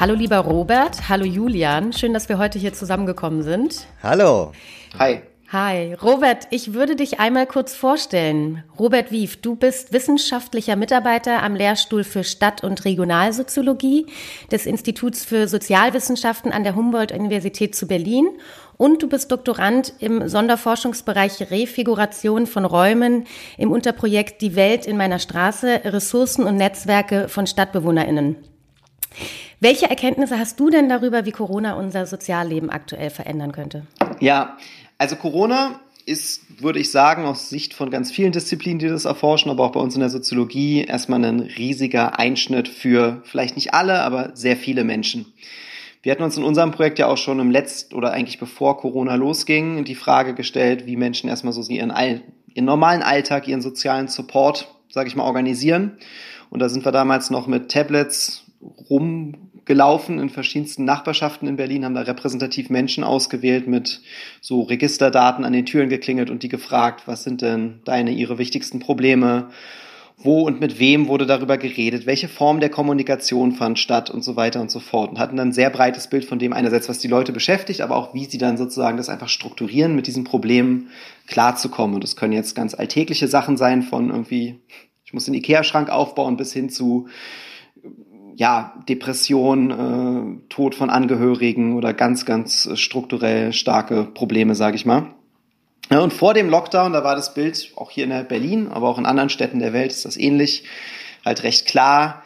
Hallo 0.00 0.14
lieber 0.14 0.38
Robert, 0.38 1.08
hallo 1.08 1.24
Julian, 1.24 1.92
schön, 1.92 2.14
dass 2.14 2.28
wir 2.28 2.38
heute 2.38 2.56
hier 2.56 2.72
zusammengekommen 2.72 3.42
sind. 3.42 3.88
Hallo. 4.00 4.52
Hi. 4.96 5.22
Hi, 5.50 5.94
Robert, 5.94 6.46
ich 6.50 6.72
würde 6.72 6.94
dich 6.94 7.18
einmal 7.18 7.46
kurz 7.46 7.74
vorstellen. 7.74 8.62
Robert 8.78 9.10
Wief, 9.10 9.38
du 9.38 9.56
bist 9.56 9.92
wissenschaftlicher 9.92 10.76
Mitarbeiter 10.76 11.42
am 11.42 11.56
Lehrstuhl 11.56 12.04
für 12.04 12.22
Stadt- 12.22 12.62
und 12.62 12.84
Regionalsoziologie 12.84 14.06
des 14.52 14.66
Instituts 14.66 15.24
für 15.24 15.48
Sozialwissenschaften 15.48 16.52
an 16.52 16.62
der 16.62 16.76
Humboldt-Universität 16.76 17.74
zu 17.74 17.88
Berlin 17.88 18.28
und 18.76 19.02
du 19.02 19.08
bist 19.08 19.32
Doktorand 19.32 19.94
im 19.98 20.28
Sonderforschungsbereich 20.28 21.50
Refiguration 21.50 22.46
von 22.46 22.64
Räumen 22.64 23.24
im 23.56 23.72
Unterprojekt 23.72 24.42
Die 24.42 24.54
Welt 24.54 24.86
in 24.86 24.96
meiner 24.96 25.18
Straße, 25.18 25.80
Ressourcen 25.86 26.44
und 26.44 26.54
Netzwerke 26.54 27.28
von 27.28 27.48
StadtbewohnerInnen. 27.48 28.36
Welche 29.60 29.90
Erkenntnisse 29.90 30.38
hast 30.38 30.60
du 30.60 30.70
denn 30.70 30.88
darüber, 30.88 31.24
wie 31.24 31.32
Corona 31.32 31.74
unser 31.74 32.06
Sozialleben 32.06 32.70
aktuell 32.70 33.10
verändern 33.10 33.50
könnte? 33.50 33.86
Ja, 34.20 34.56
also 34.98 35.16
Corona 35.16 35.80
ist, 36.06 36.62
würde 36.62 36.78
ich 36.78 36.92
sagen, 36.92 37.24
aus 37.24 37.50
Sicht 37.50 37.74
von 37.74 37.90
ganz 37.90 38.12
vielen 38.12 38.30
Disziplinen, 38.30 38.78
die 38.78 38.86
das 38.86 39.04
erforschen, 39.04 39.50
aber 39.50 39.64
auch 39.64 39.72
bei 39.72 39.80
uns 39.80 39.94
in 39.94 40.00
der 40.00 40.10
Soziologie, 40.10 40.84
erstmal 40.84 41.24
ein 41.24 41.40
riesiger 41.40 42.20
Einschnitt 42.20 42.68
für 42.68 43.20
vielleicht 43.24 43.56
nicht 43.56 43.74
alle, 43.74 44.02
aber 44.02 44.30
sehr 44.34 44.56
viele 44.56 44.84
Menschen. 44.84 45.26
Wir 46.02 46.12
hatten 46.12 46.22
uns 46.22 46.36
in 46.36 46.44
unserem 46.44 46.70
Projekt 46.70 47.00
ja 47.00 47.08
auch 47.08 47.18
schon 47.18 47.40
im 47.40 47.50
letzten 47.50 47.96
oder 47.96 48.12
eigentlich 48.12 48.38
bevor 48.38 48.78
Corona 48.78 49.16
losging, 49.16 49.84
die 49.84 49.96
Frage 49.96 50.34
gestellt, 50.34 50.86
wie 50.86 50.96
Menschen 50.96 51.28
erstmal 51.28 51.52
so 51.52 51.62
ihren, 51.62 51.92
ihren 52.54 52.64
normalen 52.64 53.02
Alltag, 53.02 53.48
ihren 53.48 53.60
sozialen 53.60 54.06
Support, 54.06 54.72
sage 54.88 55.08
ich 55.08 55.16
mal, 55.16 55.24
organisieren. 55.24 55.98
Und 56.48 56.60
da 56.60 56.68
sind 56.68 56.84
wir 56.84 56.92
damals 56.92 57.30
noch 57.30 57.48
mit 57.48 57.70
Tablets 57.70 58.44
rumgelaufen 59.68 60.18
in 60.18 60.30
verschiedensten 60.30 60.84
Nachbarschaften 60.84 61.46
in 61.46 61.56
Berlin, 61.56 61.84
haben 61.84 61.94
da 61.94 62.02
repräsentativ 62.02 62.70
Menschen 62.70 63.04
ausgewählt, 63.04 63.66
mit 63.66 64.00
so 64.40 64.62
Registerdaten 64.62 65.44
an 65.44 65.52
den 65.52 65.66
Türen 65.66 65.88
geklingelt 65.88 66.30
und 66.30 66.42
die 66.42 66.48
gefragt, 66.48 67.02
was 67.06 67.24
sind 67.24 67.42
denn 67.42 67.80
deine, 67.84 68.12
ihre 68.12 68.38
wichtigsten 68.38 68.78
Probleme? 68.78 69.48
Wo 70.20 70.40
und 70.40 70.58
mit 70.58 70.80
wem 70.80 71.06
wurde 71.06 71.26
darüber 71.26 71.58
geredet? 71.58 72.06
Welche 72.06 72.26
Form 72.26 72.58
der 72.58 72.70
Kommunikation 72.70 73.52
fand 73.52 73.78
statt 73.78 74.10
und 74.10 74.24
so 74.24 74.34
weiter 74.34 74.60
und 74.60 74.68
so 74.68 74.80
fort? 74.80 75.10
Und 75.10 75.18
hatten 75.20 75.36
dann 75.36 75.50
ein 75.50 75.52
sehr 75.52 75.70
breites 75.70 76.08
Bild 76.08 76.24
von 76.24 76.40
dem 76.40 76.52
einerseits, 76.52 76.88
was 76.88 76.98
die 76.98 77.06
Leute 77.06 77.32
beschäftigt, 77.32 77.82
aber 77.82 77.94
auch 77.94 78.14
wie 78.14 78.24
sie 78.24 78.38
dann 78.38 78.56
sozusagen 78.56 78.96
das 78.96 79.08
einfach 79.08 79.28
strukturieren, 79.28 79.94
mit 79.94 80.08
diesen 80.08 80.24
Problemen 80.24 80.88
klarzukommen. 81.28 81.94
Und 81.94 82.02
das 82.02 82.16
können 82.16 82.32
jetzt 82.32 82.56
ganz 82.56 82.74
alltägliche 82.74 83.28
Sachen 83.28 83.56
sein 83.56 83.82
von 83.82 84.10
irgendwie, 84.10 84.58
ich 85.04 85.12
muss 85.12 85.26
den 85.26 85.34
Ikea-Schrank 85.34 85.88
aufbauen 85.88 86.36
bis 86.36 86.52
hin 86.52 86.68
zu 86.68 87.06
ja, 88.38 88.72
Depression, 88.88 89.70
äh, 89.72 90.48
Tod 90.48 90.76
von 90.76 90.90
Angehörigen 90.90 91.74
oder 91.76 91.92
ganz, 91.92 92.24
ganz 92.24 92.70
strukturell 92.74 93.52
starke 93.52 94.04
Probleme, 94.04 94.54
sage 94.54 94.76
ich 94.76 94.86
mal. 94.86 95.06
Ja, 95.90 95.98
und 95.98 96.12
vor 96.12 96.34
dem 96.34 96.48
Lockdown, 96.48 96.92
da 96.92 97.02
war 97.02 97.16
das 97.16 97.34
Bild 97.34 97.72
auch 97.74 97.90
hier 97.90 98.04
in 98.04 98.28
Berlin, 98.28 98.68
aber 98.68 98.88
auch 98.88 98.98
in 98.98 99.06
anderen 99.06 99.28
Städten 99.28 99.58
der 99.58 99.72
Welt 99.72 99.90
ist 99.90 100.04
das 100.04 100.16
ähnlich, 100.16 100.62
halt 101.24 101.42
recht 101.42 101.66
klar. 101.66 102.22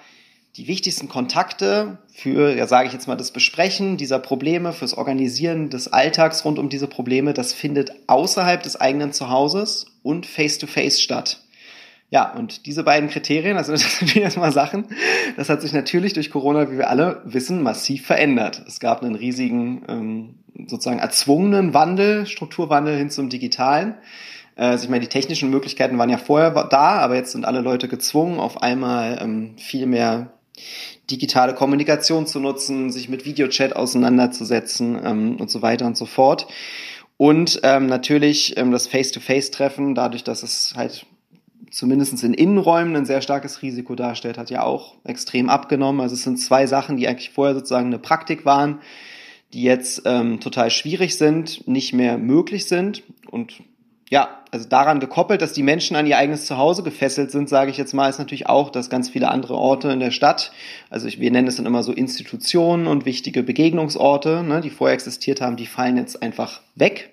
Die 0.56 0.66
wichtigsten 0.66 1.09
Kontakte 1.09 1.97
für, 2.12 2.54
ja 2.54 2.66
sage 2.66 2.88
ich 2.88 2.92
jetzt 2.92 3.09
mal, 3.09 3.16
das 3.16 3.31
Besprechen 3.31 3.97
dieser 3.97 4.19
Probleme, 4.19 4.75
fürs 4.75 4.92
Organisieren 4.92 5.70
des 5.70 5.88
Alltags 5.88 6.44
rund 6.44 6.59
um 6.59 6.69
diese 6.69 6.88
Probleme, 6.88 7.32
das 7.32 7.54
findet 7.54 7.91
außerhalb 8.06 8.62
des 8.62 8.78
eigenen 8.78 9.15
Zuhauses 9.15 9.86
und 10.03 10.26
face-to-face 10.26 10.98
-face 10.98 11.00
statt. 11.00 11.41
Ja, 12.12 12.30
und 12.30 12.66
diese 12.66 12.84
beiden 12.84 13.08
Kriterien, 13.08 13.56
also 13.56 13.72
das 13.72 13.98
sind 13.98 14.14
erstmal 14.14 14.52
Sachen, 14.52 14.84
das 15.38 15.48
hat 15.48 15.62
sich 15.62 15.72
natürlich 15.72 16.12
durch 16.12 16.30
Corona, 16.30 16.70
wie 16.70 16.76
wir 16.76 16.90
alle 16.90 17.22
wissen, 17.24 17.62
massiv 17.62 18.06
verändert. 18.06 18.62
Es 18.68 18.80
gab 18.80 19.02
einen 19.02 19.14
riesigen, 19.14 19.82
ähm, 19.88 20.34
sozusagen 20.68 20.98
erzwungenen 20.98 21.72
Wandel, 21.72 22.26
Strukturwandel 22.26 22.98
hin 22.98 23.08
zum 23.08 23.30
Digitalen. 23.30 23.94
Äh, 24.56 24.64
also 24.64 24.84
ich 24.84 24.90
meine, 24.90 25.00
die 25.00 25.08
technischen 25.08 25.48
Möglichkeiten 25.48 25.96
waren 25.96 26.10
ja 26.10 26.18
vorher 26.18 26.50
da, 26.50 26.98
aber 26.98 27.16
jetzt 27.16 27.32
sind 27.32 27.46
alle 27.46 27.62
Leute 27.62 27.88
gezwungen, 27.88 28.40
auf 28.40 28.62
einmal 28.62 29.18
ähm, 29.22 29.56
viel 29.56 29.86
mehr 29.86 30.34
digitale 31.10 31.54
Kommunikation 31.54 32.26
zu 32.26 32.40
nutzen, 32.40 32.90
sich 32.92 33.08
mit 33.08 33.24
Videochat 33.24 33.74
auseinanderzusetzen 33.74 35.00
ähm, 35.02 35.36
und 35.40 35.50
so 35.50 35.62
weiter 35.62 35.86
und 35.86 35.96
so 35.96 36.04
fort. 36.04 36.46
Und 37.16 37.60
ähm, 37.62 37.86
natürlich 37.86 38.56
das 38.56 38.86
Face-to-Face-Treffen, 38.86 39.94
dadurch, 39.94 40.24
dass 40.24 40.42
es 40.42 40.74
halt 40.76 41.06
zumindest 41.72 42.22
in 42.22 42.34
Innenräumen 42.34 42.94
ein 42.94 43.06
sehr 43.06 43.22
starkes 43.22 43.62
Risiko 43.62 43.94
darstellt, 43.94 44.38
hat 44.38 44.50
ja 44.50 44.62
auch 44.62 44.94
extrem 45.05 45.49
abgenommen. 45.49 46.00
Also 46.00 46.15
es 46.15 46.22
sind 46.22 46.38
zwei 46.38 46.66
Sachen, 46.66 46.97
die 46.97 47.09
eigentlich 47.09 47.31
vorher 47.31 47.55
sozusagen 47.55 47.87
eine 47.87 47.99
Praktik 47.99 48.44
waren, 48.44 48.81
die 49.53 49.62
jetzt 49.62 50.03
ähm, 50.05 50.41
total 50.41 50.71
schwierig 50.71 51.16
sind, 51.16 51.66
nicht 51.66 51.93
mehr 51.93 52.19
möglich 52.19 52.69
sind. 52.69 53.03
Und 53.31 53.62
ja, 54.10 54.43
also 54.50 54.69
daran 54.69 55.00
gekoppelt, 55.00 55.41
dass 55.41 55.55
die 55.55 55.62
Menschen 55.62 55.97
an 55.97 56.06
ihr 56.06 56.19
eigenes 56.19 56.44
Zuhause 56.44 56.83
gefesselt 56.83 57.31
sind, 57.31 57.49
sage 57.49 57.71
ich 57.71 57.78
jetzt 57.78 57.94
mal, 57.94 58.10
ist 58.10 58.19
natürlich 58.19 58.47
auch, 58.47 58.69
dass 58.69 58.91
ganz 58.91 59.09
viele 59.09 59.31
andere 59.31 59.54
Orte 59.54 59.91
in 59.91 60.00
der 60.00 60.10
Stadt, 60.10 60.53
also 60.91 61.09
ich, 61.09 61.21
wir 61.21 61.31
nennen 61.31 61.49
es 61.49 61.56
dann 61.56 61.65
immer 61.65 61.83
so 61.83 61.93
Institutionen 61.93 62.87
und 62.87 63.06
wichtige 63.06 63.43
Begegnungsorte, 63.43 64.43
ne, 64.43 64.60
die 64.60 64.69
vorher 64.69 64.94
existiert 64.94 65.41
haben, 65.41 65.56
die 65.56 65.65
fallen 65.65 65.97
jetzt 65.97 66.22
einfach 66.22 66.60
weg. 66.75 67.10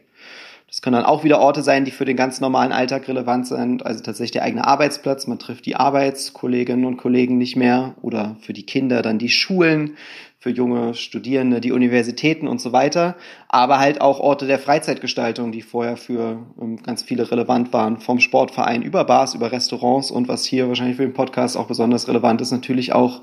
Das 0.70 0.84
können 0.84 0.94
dann 0.94 1.06
auch 1.06 1.24
wieder 1.24 1.40
Orte 1.40 1.64
sein, 1.64 1.84
die 1.84 1.92
für 1.92 2.06
den 2.06 2.16
ganz 2.16 2.42
normalen 2.42 2.72
Alltag 2.72 3.08
relevant 3.08 3.48
sind. 3.48 3.84
Also 3.86 4.04
tatsächlich 4.04 4.32
der 4.32 4.44
eigene 4.44 4.68
Arbeitsplatz. 4.68 5.26
Man 5.26 5.40
trifft 5.40 5.66
die 5.66 5.76
Arbeitskolleginnen 5.76 6.86
und 6.86 6.98
Kollegen 6.98 7.40
nicht 7.40 7.56
mehr 7.56 7.96
oder 8.04 8.36
für 8.42 8.54
die 8.54 8.66
Kinder 8.66 9.02
dann 9.02 9.18
die 9.18 9.30
Schulen, 9.30 9.98
für 10.38 10.52
junge 10.52 10.94
Studierende 10.94 11.60
die 11.60 11.74
Universitäten 11.74 12.48
und 12.48 12.62
so 12.62 12.72
weiter. 12.72 13.16
Aber 13.50 13.80
halt 13.80 14.00
auch 14.00 14.20
Orte 14.20 14.46
der 14.46 14.60
Freizeitgestaltung, 14.60 15.52
die 15.52 15.64
vorher 15.64 15.98
für 15.98 16.46
ähm, 16.62 16.82
ganz 16.84 17.02
viele 17.02 17.30
relevant 17.30 17.74
waren. 17.74 18.00
Vom 18.00 18.20
Sportverein 18.20 18.84
über 18.84 19.04
Bars, 19.04 19.34
über 19.34 19.52
Restaurants 19.52 20.12
und 20.12 20.28
was 20.28 20.46
hier 20.46 20.68
wahrscheinlich 20.68 20.98
für 20.98 21.04
den 21.04 21.14
Podcast 21.14 21.58
auch 21.58 21.68
besonders 21.68 22.08
relevant 22.08 22.42
ist, 22.42 22.52
natürlich 22.52 22.94
auch 22.94 23.22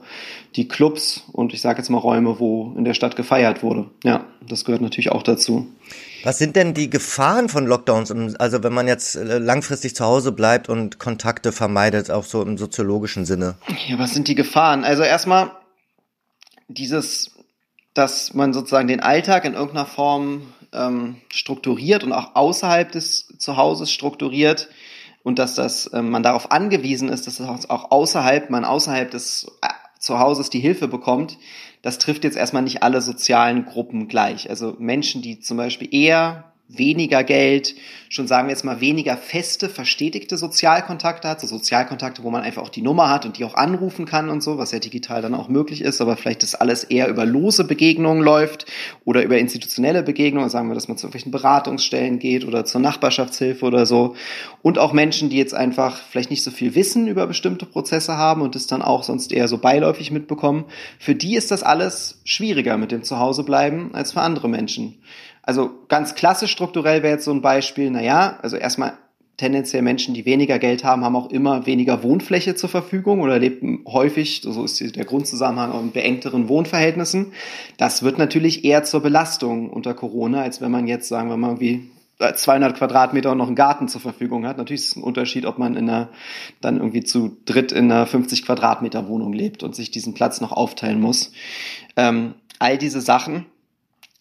die 0.57 0.69
Clubs 0.69 1.25
und 1.33 1.55
ich 1.55 1.63
sage 1.63 1.79
jetzt 1.79 1.89
mal 1.89 1.99
Räume, 1.99 2.39
wo 2.39 2.75
in 2.77 2.85
der 2.85 2.95
Stadt 2.95 3.17
gefeiert 3.17 3.63
wurde. 3.63 3.87
Ja, 4.05 4.25
das 4.47 4.65
gehört 4.65 4.83
natürlich 4.83 5.13
auch 5.13 5.23
dazu. 5.23 5.69
Was 6.27 6.39
sind 6.39 6.57
denn 6.57 6.75
die 6.75 6.91
Gefahren 6.91 7.49
von 7.49 7.69
Lockdowns? 7.69 8.11
Also 8.35 8.65
wenn 8.65 8.73
man 8.73 8.89
jetzt 8.89 9.15
äh, 9.15 9.39
langfristig 9.39 9.95
zu 9.95 10.05
Hause 10.05 10.33
bleibt 10.33 10.69
und 10.69 10.99
Kontakte 10.99 11.53
vermeidet, 11.53 12.11
auch 12.11 12.25
so 12.25 12.43
im 12.43 12.59
soziologischen 12.59 13.25
Sinne. 13.25 13.55
Ja, 13.87 14.01
was 14.01 14.13
sind 14.13 14.27
die 14.27 14.35
Gefahren? 14.35 14.83
Also 14.83 15.05
erstmal 15.05 15.53
dieses, 16.67 17.31
dass 17.95 18.35
man 18.35 18.53
sozusagen 18.53 18.89
den 18.89 18.99
Alltag 18.99 19.45
in 19.45 19.55
irgendeiner 19.55 19.87
Form 19.87 20.53
ähm, 20.73 21.19
strukturiert 21.33 22.03
und 22.03 22.13
auch 22.13 22.35
außerhalb 22.35 22.91
des 22.91 23.29
Zuhauses 23.39 23.93
strukturiert 23.93 24.69
und 25.23 25.39
dass 25.39 25.55
das 25.55 25.89
ähm, 25.95 26.11
man 26.11 26.25
darauf 26.25 26.51
angewiesen 26.51 27.09
ist, 27.09 27.29
dass 27.29 27.37
das 27.37 27.71
auch 27.71 27.93
außerhalb 27.93 28.51
man 28.51 28.65
außerhalb 28.65 29.13
des 29.13 29.47
äh, 30.07 30.17
Zuhauses 30.17 30.51
die 30.51 30.61
Hilfe 30.61 30.89
bekommt, 30.89 31.39
das 31.83 31.99
trifft 31.99 32.25
jetzt 32.25 32.37
erstmal 32.37 32.63
nicht 32.63 32.83
alle 32.83 33.01
sozialen 33.01 33.65
Gruppen 33.65 34.09
gleich. 34.09 34.49
Also 34.49 34.77
Menschen, 34.79 35.23
die 35.23 35.41
zum 35.41 35.57
Beispiel 35.57 35.89
eher 35.93 36.53
weniger 36.69 37.23
Geld, 37.23 37.77
schon 38.09 38.27
sagen 38.27 38.49
wir 38.49 38.53
jetzt 38.53 38.65
mal 38.65 38.81
weniger 38.81 39.17
feste, 39.17 39.69
verstetigte 39.69 40.37
Sozialkontakte 40.37 41.29
hat, 41.29 41.41
so 41.41 41.47
Sozialkontakte, 41.47 42.25
wo 42.25 42.31
man 42.31 42.43
einfach 42.43 42.63
auch 42.63 42.69
die 42.71 42.83
Nummer 42.83 43.09
hat 43.09 43.25
und 43.25 43.39
die 43.39 43.45
auch 43.45 43.55
anrufen 43.55 44.05
kann 44.05 44.31
und 44.31 44.43
so, 44.43 44.59
was 44.59 44.73
ja 44.73 44.81
digital 44.81 45.23
dann 45.23 45.35
auch 45.35 45.49
möglich 45.49 45.81
ist, 45.81 46.01
aber 46.01 46.17
vielleicht 46.17 46.43
das 46.43 46.57
alles 46.57 46.83
eher 46.83 47.09
über 47.09 47.25
lose 47.25 47.65
Begegnungen 47.65 48.23
läuft 48.23 48.67
oder 49.05 49.23
über 49.23 49.39
institutionelle 49.39 50.03
Begegnungen, 50.03 50.51
sagen 50.51 50.69
wir, 50.69 50.75
dass 50.75 50.89
man 50.89 50.97
zu 50.97 51.07
irgendwelchen 51.07 51.31
Beratungsstellen 51.33 52.19
geht 52.19 52.45
oder 52.45 52.65
zur 52.65 52.81
Nachbarschaftshilfe 52.81 53.65
oder 53.65 53.87
so. 53.87 54.17
Und 54.63 54.79
auch 54.79 54.93
Menschen, 54.93 55.31
die 55.31 55.37
jetzt 55.37 55.55
einfach 55.55 56.01
vielleicht 56.11 56.31
nicht 56.31 56.43
so 56.43 56.51
viel 56.51 56.75
Wissen 56.75 57.07
über 57.07 57.29
bestimmte 57.29 57.67
Prozesse 57.67 58.17
haben 58.17 58.43
und 58.43 58.57
das 58.57 58.67
dann 58.67 58.83
auch 58.83 59.05
sonst 59.05 59.33
eher 59.33 59.47
so 59.47 59.59
beiläufig 59.59 60.11
mitbekommen, 60.11 60.65
für 60.99 61.15
die 61.15 61.37
ist 61.37 61.53
das 61.53 61.63
alles 61.63 62.21
schwieriger 62.25 62.77
mit 62.77 62.91
dem 62.91 63.05
Zuhausebleiben 63.05 63.95
als 63.95 64.13
für 64.13 64.21
andere 64.21 64.49
Menschen. 64.49 64.97
Also 65.47 65.71
ganz 65.89 66.15
klassisch 66.17 66.51
strukturell 66.51 67.03
wäre 67.03 67.15
jetzt 67.15 67.25
so 67.25 67.31
ein 67.31 67.41
Beispiel, 67.41 67.91
naja, 67.91 68.39
also 68.43 68.57
erstmal 68.57 68.99
tendenziell 69.37 69.83
Menschen, 69.83 70.15
die 70.15 70.25
weniger 70.25 70.59
Geld 70.59 70.83
haben, 70.83 71.05
haben 71.05 71.15
auch 71.15 71.31
immer 71.31 71.67
weniger 71.67 72.03
Wohnfläche 72.03 72.55
zur 72.55 72.69
Verfügung 72.69 73.21
oder 73.21 73.39
leben 73.39 73.85
häufig, 73.87 74.41
so 74.43 74.65
ist 74.65 74.97
der 74.97 75.05
Grundzusammenhang, 75.05 75.79
in 75.81 75.93
beengteren 75.93 76.49
Wohnverhältnissen. 76.49 77.33
Das 77.77 78.03
wird 78.03 78.19
natürlich 78.19 78.65
eher 78.65 78.83
zur 78.83 79.01
Belastung 79.03 79.71
unter 79.71 79.95
Corona, 79.95 80.43
als 80.43 80.61
wenn 80.61 80.71
man 80.71 80.89
jetzt, 80.89 81.09
sagen 81.09 81.29
wir 81.29 81.37
mal, 81.37 81.49
irgendwie 81.49 81.91
200 82.19 82.77
Quadratmeter 82.77 83.33
und 83.33 83.39
noch 83.39 83.47
einen 83.47 83.57
Garten 83.57 83.89
zur 83.89 84.01
Verfügung 84.01 84.47
hat. 84.47 84.57
Natürlich 84.57 84.83
ist 84.83 84.91
es 84.93 84.97
ein 84.97 85.03
Unterschied, 85.03 85.45
ob 85.45 85.59
man 85.59 85.77
in 85.77 85.89
einer, 85.89 86.09
dann 86.63 86.79
irgendwie 86.79 87.05
zu 87.05 87.37
dritt 87.45 87.73
in 87.73 87.93
einer 87.93 88.07
50 88.07 88.45
Quadratmeter 88.47 89.07
Wohnung 89.07 89.35
lebt 89.35 89.63
und 89.63 89.77
sich 89.77 89.91
diesen 89.91 90.15
Platz 90.15 90.41
noch 90.41 90.53
aufteilen 90.53 90.99
muss. 90.99 91.33
Ähm, 91.95 92.35
all 92.59 92.79
diese 92.79 93.03
Sachen 93.03 93.45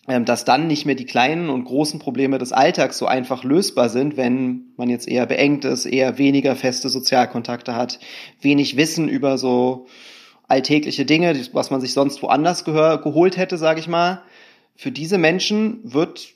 dass 0.07 0.45
dann 0.45 0.67
nicht 0.67 0.85
mehr 0.85 0.95
die 0.95 1.05
kleinen 1.05 1.49
und 1.49 1.65
großen 1.65 1.99
Probleme 1.99 2.37
des 2.37 2.51
Alltags 2.51 2.97
so 2.97 3.07
einfach 3.07 3.43
lösbar 3.43 3.89
sind, 3.89 4.17
wenn 4.17 4.65
man 4.77 4.89
jetzt 4.89 5.07
eher 5.07 5.25
beengt 5.25 5.65
ist, 5.65 5.85
eher 5.85 6.17
weniger 6.19 6.55
feste 6.55 6.89
Sozialkontakte 6.89 7.75
hat, 7.75 7.99
wenig 8.39 8.77
Wissen 8.77 9.09
über 9.09 9.37
so 9.37 9.87
alltägliche 10.47 11.05
Dinge, 11.05 11.35
was 11.53 11.71
man 11.71 11.81
sich 11.81 11.93
sonst 11.93 12.21
woanders 12.21 12.63
geholt 12.65 13.37
hätte, 13.37 13.57
sage 13.57 13.79
ich 13.79 13.87
mal. 13.87 14.21
Für 14.75 14.91
diese 14.91 15.17
Menschen 15.17 15.79
wird 15.83 16.35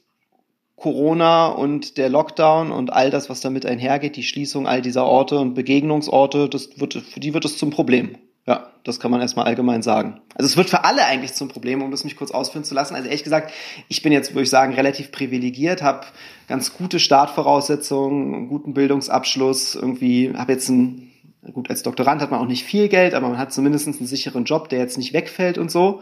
Corona 0.75 1.47
und 1.47 1.97
der 1.97 2.09
Lockdown 2.09 2.71
und 2.71 2.91
all 2.91 3.11
das, 3.11 3.29
was 3.29 3.41
damit 3.41 3.65
einhergeht, 3.65 4.15
die 4.15 4.23
Schließung 4.23 4.65
all 4.65 4.81
dieser 4.81 5.05
Orte 5.05 5.37
und 5.37 5.53
Begegnungsorte, 5.53 6.49
das 6.49 6.79
wird, 6.79 6.93
für 6.93 7.19
die 7.19 7.33
wird 7.33 7.45
es 7.45 7.57
zum 7.57 7.69
Problem. 7.69 8.17
Ja, 8.49 8.71
das 8.83 8.99
kann 8.99 9.11
man 9.11 9.21
erstmal 9.21 9.45
allgemein 9.45 9.83
sagen. 9.83 10.21
Also 10.33 10.47
es 10.47 10.57
wird 10.57 10.71
für 10.71 10.83
alle 10.83 11.05
eigentlich 11.05 11.33
zum 11.33 11.49
Problem, 11.49 11.83
um 11.83 11.91
das 11.91 12.03
mich 12.03 12.15
kurz 12.15 12.31
ausführen 12.31 12.63
zu 12.63 12.73
lassen. 12.73 12.95
Also 12.95 13.05
ehrlich 13.05 13.23
gesagt, 13.23 13.53
ich 13.89 14.01
bin 14.01 14.11
jetzt, 14.11 14.33
würde 14.33 14.41
ich 14.41 14.49
sagen, 14.49 14.73
relativ 14.73 15.11
privilegiert, 15.11 15.83
habe 15.83 16.07
ganz 16.47 16.73
gute 16.73 16.99
Startvoraussetzungen, 16.99 18.33
einen 18.33 18.47
guten 18.47 18.73
Bildungsabschluss, 18.73 19.75
irgendwie 19.75 20.33
habe 20.35 20.53
jetzt 20.53 20.67
ein, 20.67 21.11
gut, 21.53 21.69
als 21.69 21.83
Doktorand 21.83 22.23
hat 22.23 22.31
man 22.31 22.39
auch 22.39 22.47
nicht 22.47 22.63
viel 22.63 22.89
Geld, 22.89 23.13
aber 23.13 23.29
man 23.29 23.37
hat 23.37 23.53
zumindest 23.53 23.85
einen 23.85 24.07
sicheren 24.07 24.45
Job, 24.45 24.67
der 24.69 24.79
jetzt 24.79 24.97
nicht 24.97 25.13
wegfällt 25.13 25.59
und 25.59 25.69
so. 25.69 26.01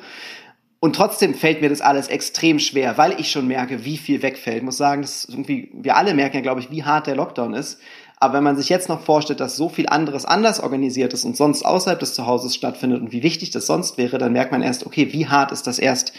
Und 0.79 0.95
trotzdem 0.95 1.33
fällt 1.33 1.59
mir 1.59 1.67
das 1.67 1.81
alles 1.81 2.07
extrem 2.07 2.59
schwer, 2.59 2.97
weil 2.97 3.19
ich 3.19 3.29
schon 3.29 3.47
merke, 3.47 3.83
wie 3.83 3.97
viel 3.97 4.21
wegfällt. 4.21 4.59
Ich 4.59 4.63
muss 4.63 4.77
sagen, 4.77 5.01
dass 5.01 5.25
irgendwie, 5.25 5.69
wir 5.73 5.97
alle 5.97 6.13
merken 6.13 6.37
ja, 6.37 6.41
glaube 6.41 6.61
ich, 6.61 6.71
wie 6.71 6.85
hart 6.85 7.07
der 7.07 7.15
Lockdown 7.17 7.55
ist. 7.55 7.81
Aber 8.19 8.33
wenn 8.33 8.43
man 8.43 8.57
sich 8.57 8.69
jetzt 8.69 8.89
noch 8.89 9.01
vorstellt, 9.01 9.39
dass 9.39 9.55
so 9.55 9.69
viel 9.69 9.87
anderes 9.87 10.25
anders 10.25 10.59
organisiert 10.59 11.13
ist 11.13 11.23
und 11.23 11.37
sonst 11.37 11.63
außerhalb 11.63 11.99
des 11.99 12.15
Zuhauses 12.15 12.55
stattfindet 12.55 13.01
und 13.01 13.11
wie 13.11 13.21
wichtig 13.21 13.51
das 13.51 13.67
sonst 13.67 13.97
wäre, 13.97 14.17
dann 14.17 14.33
merkt 14.33 14.51
man 14.51 14.63
erst, 14.63 14.85
okay, 14.85 15.13
wie 15.13 15.27
hart 15.27 15.51
ist 15.51 15.67
das 15.67 15.77
erst 15.77 16.13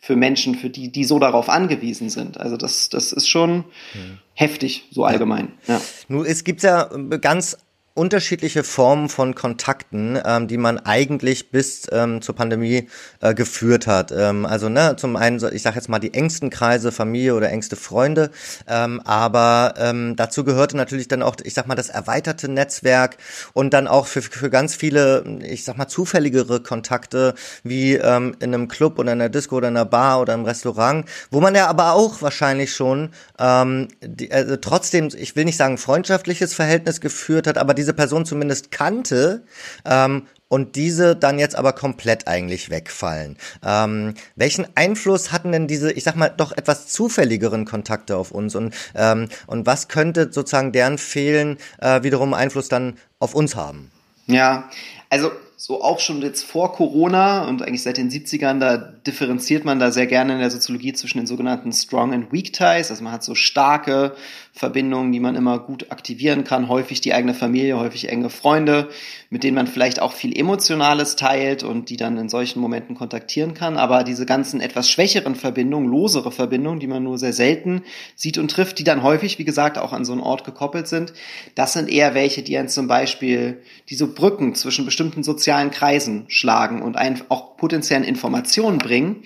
für 0.00 0.16
Menschen, 0.16 0.56
für 0.56 0.68
die, 0.68 0.90
die 0.90 1.04
so 1.04 1.18
darauf 1.18 1.48
angewiesen 1.48 2.10
sind. 2.10 2.38
Also 2.38 2.56
das, 2.56 2.88
das 2.88 3.12
ist 3.12 3.28
schon 3.28 3.58
mhm. 3.94 4.18
heftig, 4.34 4.84
so 4.90 5.04
allgemein. 5.04 5.52
Ja. 5.66 5.80
Nun, 6.08 6.26
es 6.26 6.44
gibt 6.44 6.62
ja 6.62 6.90
ganz 7.20 7.56
unterschiedliche 7.94 8.64
Formen 8.64 9.08
von 9.08 9.36
Kontakten, 9.36 10.18
ähm, 10.24 10.48
die 10.48 10.56
man 10.56 10.78
eigentlich 10.80 11.52
bis 11.52 11.86
ähm, 11.92 12.22
zur 12.22 12.34
Pandemie 12.34 12.88
äh, 13.20 13.34
geführt 13.34 13.86
hat. 13.86 14.10
Ähm, 14.10 14.46
also 14.46 14.68
ne, 14.68 14.96
zum 14.96 15.14
einen, 15.14 15.40
ich 15.54 15.62
sage 15.62 15.76
jetzt 15.76 15.88
mal 15.88 16.00
die 16.00 16.12
engsten 16.12 16.50
Kreise, 16.50 16.90
Familie 16.90 17.36
oder 17.36 17.50
engste 17.50 17.76
Freunde, 17.76 18.30
ähm, 18.66 19.00
aber 19.04 19.74
ähm, 19.78 20.16
dazu 20.16 20.42
gehörte 20.42 20.76
natürlich 20.76 21.06
dann 21.06 21.22
auch, 21.22 21.36
ich 21.44 21.54
sag 21.54 21.68
mal, 21.68 21.76
das 21.76 21.88
erweiterte 21.88 22.48
Netzwerk 22.48 23.16
und 23.52 23.72
dann 23.72 23.86
auch 23.86 24.08
für, 24.08 24.22
für 24.22 24.50
ganz 24.50 24.74
viele, 24.74 25.24
ich 25.46 25.62
sag 25.62 25.78
mal, 25.78 25.86
zufälligere 25.86 26.60
Kontakte 26.60 27.34
wie 27.62 27.94
ähm, 27.94 28.34
in 28.40 28.52
einem 28.52 28.66
Club 28.66 28.98
oder 28.98 29.12
in 29.12 29.20
einer 29.20 29.30
Disco 29.30 29.56
oder 29.56 29.68
in 29.68 29.76
einer 29.76 29.86
Bar 29.86 30.20
oder 30.20 30.34
im 30.34 30.44
Restaurant, 30.44 31.06
wo 31.30 31.40
man 31.40 31.54
ja 31.54 31.68
aber 31.68 31.92
auch 31.92 32.22
wahrscheinlich 32.22 32.74
schon 32.74 33.10
ähm, 33.38 33.86
die, 34.02 34.32
also 34.32 34.56
trotzdem, 34.56 35.10
ich 35.16 35.36
will 35.36 35.44
nicht 35.44 35.56
sagen 35.56 35.78
freundschaftliches 35.78 36.54
Verhältnis 36.54 37.00
geführt 37.00 37.46
hat, 37.46 37.56
aber 37.56 37.72
die 37.72 37.83
diese 37.84 37.92
Person 37.92 38.24
zumindest 38.24 38.70
kannte 38.70 39.44
ähm, 39.84 40.26
und 40.48 40.76
diese 40.76 41.16
dann 41.16 41.38
jetzt 41.38 41.54
aber 41.54 41.74
komplett 41.74 42.26
eigentlich 42.26 42.70
wegfallen. 42.70 43.36
Ähm, 43.62 44.14
welchen 44.36 44.66
Einfluss 44.74 45.32
hatten 45.32 45.52
denn 45.52 45.66
diese, 45.66 45.92
ich 45.92 46.04
sag 46.04 46.16
mal, 46.16 46.30
doch 46.30 46.52
etwas 46.52 46.88
zufälligeren 46.88 47.66
Kontakte 47.66 48.16
auf 48.16 48.30
uns 48.30 48.54
und, 48.54 48.74
ähm, 48.94 49.28
und 49.46 49.66
was 49.66 49.88
könnte 49.88 50.32
sozusagen 50.32 50.72
deren 50.72 50.96
Fehlen 50.96 51.58
äh, 51.78 52.02
wiederum 52.02 52.32
Einfluss 52.32 52.68
dann 52.68 52.96
auf 53.18 53.34
uns 53.34 53.54
haben? 53.54 53.90
Ja, 54.26 54.70
also 55.10 55.30
so 55.56 55.82
auch 55.82 55.98
schon 55.98 56.20
jetzt 56.22 56.44
vor 56.44 56.72
Corona 56.72 57.46
und 57.48 57.62
eigentlich 57.62 57.82
seit 57.82 57.96
den 57.96 58.10
70ern, 58.10 58.58
da 58.58 58.76
differenziert 58.76 59.64
man 59.64 59.78
da 59.78 59.90
sehr 59.90 60.06
gerne 60.06 60.34
in 60.34 60.38
der 60.38 60.50
Soziologie 60.50 60.92
zwischen 60.92 61.18
den 61.18 61.26
sogenannten 61.26 61.72
Strong 61.72 62.12
and 62.12 62.32
Weak 62.32 62.52
Ties. 62.52 62.90
Also 62.90 63.02
man 63.02 63.12
hat 63.12 63.24
so 63.24 63.34
starke 63.34 64.14
Verbindungen, 64.56 65.10
die 65.10 65.18
man 65.18 65.34
immer 65.34 65.58
gut 65.58 65.90
aktivieren 65.90 66.44
kann, 66.44 66.68
häufig 66.68 67.00
die 67.00 67.12
eigene 67.12 67.34
Familie, 67.34 67.76
häufig 67.76 68.08
enge 68.08 68.30
Freunde, 68.30 68.88
mit 69.28 69.42
denen 69.42 69.56
man 69.56 69.66
vielleicht 69.66 70.00
auch 70.00 70.12
viel 70.12 70.38
Emotionales 70.38 71.16
teilt 71.16 71.64
und 71.64 71.90
die 71.90 71.96
dann 71.96 72.16
in 72.18 72.28
solchen 72.28 72.60
Momenten 72.60 72.94
kontaktieren 72.94 73.54
kann. 73.54 73.76
Aber 73.76 74.04
diese 74.04 74.26
ganzen 74.26 74.60
etwas 74.60 74.88
schwächeren 74.88 75.34
Verbindungen, 75.34 75.88
losere 75.88 76.30
Verbindungen, 76.30 76.78
die 76.78 76.86
man 76.86 77.02
nur 77.02 77.18
sehr 77.18 77.32
selten 77.32 77.82
sieht 78.14 78.38
und 78.38 78.48
trifft, 78.48 78.78
die 78.78 78.84
dann 78.84 79.02
häufig, 79.02 79.40
wie 79.40 79.44
gesagt, 79.44 79.76
auch 79.76 79.92
an 79.92 80.04
so 80.04 80.12
einen 80.12 80.20
Ort 80.20 80.44
gekoppelt 80.44 80.86
sind, 80.86 81.12
das 81.56 81.72
sind 81.72 81.90
eher 81.90 82.14
welche, 82.14 82.44
die 82.44 82.56
einen 82.56 82.68
zum 82.68 82.86
Beispiel 82.86 83.60
diese 83.90 84.06
Brücken 84.06 84.54
zwischen 84.54 84.84
bestimmten 84.84 85.24
sozialen 85.24 85.72
Kreisen 85.72 86.26
schlagen 86.28 86.80
und 86.80 86.96
einen 86.96 87.20
auch 87.28 87.56
potenziellen 87.56 88.04
Informationen 88.04 88.78
bringen, 88.78 89.24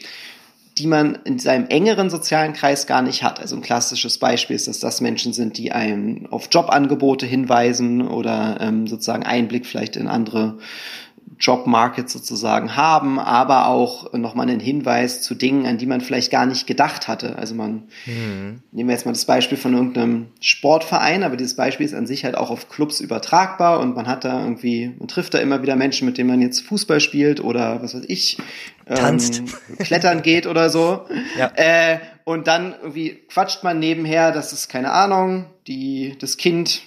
die 0.78 0.86
man 0.86 1.18
in 1.24 1.38
seinem 1.38 1.66
engeren 1.66 2.10
sozialen 2.10 2.52
Kreis 2.52 2.86
gar 2.86 3.02
nicht 3.02 3.22
hat. 3.22 3.40
Also 3.40 3.56
ein 3.56 3.62
klassisches 3.62 4.18
Beispiel 4.18 4.56
ist, 4.56 4.68
dass 4.68 4.78
das 4.78 5.00
Menschen 5.00 5.32
sind, 5.32 5.58
die 5.58 5.72
einem 5.72 6.26
auf 6.30 6.48
Jobangebote 6.50 7.26
hinweisen 7.26 8.06
oder 8.06 8.58
ähm, 8.60 8.86
sozusagen 8.86 9.24
Einblick 9.24 9.66
vielleicht 9.66 9.96
in 9.96 10.08
andere 10.08 10.58
Jobmarket 11.38 12.08
sozusagen 12.08 12.76
haben, 12.76 13.18
aber 13.18 13.68
auch 13.68 14.12
nochmal 14.12 14.48
einen 14.48 14.60
Hinweis 14.60 15.22
zu 15.22 15.34
Dingen, 15.34 15.66
an 15.66 15.78
die 15.78 15.86
man 15.86 16.00
vielleicht 16.00 16.30
gar 16.30 16.46
nicht 16.46 16.66
gedacht 16.66 17.08
hatte. 17.08 17.36
Also 17.36 17.54
man, 17.54 17.84
mhm. 18.06 18.62
nehmen 18.72 18.88
wir 18.88 18.94
jetzt 18.94 19.06
mal 19.06 19.12
das 19.12 19.24
Beispiel 19.24 19.58
von 19.58 19.74
irgendeinem 19.74 20.28
Sportverein, 20.40 21.22
aber 21.22 21.36
dieses 21.36 21.54
Beispiel 21.56 21.86
ist 21.86 21.94
an 21.94 22.06
sich 22.06 22.24
halt 22.24 22.36
auch 22.36 22.50
auf 22.50 22.68
Clubs 22.68 23.00
übertragbar 23.00 23.80
und 23.80 23.94
man 23.94 24.06
hat 24.06 24.24
da 24.24 24.42
irgendwie, 24.42 24.94
man 24.98 25.08
trifft 25.08 25.34
da 25.34 25.38
immer 25.38 25.62
wieder 25.62 25.76
Menschen, 25.76 26.06
mit 26.06 26.18
denen 26.18 26.30
man 26.30 26.40
jetzt 26.40 26.60
Fußball 26.60 27.00
spielt 27.00 27.42
oder 27.42 27.82
was 27.82 27.94
weiß 27.94 28.04
ich, 28.08 28.38
tanzt, 28.86 29.40
ähm, 29.40 29.78
klettern 29.78 30.22
geht 30.22 30.46
oder 30.46 30.70
so. 30.70 31.06
Ja. 31.38 31.52
Äh, 31.54 31.98
und 32.24 32.46
dann 32.46 32.74
irgendwie 32.82 33.20
quatscht 33.28 33.64
man 33.64 33.78
nebenher, 33.78 34.32
dass 34.32 34.52
es 34.52 34.68
keine 34.68 34.92
Ahnung, 34.92 35.46
die 35.66 36.16
das 36.18 36.36
Kind 36.36 36.82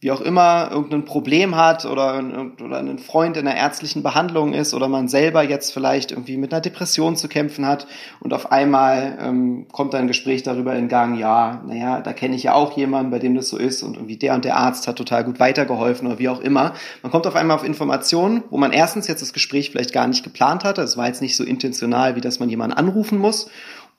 wie 0.00 0.10
auch 0.10 0.22
immer 0.22 0.70
irgendein 0.70 1.04
Problem 1.04 1.56
hat 1.56 1.84
oder, 1.84 2.24
oder 2.64 2.78
ein 2.78 2.98
Freund 2.98 3.36
in 3.36 3.46
einer 3.46 3.56
ärztlichen 3.56 4.02
Behandlung 4.02 4.54
ist 4.54 4.72
oder 4.72 4.88
man 4.88 5.08
selber 5.08 5.42
jetzt 5.42 5.74
vielleicht 5.74 6.10
irgendwie 6.10 6.38
mit 6.38 6.52
einer 6.52 6.62
Depression 6.62 7.16
zu 7.16 7.28
kämpfen 7.28 7.66
hat 7.66 7.86
und 8.20 8.32
auf 8.32 8.50
einmal 8.50 9.18
ähm, 9.20 9.66
kommt 9.70 9.94
ein 9.94 10.06
Gespräch 10.06 10.42
darüber 10.42 10.74
in 10.74 10.88
Gang, 10.88 11.18
ja, 11.18 11.62
naja, 11.66 12.00
da 12.00 12.14
kenne 12.14 12.34
ich 12.34 12.44
ja 12.44 12.54
auch 12.54 12.76
jemanden, 12.78 13.10
bei 13.10 13.18
dem 13.18 13.34
das 13.34 13.50
so 13.50 13.58
ist 13.58 13.82
und 13.82 13.96
irgendwie 13.96 14.16
der 14.16 14.34
und 14.34 14.46
der 14.46 14.56
Arzt 14.56 14.88
hat 14.88 14.96
total 14.96 15.24
gut 15.24 15.38
weitergeholfen 15.38 16.06
oder 16.06 16.18
wie 16.18 16.30
auch 16.30 16.40
immer. 16.40 16.72
Man 17.02 17.12
kommt 17.12 17.26
auf 17.26 17.36
einmal 17.36 17.56
auf 17.56 17.64
Informationen, 17.64 18.42
wo 18.48 18.56
man 18.56 18.72
erstens 18.72 19.06
jetzt 19.06 19.20
das 19.20 19.34
Gespräch 19.34 19.70
vielleicht 19.70 19.92
gar 19.92 20.06
nicht 20.06 20.24
geplant 20.24 20.64
hatte, 20.64 20.80
es 20.80 20.96
war 20.96 21.08
jetzt 21.08 21.20
nicht 21.20 21.36
so 21.36 21.44
intentional, 21.44 22.16
wie 22.16 22.22
dass 22.22 22.40
man 22.40 22.48
jemanden 22.48 22.76
anrufen 22.78 23.18
muss 23.18 23.50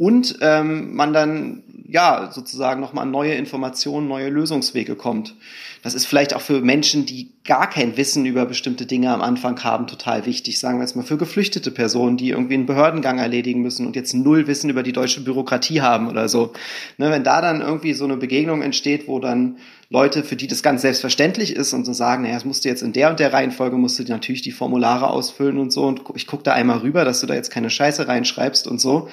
und 0.01 0.39
ähm, 0.41 0.95
man 0.95 1.13
dann 1.13 1.61
ja 1.87 2.31
sozusagen 2.33 2.81
nochmal 2.81 3.05
neue 3.05 3.35
Informationen, 3.35 4.07
neue 4.07 4.29
Lösungswege 4.29 4.95
kommt. 4.95 5.35
Das 5.83 5.93
ist 5.93 6.07
vielleicht 6.07 6.33
auch 6.33 6.41
für 6.41 6.61
Menschen, 6.61 7.05
die 7.05 7.29
gar 7.43 7.69
kein 7.69 7.97
Wissen 7.97 8.25
über 8.25 8.47
bestimmte 8.47 8.87
Dinge 8.87 9.11
am 9.11 9.21
Anfang 9.21 9.63
haben, 9.63 9.85
total 9.85 10.25
wichtig. 10.25 10.57
Sagen 10.57 10.79
wir 10.79 10.85
jetzt 10.85 10.95
mal 10.95 11.03
für 11.03 11.17
geflüchtete 11.17 11.69
Personen, 11.69 12.17
die 12.17 12.29
irgendwie 12.29 12.55
einen 12.55 12.65
Behördengang 12.65 13.19
erledigen 13.19 13.61
müssen 13.61 13.85
und 13.85 13.95
jetzt 13.95 14.15
null 14.15 14.47
Wissen 14.47 14.71
über 14.71 14.81
die 14.81 14.91
deutsche 14.91 15.21
Bürokratie 15.21 15.81
haben 15.81 16.07
oder 16.07 16.29
so. 16.29 16.53
Ne, 16.97 17.11
wenn 17.11 17.23
da 17.23 17.39
dann 17.39 17.61
irgendwie 17.61 17.93
so 17.93 18.05
eine 18.05 18.17
Begegnung 18.17 18.63
entsteht, 18.63 19.07
wo 19.07 19.19
dann 19.19 19.57
Leute, 19.91 20.23
für 20.23 20.37
die 20.37 20.47
das 20.47 20.63
ganz 20.63 20.83
selbstverständlich 20.83 21.53
ist 21.53 21.73
und 21.73 21.83
so 21.83 21.91
sagen, 21.91 22.23
naja, 22.23 22.37
es 22.37 22.45
musst 22.45 22.63
du 22.63 22.69
jetzt 22.69 22.81
in 22.81 22.93
der 22.93 23.09
und 23.09 23.19
der 23.19 23.33
Reihenfolge, 23.33 23.75
musst 23.75 23.99
du 23.99 24.03
natürlich 24.03 24.41
die 24.41 24.53
Formulare 24.53 25.09
ausfüllen 25.09 25.57
und 25.57 25.71
so 25.71 25.83
und 25.83 26.01
ich 26.15 26.27
guck 26.27 26.45
da 26.45 26.53
einmal 26.53 26.77
rüber, 26.77 27.03
dass 27.03 27.19
du 27.19 27.27
da 27.27 27.33
jetzt 27.33 27.51
keine 27.51 27.69
Scheiße 27.69 28.07
reinschreibst 28.07 28.67
und 28.67 28.79
so. 28.79 29.09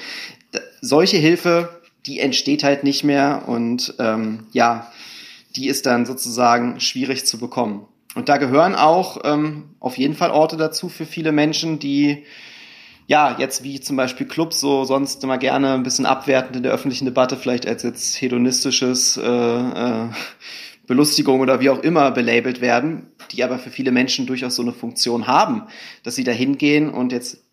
Solche 0.80 1.16
Hilfe, 1.16 1.80
die 2.06 2.20
entsteht 2.20 2.64
halt 2.64 2.84
nicht 2.84 3.04
mehr 3.04 3.44
und 3.46 3.94
ähm, 3.98 4.46
ja, 4.52 4.90
die 5.56 5.68
ist 5.68 5.86
dann 5.86 6.06
sozusagen 6.06 6.80
schwierig 6.80 7.26
zu 7.26 7.38
bekommen. 7.38 7.86
Und 8.14 8.28
da 8.28 8.36
gehören 8.36 8.74
auch 8.74 9.18
ähm, 9.24 9.70
auf 9.80 9.98
jeden 9.98 10.14
Fall 10.14 10.30
Orte 10.30 10.56
dazu 10.56 10.88
für 10.88 11.06
viele 11.06 11.32
Menschen, 11.32 11.78
die 11.78 12.24
ja, 13.06 13.36
jetzt 13.38 13.64
wie 13.64 13.80
zum 13.80 13.96
Beispiel 13.96 14.26
Clubs 14.26 14.60
so 14.60 14.84
sonst 14.84 15.24
immer 15.24 15.38
gerne 15.38 15.72
ein 15.72 15.82
bisschen 15.82 16.04
abwertend 16.04 16.56
in 16.56 16.62
der 16.62 16.72
öffentlichen 16.72 17.06
Debatte 17.06 17.36
vielleicht 17.36 17.66
als 17.66 17.82
jetzt 17.82 18.20
hedonistisches 18.20 19.16
äh, 19.16 19.22
äh, 19.22 20.08
Belustigung 20.86 21.40
oder 21.40 21.60
wie 21.60 21.70
auch 21.70 21.82
immer 21.82 22.10
belabelt 22.10 22.60
werden, 22.60 23.06
die 23.32 23.42
aber 23.44 23.58
für 23.58 23.70
viele 23.70 23.92
Menschen 23.92 24.26
durchaus 24.26 24.56
so 24.56 24.62
eine 24.62 24.72
Funktion 24.72 25.26
haben, 25.26 25.62
dass 26.02 26.16
sie 26.16 26.24
da 26.24 26.32
hingehen 26.32 26.90
und 26.90 27.12
jetzt 27.12 27.47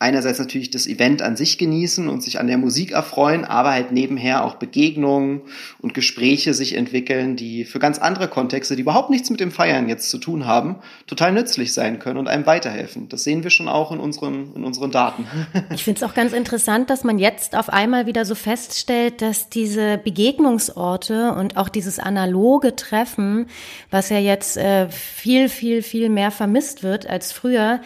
einerseits 0.00 0.38
natürlich 0.38 0.70
das 0.70 0.86
Event 0.86 1.20
an 1.20 1.36
sich 1.36 1.58
genießen 1.58 2.08
und 2.08 2.22
sich 2.22 2.40
an 2.40 2.46
der 2.46 2.56
Musik 2.56 2.92
erfreuen, 2.92 3.44
aber 3.44 3.72
halt 3.72 3.92
nebenher 3.92 4.44
auch 4.44 4.54
Begegnungen 4.54 5.42
und 5.82 5.92
Gespräche 5.92 6.54
sich 6.54 6.74
entwickeln, 6.74 7.36
die 7.36 7.66
für 7.66 7.78
ganz 7.78 7.98
andere 7.98 8.26
Kontexte, 8.26 8.76
die 8.76 8.82
überhaupt 8.82 9.10
nichts 9.10 9.28
mit 9.28 9.40
dem 9.40 9.50
Feiern 9.50 9.90
jetzt 9.90 10.08
zu 10.08 10.16
tun 10.16 10.46
haben, 10.46 10.76
total 11.06 11.32
nützlich 11.32 11.74
sein 11.74 11.98
können 11.98 12.16
und 12.16 12.28
einem 12.28 12.46
weiterhelfen. 12.46 13.10
Das 13.10 13.24
sehen 13.24 13.42
wir 13.42 13.50
schon 13.50 13.68
auch 13.68 13.92
in 13.92 14.00
unseren, 14.00 14.54
in 14.56 14.64
unseren 14.64 14.90
Daten. 14.90 15.26
Ich 15.72 15.84
finde 15.84 15.98
es 15.98 16.10
auch 16.10 16.14
ganz 16.14 16.32
interessant, 16.32 16.90
dass 16.90 17.04
man 17.04 17.18
jetzt 17.18 17.56
auf 17.56 17.68
einmal 17.68 18.06
wieder 18.06 18.24
so 18.24 18.34
feststellt, 18.34 19.22
dass 19.22 19.48
diese 19.50 19.98
Begegnungsorte 19.98 21.32
und 21.32 21.56
auch 21.56 21.68
dieses 21.68 21.98
analoge 21.98 22.74
Treffen, 22.76 23.46
was 23.90 24.08
ja 24.08 24.18
jetzt 24.18 24.56
äh, 24.56 24.88
viel, 24.88 25.48
viel, 25.48 25.82
viel 25.82 26.08
mehr 26.08 26.30
vermisst 26.30 26.82
wird 26.82 27.08
als 27.08 27.32
früher, 27.32 27.80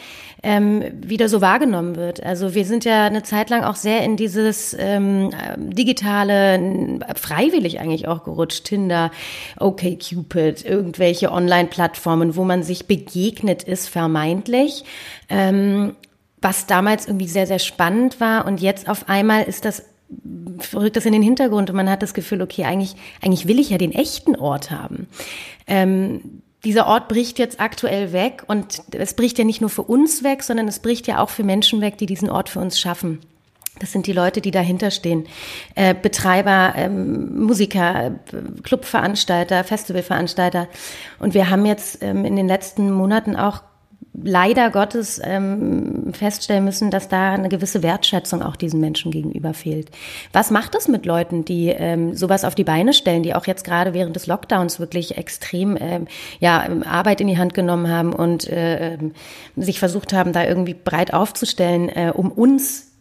ähm, 0.44 0.84
wieder 1.02 1.28
so 1.28 1.40
wahrgenommen 1.40 1.96
wird. 1.96 2.22
Also 2.22 2.54
wir 2.54 2.66
sind 2.66 2.84
ja 2.84 3.06
eine 3.06 3.22
Zeit 3.22 3.50
lang 3.50 3.64
auch 3.64 3.76
sehr 3.76 4.04
in 4.04 4.16
dieses 4.16 4.76
ähm, 4.78 5.30
digitale, 5.56 7.00
freiwillig 7.16 7.80
eigentlich 7.80 8.06
auch 8.06 8.24
gerutscht. 8.24 8.64
Tinder, 8.64 9.10
OkCupid, 9.58 10.64
irgendwelche 10.64 11.32
Online-Plattformen, 11.32 12.36
wo 12.36 12.44
man 12.44 12.62
sich 12.62 12.86
begegnet 12.86 13.62
ist, 13.62 13.88
vermeintlich. 13.88 14.84
Ähm, 15.28 15.96
was 16.40 16.66
damals 16.66 17.06
irgendwie 17.06 17.28
sehr, 17.28 17.46
sehr 17.46 17.58
spannend 17.58 18.20
war. 18.20 18.46
Und 18.46 18.60
jetzt 18.60 18.88
auf 18.88 19.08
einmal 19.08 19.44
ist 19.44 19.64
das 19.64 19.84
rückt 20.74 20.96
das 20.96 21.06
in 21.06 21.12
den 21.12 21.22
Hintergrund 21.22 21.70
und 21.70 21.76
man 21.76 21.90
hat 21.90 22.02
das 22.02 22.14
Gefühl, 22.14 22.42
okay, 22.42 22.64
eigentlich, 22.64 22.94
eigentlich 23.22 23.48
will 23.48 23.58
ich 23.58 23.70
ja 23.70 23.78
den 23.78 23.92
echten 23.92 24.36
Ort 24.36 24.70
haben. 24.70 25.08
Ähm, 25.66 26.42
dieser 26.64 26.86
Ort 26.86 27.08
bricht 27.08 27.38
jetzt 27.38 27.60
aktuell 27.60 28.12
weg 28.12 28.44
und 28.46 28.82
es 28.92 29.14
bricht 29.14 29.38
ja 29.38 29.44
nicht 29.44 29.60
nur 29.60 29.70
für 29.70 29.82
uns 29.82 30.22
weg, 30.22 30.42
sondern 30.42 30.68
es 30.68 30.78
bricht 30.78 31.06
ja 31.06 31.20
auch 31.20 31.30
für 31.30 31.44
Menschen 31.44 31.80
weg, 31.80 31.98
die 31.98 32.06
diesen 32.06 32.30
Ort 32.30 32.48
für 32.48 32.60
uns 32.60 32.80
schaffen. 32.80 33.20
Das 33.80 33.90
sind 33.90 34.06
die 34.06 34.12
Leute, 34.12 34.40
die 34.40 34.52
dahinter 34.52 34.92
stehen. 34.92 35.26
Äh, 35.74 35.94
Betreiber, 35.94 36.74
ähm, 36.76 37.44
Musiker, 37.44 38.12
Clubveranstalter, 38.62 39.64
Festivalveranstalter. 39.64 40.68
Und 41.18 41.34
wir 41.34 41.50
haben 41.50 41.66
jetzt 41.66 42.00
ähm, 42.02 42.24
in 42.24 42.36
den 42.36 42.46
letzten 42.46 42.92
Monaten 42.92 43.34
auch 43.34 43.62
leider 44.22 44.70
Gottes 44.70 45.20
ähm, 45.22 46.12
feststellen 46.12 46.64
müssen, 46.64 46.90
dass 46.90 47.08
da 47.08 47.32
eine 47.32 47.48
gewisse 47.48 47.82
Wertschätzung 47.82 48.42
auch 48.42 48.56
diesen 48.56 48.80
Menschen 48.80 49.10
gegenüber 49.10 49.54
fehlt. 49.54 49.90
Was 50.32 50.50
macht 50.50 50.74
es 50.76 50.86
mit 50.86 51.04
Leuten, 51.04 51.44
die 51.44 51.68
ähm, 51.68 52.14
sowas 52.14 52.44
auf 52.44 52.54
die 52.54 52.64
Beine 52.64 52.92
stellen, 52.92 53.24
die 53.24 53.34
auch 53.34 53.46
jetzt 53.46 53.64
gerade 53.64 53.92
während 53.92 54.14
des 54.14 54.26
Lockdowns 54.26 54.78
wirklich 54.78 55.18
extrem 55.18 55.76
ähm, 55.80 56.06
ja, 56.38 56.64
Arbeit 56.84 57.20
in 57.20 57.26
die 57.26 57.38
Hand 57.38 57.54
genommen 57.54 57.90
haben 57.90 58.12
und 58.12 58.48
äh, 58.48 58.94
ähm, 58.94 59.12
sich 59.56 59.80
versucht 59.80 60.12
haben, 60.12 60.32
da 60.32 60.44
irgendwie 60.44 60.74
breit 60.74 61.12
aufzustellen, 61.12 61.88
äh, 61.88 62.12
um 62.14 62.30
uns 62.30 62.93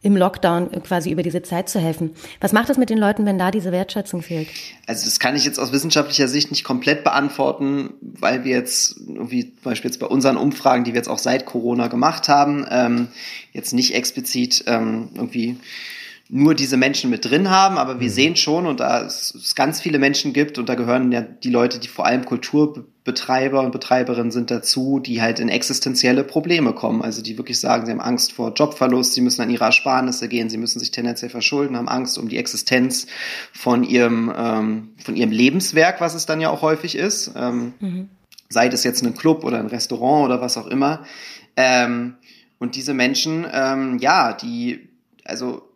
im 0.00 0.16
Lockdown 0.16 0.70
quasi 0.84 1.10
über 1.10 1.22
diese 1.22 1.42
Zeit 1.42 1.68
zu 1.68 1.80
helfen. 1.80 2.12
Was 2.40 2.52
macht 2.52 2.68
das 2.68 2.78
mit 2.78 2.88
den 2.88 2.98
Leuten, 2.98 3.26
wenn 3.26 3.38
da 3.38 3.50
diese 3.50 3.72
Wertschätzung 3.72 4.22
fehlt? 4.22 4.48
Also 4.86 5.04
das 5.04 5.18
kann 5.18 5.34
ich 5.34 5.44
jetzt 5.44 5.58
aus 5.58 5.72
wissenschaftlicher 5.72 6.28
Sicht 6.28 6.50
nicht 6.50 6.62
komplett 6.62 7.02
beantworten, 7.02 7.94
weil 8.00 8.44
wir 8.44 8.52
jetzt 8.56 8.96
irgendwie 8.96 9.52
zum 9.54 9.64
Beispiel 9.64 9.90
jetzt 9.90 9.98
bei 9.98 10.06
unseren 10.06 10.36
Umfragen, 10.36 10.84
die 10.84 10.92
wir 10.92 10.98
jetzt 10.98 11.08
auch 11.08 11.18
seit 11.18 11.46
Corona 11.46 11.88
gemacht 11.88 12.28
haben, 12.28 12.64
ähm, 12.70 13.08
jetzt 13.52 13.72
nicht 13.72 13.94
explizit 13.94 14.64
ähm, 14.68 15.08
irgendwie 15.14 15.56
nur 16.30 16.54
diese 16.54 16.76
Menschen 16.76 17.08
mit 17.08 17.24
drin 17.24 17.48
haben, 17.48 17.78
aber 17.78 18.00
wir 18.00 18.08
mhm. 18.08 18.12
sehen 18.12 18.36
schon, 18.36 18.66
und 18.66 18.80
da 18.80 19.00
es, 19.02 19.54
ganz 19.54 19.80
viele 19.80 19.98
Menschen 19.98 20.34
gibt, 20.34 20.58
und 20.58 20.68
da 20.68 20.74
gehören 20.74 21.10
ja 21.10 21.22
die 21.22 21.48
Leute, 21.48 21.78
die 21.78 21.88
vor 21.88 22.04
allem 22.04 22.26
Kulturbetreiber 22.26 23.60
und 23.60 23.72
Betreiberinnen 23.72 24.30
sind 24.30 24.50
dazu, 24.50 25.00
die 25.00 25.22
halt 25.22 25.40
in 25.40 25.48
existenzielle 25.48 26.24
Probleme 26.24 26.74
kommen. 26.74 27.00
Also 27.00 27.22
die 27.22 27.38
wirklich 27.38 27.58
sagen, 27.58 27.86
sie 27.86 27.92
haben 27.92 28.02
Angst 28.02 28.32
vor 28.32 28.52
Jobverlust, 28.52 29.14
sie 29.14 29.22
müssen 29.22 29.40
an 29.40 29.48
ihre 29.48 29.64
Ersparnisse 29.64 30.28
gehen, 30.28 30.50
sie 30.50 30.58
müssen 30.58 30.78
sich 30.78 30.90
tendenziell 30.90 31.30
verschulden, 31.30 31.78
haben 31.78 31.88
Angst 31.88 32.18
um 32.18 32.28
die 32.28 32.36
Existenz 32.36 33.06
von 33.54 33.82
ihrem, 33.82 34.30
ähm, 34.36 34.90
von 35.02 35.16
ihrem 35.16 35.30
Lebenswerk, 35.30 36.02
was 36.02 36.14
es 36.14 36.26
dann 36.26 36.42
ja 36.42 36.50
auch 36.50 36.60
häufig 36.60 36.94
ist. 36.94 37.32
Ähm, 37.36 37.72
mhm. 37.80 38.10
Sei 38.50 38.68
das 38.68 38.84
jetzt 38.84 39.02
ein 39.02 39.14
Club 39.14 39.44
oder 39.44 39.58
ein 39.58 39.66
Restaurant 39.66 40.26
oder 40.26 40.42
was 40.42 40.58
auch 40.58 40.66
immer. 40.66 41.04
Ähm, 41.56 42.16
und 42.58 42.76
diese 42.76 42.92
Menschen, 42.92 43.46
ähm, 43.50 43.98
ja, 43.98 44.34
die, 44.34 44.90
also 45.24 45.67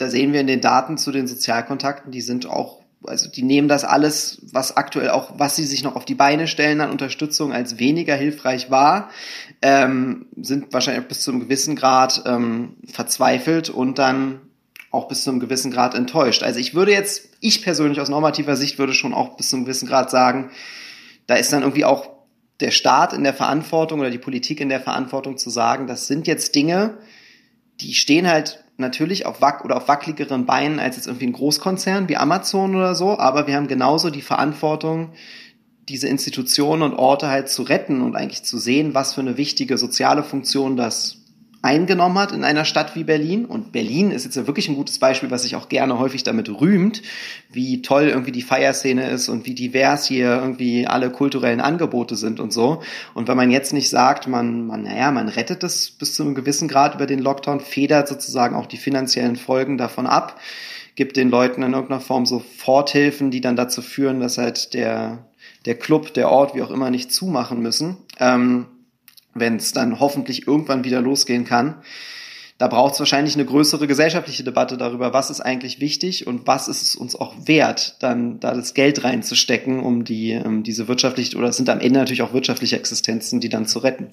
da 0.00 0.08
sehen 0.08 0.32
wir 0.32 0.40
in 0.40 0.46
den 0.46 0.62
Daten 0.62 0.96
zu 0.96 1.12
den 1.12 1.26
Sozialkontakten, 1.26 2.10
die 2.10 2.22
sind 2.22 2.46
auch, 2.46 2.80
also 3.06 3.28
die 3.28 3.42
nehmen 3.42 3.68
das 3.68 3.84
alles, 3.84 4.40
was 4.50 4.76
aktuell 4.76 5.10
auch, 5.10 5.38
was 5.38 5.56
sie 5.56 5.64
sich 5.64 5.82
noch 5.82 5.94
auf 5.94 6.06
die 6.06 6.14
Beine 6.14 6.46
stellen 6.48 6.80
an 6.80 6.90
Unterstützung 6.90 7.52
als 7.52 7.78
weniger 7.78 8.14
hilfreich 8.16 8.70
war, 8.70 9.10
ähm, 9.60 10.26
sind 10.40 10.72
wahrscheinlich 10.72 11.06
bis 11.06 11.20
zu 11.20 11.30
einem 11.30 11.40
gewissen 11.40 11.76
Grad 11.76 12.22
ähm, 12.24 12.76
verzweifelt 12.86 13.68
und 13.68 13.98
dann 13.98 14.40
auch 14.90 15.06
bis 15.06 15.22
zu 15.22 15.30
einem 15.30 15.40
gewissen 15.40 15.70
Grad 15.70 15.94
enttäuscht. 15.94 16.42
Also 16.42 16.58
ich 16.58 16.74
würde 16.74 16.92
jetzt, 16.92 17.28
ich 17.40 17.62
persönlich 17.62 18.00
aus 18.00 18.08
normativer 18.08 18.56
Sicht 18.56 18.78
würde 18.78 18.94
schon 18.94 19.12
auch 19.12 19.36
bis 19.36 19.50
zu 19.50 19.56
einem 19.56 19.66
gewissen 19.66 19.86
Grad 19.86 20.10
sagen, 20.10 20.50
da 21.26 21.34
ist 21.34 21.52
dann 21.52 21.60
irgendwie 21.60 21.84
auch 21.84 22.08
der 22.60 22.70
Staat 22.70 23.12
in 23.12 23.22
der 23.22 23.34
Verantwortung 23.34 24.00
oder 24.00 24.10
die 24.10 24.18
Politik 24.18 24.60
in 24.60 24.70
der 24.70 24.80
Verantwortung 24.80 25.36
zu 25.36 25.50
sagen, 25.50 25.86
das 25.86 26.06
sind 26.06 26.26
jetzt 26.26 26.54
Dinge, 26.54 26.98
die 27.80 27.94
stehen 27.94 28.26
halt 28.26 28.64
natürlich 28.80 29.26
auf 29.26 29.40
wack 29.40 29.64
oder 29.64 29.76
auf 29.76 29.88
wackeligeren 29.88 30.46
Beinen 30.46 30.80
als 30.80 30.96
jetzt 30.96 31.06
irgendwie 31.06 31.26
ein 31.26 31.32
Großkonzern 31.32 32.08
wie 32.08 32.16
Amazon 32.16 32.74
oder 32.74 32.94
so, 32.94 33.18
aber 33.18 33.46
wir 33.46 33.54
haben 33.56 33.68
genauso 33.68 34.10
die 34.10 34.22
Verantwortung, 34.22 35.12
diese 35.88 36.08
Institutionen 36.08 36.82
und 36.82 36.94
Orte 36.94 37.28
halt 37.28 37.48
zu 37.48 37.62
retten 37.62 38.02
und 38.02 38.16
eigentlich 38.16 38.42
zu 38.44 38.58
sehen, 38.58 38.94
was 38.94 39.14
für 39.14 39.20
eine 39.20 39.36
wichtige 39.36 39.78
soziale 39.78 40.22
Funktion 40.22 40.76
das 40.76 41.19
eingenommen 41.62 42.18
hat 42.18 42.32
in 42.32 42.42
einer 42.42 42.64
Stadt 42.64 42.96
wie 42.96 43.04
Berlin. 43.04 43.44
Und 43.44 43.72
Berlin 43.72 44.10
ist 44.10 44.24
jetzt 44.24 44.36
ja 44.36 44.46
wirklich 44.46 44.68
ein 44.68 44.76
gutes 44.76 44.98
Beispiel, 44.98 45.30
was 45.30 45.42
sich 45.42 45.56
auch 45.56 45.68
gerne 45.68 45.98
häufig 45.98 46.22
damit 46.22 46.48
rühmt, 46.48 47.02
wie 47.50 47.82
toll 47.82 48.04
irgendwie 48.04 48.32
die 48.32 48.42
Feierszene 48.42 49.10
ist 49.10 49.28
und 49.28 49.46
wie 49.46 49.54
divers 49.54 50.06
hier 50.06 50.36
irgendwie 50.36 50.86
alle 50.86 51.10
kulturellen 51.10 51.60
Angebote 51.60 52.16
sind 52.16 52.40
und 52.40 52.52
so. 52.52 52.82
Und 53.12 53.28
wenn 53.28 53.36
man 53.36 53.50
jetzt 53.50 53.72
nicht 53.72 53.90
sagt, 53.90 54.26
man, 54.26 54.66
man, 54.66 54.84
naja, 54.84 55.10
man 55.10 55.28
rettet 55.28 55.62
es 55.62 55.90
bis 55.90 56.14
zu 56.14 56.22
einem 56.22 56.34
gewissen 56.34 56.68
Grad 56.68 56.94
über 56.94 57.06
den 57.06 57.18
Lockdown, 57.18 57.60
federt 57.60 58.08
sozusagen 58.08 58.56
auch 58.56 58.66
die 58.66 58.78
finanziellen 58.78 59.36
Folgen 59.36 59.76
davon 59.76 60.06
ab, 60.06 60.40
gibt 60.94 61.16
den 61.16 61.30
Leuten 61.30 61.62
in 61.62 61.72
irgendeiner 61.72 62.00
Form 62.00 62.24
so 62.24 62.38
Forthilfen, 62.38 63.30
die 63.30 63.40
dann 63.40 63.56
dazu 63.56 63.82
führen, 63.82 64.20
dass 64.20 64.38
halt 64.38 64.72
der, 64.72 65.26
der 65.66 65.74
Club, 65.74 66.14
der 66.14 66.30
Ort, 66.30 66.54
wie 66.54 66.62
auch 66.62 66.70
immer, 66.70 66.90
nicht 66.90 67.12
zumachen 67.12 67.60
müssen. 67.60 67.98
Ähm, 68.18 68.66
wenn 69.40 69.56
es 69.56 69.72
dann 69.72 69.98
hoffentlich 69.98 70.46
irgendwann 70.46 70.84
wieder 70.84 71.00
losgehen 71.00 71.44
kann 71.44 71.82
da 72.60 72.68
braucht 72.68 72.92
es 72.92 73.00
wahrscheinlich 73.00 73.36
eine 73.36 73.46
größere 73.46 73.86
gesellschaftliche 73.86 74.44
Debatte 74.44 74.76
darüber, 74.76 75.14
was 75.14 75.30
ist 75.30 75.40
eigentlich 75.40 75.80
wichtig 75.80 76.26
und 76.26 76.46
was 76.46 76.68
ist 76.68 76.82
es 76.82 76.94
uns 76.94 77.16
auch 77.16 77.34
wert, 77.46 77.96
dann 78.00 78.38
da 78.38 78.52
das 78.52 78.74
Geld 78.74 79.02
reinzustecken, 79.02 79.80
um 79.80 80.04
die 80.04 80.38
um 80.44 80.62
diese 80.62 80.86
wirtschaftlich 80.86 81.34
oder 81.36 81.48
es 81.48 81.56
sind 81.56 81.70
am 81.70 81.80
Ende 81.80 82.00
natürlich 82.00 82.20
auch 82.20 82.34
wirtschaftliche 82.34 82.76
Existenzen, 82.76 83.40
die 83.40 83.48
dann 83.48 83.64
zu 83.64 83.78
retten. 83.78 84.08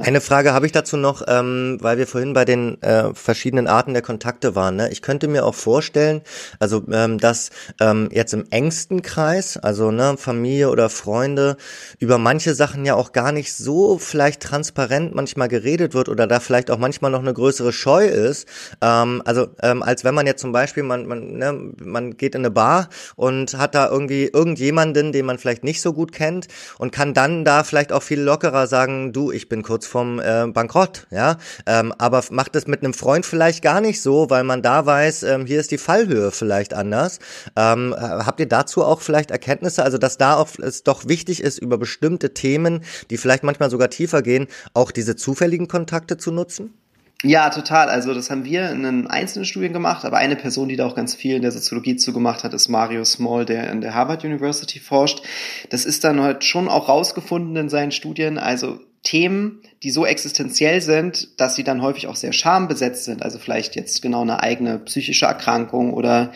Eine 0.00 0.22
Frage 0.22 0.54
habe 0.54 0.64
ich 0.64 0.72
dazu 0.72 0.96
noch, 0.96 1.24
ähm, 1.28 1.76
weil 1.82 1.98
wir 1.98 2.06
vorhin 2.06 2.32
bei 2.32 2.46
den 2.46 2.80
äh, 2.80 3.12
verschiedenen 3.12 3.66
Arten 3.66 3.92
der 3.92 4.02
Kontakte 4.02 4.54
waren. 4.54 4.76
Ne? 4.76 4.88
Ich 4.90 5.02
könnte 5.02 5.28
mir 5.28 5.44
auch 5.44 5.54
vorstellen, 5.54 6.22
also 6.58 6.82
ähm, 6.90 7.18
dass 7.18 7.50
ähm, 7.82 8.08
jetzt 8.12 8.32
im 8.32 8.46
engsten 8.48 9.02
Kreis, 9.02 9.58
also 9.58 9.90
ne, 9.90 10.14
Familie 10.16 10.70
oder 10.70 10.88
Freunde, 10.88 11.58
über 11.98 12.16
manche 12.16 12.54
Sachen 12.54 12.86
ja 12.86 12.94
auch 12.94 13.12
gar 13.12 13.32
nicht 13.32 13.52
so 13.52 13.98
vielleicht 13.98 14.40
transparent 14.40 15.14
manchmal 15.14 15.48
geredet 15.48 15.92
wird 15.92 16.08
oder 16.08 16.26
da 16.26 16.40
vielleicht 16.40 16.70
auch 16.70 16.78
manchmal 16.78 17.10
noch 17.10 17.20
eine 17.20 17.34
größere 17.34 17.72
Chance 17.72 17.89
scheu 17.90 18.06
ist, 18.06 18.46
ähm, 18.82 19.20
also 19.24 19.48
ähm, 19.62 19.82
als 19.82 20.04
wenn 20.04 20.14
man 20.14 20.26
jetzt 20.26 20.40
zum 20.40 20.52
Beispiel, 20.52 20.84
man, 20.84 21.06
man, 21.06 21.38
ne, 21.38 21.72
man 21.82 22.16
geht 22.16 22.34
in 22.36 22.42
eine 22.42 22.50
Bar 22.50 22.88
und 23.16 23.54
hat 23.54 23.74
da 23.74 23.88
irgendwie 23.88 24.30
irgendjemanden, 24.32 25.12
den 25.12 25.26
man 25.26 25.38
vielleicht 25.38 25.64
nicht 25.64 25.82
so 25.82 25.92
gut 25.92 26.12
kennt 26.12 26.46
und 26.78 26.92
kann 26.92 27.14
dann 27.14 27.44
da 27.44 27.64
vielleicht 27.64 27.92
auch 27.92 28.02
viel 28.02 28.20
lockerer 28.20 28.68
sagen, 28.68 29.12
du, 29.12 29.32
ich 29.32 29.48
bin 29.48 29.62
kurz 29.62 29.86
vorm 29.86 30.20
äh, 30.20 30.46
Bankrott, 30.46 31.08
ja, 31.10 31.38
ähm, 31.66 31.92
aber 31.98 32.22
macht 32.30 32.54
es 32.54 32.68
mit 32.68 32.84
einem 32.84 32.94
Freund 32.94 33.26
vielleicht 33.26 33.62
gar 33.62 33.80
nicht 33.80 34.02
so, 34.02 34.30
weil 34.30 34.44
man 34.44 34.62
da 34.62 34.86
weiß, 34.86 35.24
ähm, 35.24 35.46
hier 35.46 35.58
ist 35.58 35.72
die 35.72 35.78
Fallhöhe 35.78 36.30
vielleicht 36.30 36.74
anders. 36.74 37.18
Ähm, 37.56 37.94
habt 37.98 38.38
ihr 38.38 38.46
dazu 38.46 38.84
auch 38.84 39.00
vielleicht 39.00 39.32
Erkenntnisse, 39.32 39.82
also 39.82 39.98
dass 39.98 40.16
da 40.16 40.36
auch 40.36 40.48
es 40.62 40.84
doch 40.84 41.08
wichtig 41.08 41.42
ist, 41.42 41.58
über 41.58 41.76
bestimmte 41.76 42.34
Themen, 42.34 42.84
die 43.10 43.16
vielleicht 43.16 43.42
manchmal 43.42 43.70
sogar 43.70 43.90
tiefer 43.90 44.22
gehen, 44.22 44.46
auch 44.74 44.92
diese 44.92 45.16
zufälligen 45.16 45.66
Kontakte 45.66 46.16
zu 46.16 46.30
nutzen? 46.30 46.79
Ja, 47.22 47.50
total. 47.50 47.90
Also 47.90 48.14
das 48.14 48.30
haben 48.30 48.44
wir 48.44 48.70
in 48.70 49.06
einzelnen 49.06 49.44
Studien 49.44 49.74
gemacht, 49.74 50.06
aber 50.06 50.16
eine 50.16 50.36
Person, 50.36 50.68
die 50.68 50.76
da 50.76 50.86
auch 50.86 50.94
ganz 50.94 51.14
viel 51.14 51.36
in 51.36 51.42
der 51.42 51.52
Soziologie 51.52 51.96
zugemacht 51.96 52.44
hat, 52.44 52.54
ist 52.54 52.68
Mario 52.68 53.04
Small, 53.04 53.44
der 53.44 53.70
in 53.70 53.82
der 53.82 53.94
Harvard 53.94 54.24
University 54.24 54.80
forscht. 54.80 55.22
Das 55.68 55.84
ist 55.84 56.02
dann 56.04 56.20
halt 56.20 56.44
schon 56.44 56.68
auch 56.68 56.88
rausgefunden 56.88 57.56
in 57.56 57.68
seinen 57.68 57.92
Studien. 57.92 58.38
Also 58.38 58.80
Themen, 59.02 59.60
die 59.82 59.90
so 59.90 60.06
existenziell 60.06 60.80
sind, 60.80 61.40
dass 61.40 61.56
sie 61.56 61.64
dann 61.64 61.82
häufig 61.82 62.06
auch 62.06 62.16
sehr 62.16 62.32
schambesetzt 62.32 63.04
sind. 63.04 63.22
Also 63.22 63.38
vielleicht 63.38 63.76
jetzt 63.76 64.00
genau 64.00 64.22
eine 64.22 64.42
eigene 64.42 64.78
psychische 64.78 65.26
Erkrankung 65.26 65.92
oder 65.92 66.32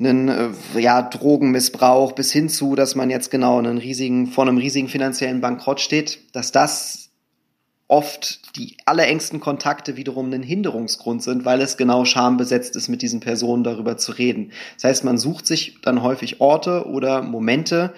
einen 0.00 0.28
äh, 0.28 0.80
ja, 0.80 1.02
Drogenmissbrauch 1.02 2.12
bis 2.12 2.32
hin 2.32 2.48
zu, 2.48 2.74
dass 2.74 2.94
man 2.94 3.10
jetzt 3.10 3.30
genau 3.30 3.58
einen 3.58 3.78
riesigen, 3.78 4.26
vor 4.26 4.46
einem 4.46 4.56
riesigen 4.56 4.88
finanziellen 4.88 5.40
Bankrott 5.40 5.80
steht, 5.80 6.18
dass 6.32 6.52
das 6.52 7.09
oft 7.90 8.56
die 8.56 8.76
allerengsten 8.86 9.40
Kontakte 9.40 9.96
wiederum 9.96 10.32
ein 10.32 10.44
Hinderungsgrund 10.44 11.24
sind, 11.24 11.44
weil 11.44 11.60
es 11.60 11.76
genau 11.76 12.04
schambesetzt 12.04 12.76
ist, 12.76 12.88
mit 12.88 13.02
diesen 13.02 13.18
Personen 13.18 13.64
darüber 13.64 13.96
zu 13.96 14.12
reden. 14.12 14.52
Das 14.76 14.84
heißt, 14.84 15.04
man 15.04 15.18
sucht 15.18 15.46
sich 15.46 15.78
dann 15.82 16.02
häufig 16.02 16.40
Orte 16.40 16.86
oder 16.86 17.20
Momente, 17.22 17.92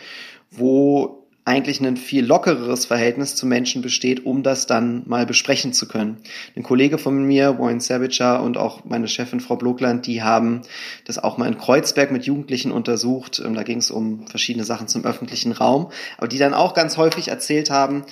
wo 0.50 1.22
eigentlich 1.44 1.80
ein 1.80 1.96
viel 1.96 2.24
lockereres 2.24 2.86
Verhältnis 2.86 3.34
zu 3.34 3.46
Menschen 3.46 3.82
besteht, 3.82 4.24
um 4.24 4.42
das 4.42 4.66
dann 4.66 5.02
mal 5.06 5.26
besprechen 5.26 5.72
zu 5.72 5.88
können. 5.88 6.18
Ein 6.56 6.62
Kollege 6.62 6.98
von 6.98 7.24
mir, 7.24 7.58
Warren 7.58 7.80
Savager 7.80 8.42
und 8.42 8.56
auch 8.56 8.84
meine 8.84 9.08
Chefin 9.08 9.40
Frau 9.40 9.56
Blokland, 9.56 10.06
die 10.06 10.22
haben 10.22 10.62
das 11.04 11.18
auch 11.18 11.38
mal 11.38 11.48
in 11.48 11.58
Kreuzberg 11.58 12.12
mit 12.12 12.24
Jugendlichen 12.24 12.70
untersucht. 12.70 13.42
Ähm, 13.44 13.54
da 13.54 13.64
ging 13.64 13.78
es 13.78 13.90
um 13.90 14.26
verschiedene 14.28 14.64
Sachen 14.64 14.86
zum 14.88 15.04
öffentlichen 15.04 15.52
Raum, 15.52 15.90
aber 16.16 16.28
die 16.28 16.38
dann 16.38 16.54
auch 16.54 16.74
ganz 16.74 16.96
häufig 16.96 17.28
erzählt 17.28 17.70
haben, 17.70 18.04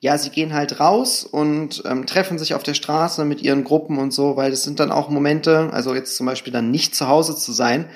ja, 0.00 0.16
sie 0.16 0.30
gehen 0.30 0.54
halt 0.54 0.78
raus 0.78 1.24
und 1.24 1.82
ähm, 1.86 2.06
treffen 2.06 2.38
sich 2.38 2.54
auf 2.54 2.62
der 2.62 2.74
Straße 2.74 3.24
mit 3.24 3.42
ihren 3.42 3.64
Gruppen 3.64 3.98
und 3.98 4.12
so, 4.12 4.36
weil 4.36 4.50
das 4.50 4.62
sind 4.62 4.78
dann 4.78 4.92
auch 4.92 5.08
Momente, 5.08 5.70
also 5.72 5.94
jetzt 5.94 6.16
zum 6.16 6.26
Beispiel 6.26 6.52
dann 6.52 6.70
nicht 6.70 6.94
zu 6.94 7.08
Hause 7.08 7.34
zu 7.34 7.52
sein, 7.52 7.86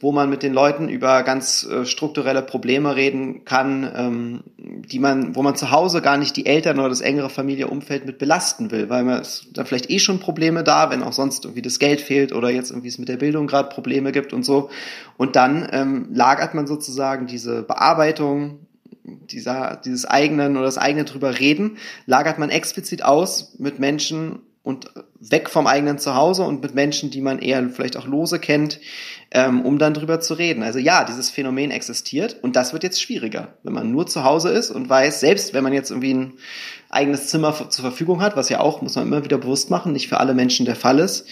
wo 0.00 0.12
man 0.12 0.30
mit 0.30 0.44
den 0.44 0.52
Leuten 0.52 0.88
über 0.88 1.24
ganz 1.24 1.64
äh, 1.64 1.84
strukturelle 1.84 2.42
Probleme 2.42 2.94
reden 2.94 3.44
kann, 3.44 3.90
ähm, 3.96 4.44
die 4.56 5.00
man, 5.00 5.34
wo 5.34 5.42
man 5.42 5.56
zu 5.56 5.72
Hause 5.72 6.00
gar 6.00 6.16
nicht 6.16 6.36
die 6.36 6.46
Eltern 6.46 6.78
oder 6.78 6.88
das 6.88 7.00
engere 7.00 7.28
Familienumfeld 7.28 8.06
mit 8.06 8.18
belasten 8.18 8.70
will, 8.70 8.88
weil 8.88 9.02
man 9.02 9.20
es 9.20 9.48
da 9.52 9.64
vielleicht 9.64 9.90
eh 9.90 9.98
schon 9.98 10.20
Probleme 10.20 10.62
da, 10.62 10.90
wenn 10.90 11.02
auch 11.02 11.12
sonst 11.12 11.44
irgendwie 11.44 11.62
das 11.62 11.80
Geld 11.80 12.00
fehlt 12.00 12.32
oder 12.32 12.48
jetzt 12.50 12.70
irgendwie 12.70 12.88
es 12.88 12.98
mit 12.98 13.08
der 13.08 13.16
Bildung 13.16 13.48
gerade 13.48 13.70
Probleme 13.70 14.12
gibt 14.12 14.32
und 14.32 14.44
so. 14.44 14.70
Und 15.16 15.34
dann 15.34 15.68
ähm, 15.72 16.08
lagert 16.12 16.54
man 16.54 16.68
sozusagen 16.68 17.26
diese 17.26 17.64
Bearbeitung 17.64 18.67
dieser, 19.30 19.80
dieses 19.84 20.04
eigenen 20.04 20.56
oder 20.56 20.66
das 20.66 20.78
eigene 20.78 21.04
drüber 21.04 21.38
reden, 21.38 21.78
lagert 22.06 22.38
man 22.38 22.50
explizit 22.50 23.04
aus 23.04 23.54
mit 23.58 23.78
Menschen 23.78 24.40
und 24.68 24.90
weg 25.18 25.48
vom 25.48 25.66
eigenen 25.66 25.98
Zuhause 25.98 26.42
und 26.42 26.60
mit 26.60 26.74
Menschen, 26.74 27.10
die 27.10 27.22
man 27.22 27.38
eher 27.38 27.70
vielleicht 27.70 27.96
auch 27.96 28.06
lose 28.06 28.38
kennt, 28.38 28.80
ähm, 29.30 29.62
um 29.62 29.78
dann 29.78 29.94
drüber 29.94 30.20
zu 30.20 30.34
reden. 30.34 30.62
Also 30.62 30.78
ja, 30.78 31.04
dieses 31.04 31.30
Phänomen 31.30 31.70
existiert 31.70 32.36
und 32.42 32.54
das 32.54 32.74
wird 32.74 32.82
jetzt 32.82 33.00
schwieriger, 33.00 33.54
wenn 33.62 33.72
man 33.72 33.90
nur 33.90 34.06
zu 34.06 34.24
Hause 34.24 34.50
ist 34.50 34.70
und 34.70 34.88
weiß, 34.88 35.20
selbst 35.20 35.54
wenn 35.54 35.64
man 35.64 35.72
jetzt 35.72 35.90
irgendwie 35.90 36.12
ein 36.12 36.32
eigenes 36.90 37.28
Zimmer 37.28 37.70
zur 37.70 37.82
Verfügung 37.82 38.20
hat, 38.20 38.36
was 38.36 38.50
ja 38.50 38.60
auch, 38.60 38.82
muss 38.82 38.96
man 38.96 39.06
immer 39.06 39.24
wieder 39.24 39.38
bewusst 39.38 39.70
machen, 39.70 39.92
nicht 39.92 40.08
für 40.08 40.20
alle 40.20 40.34
Menschen 40.34 40.66
der 40.66 40.76
Fall 40.76 40.98
ist, 40.98 41.26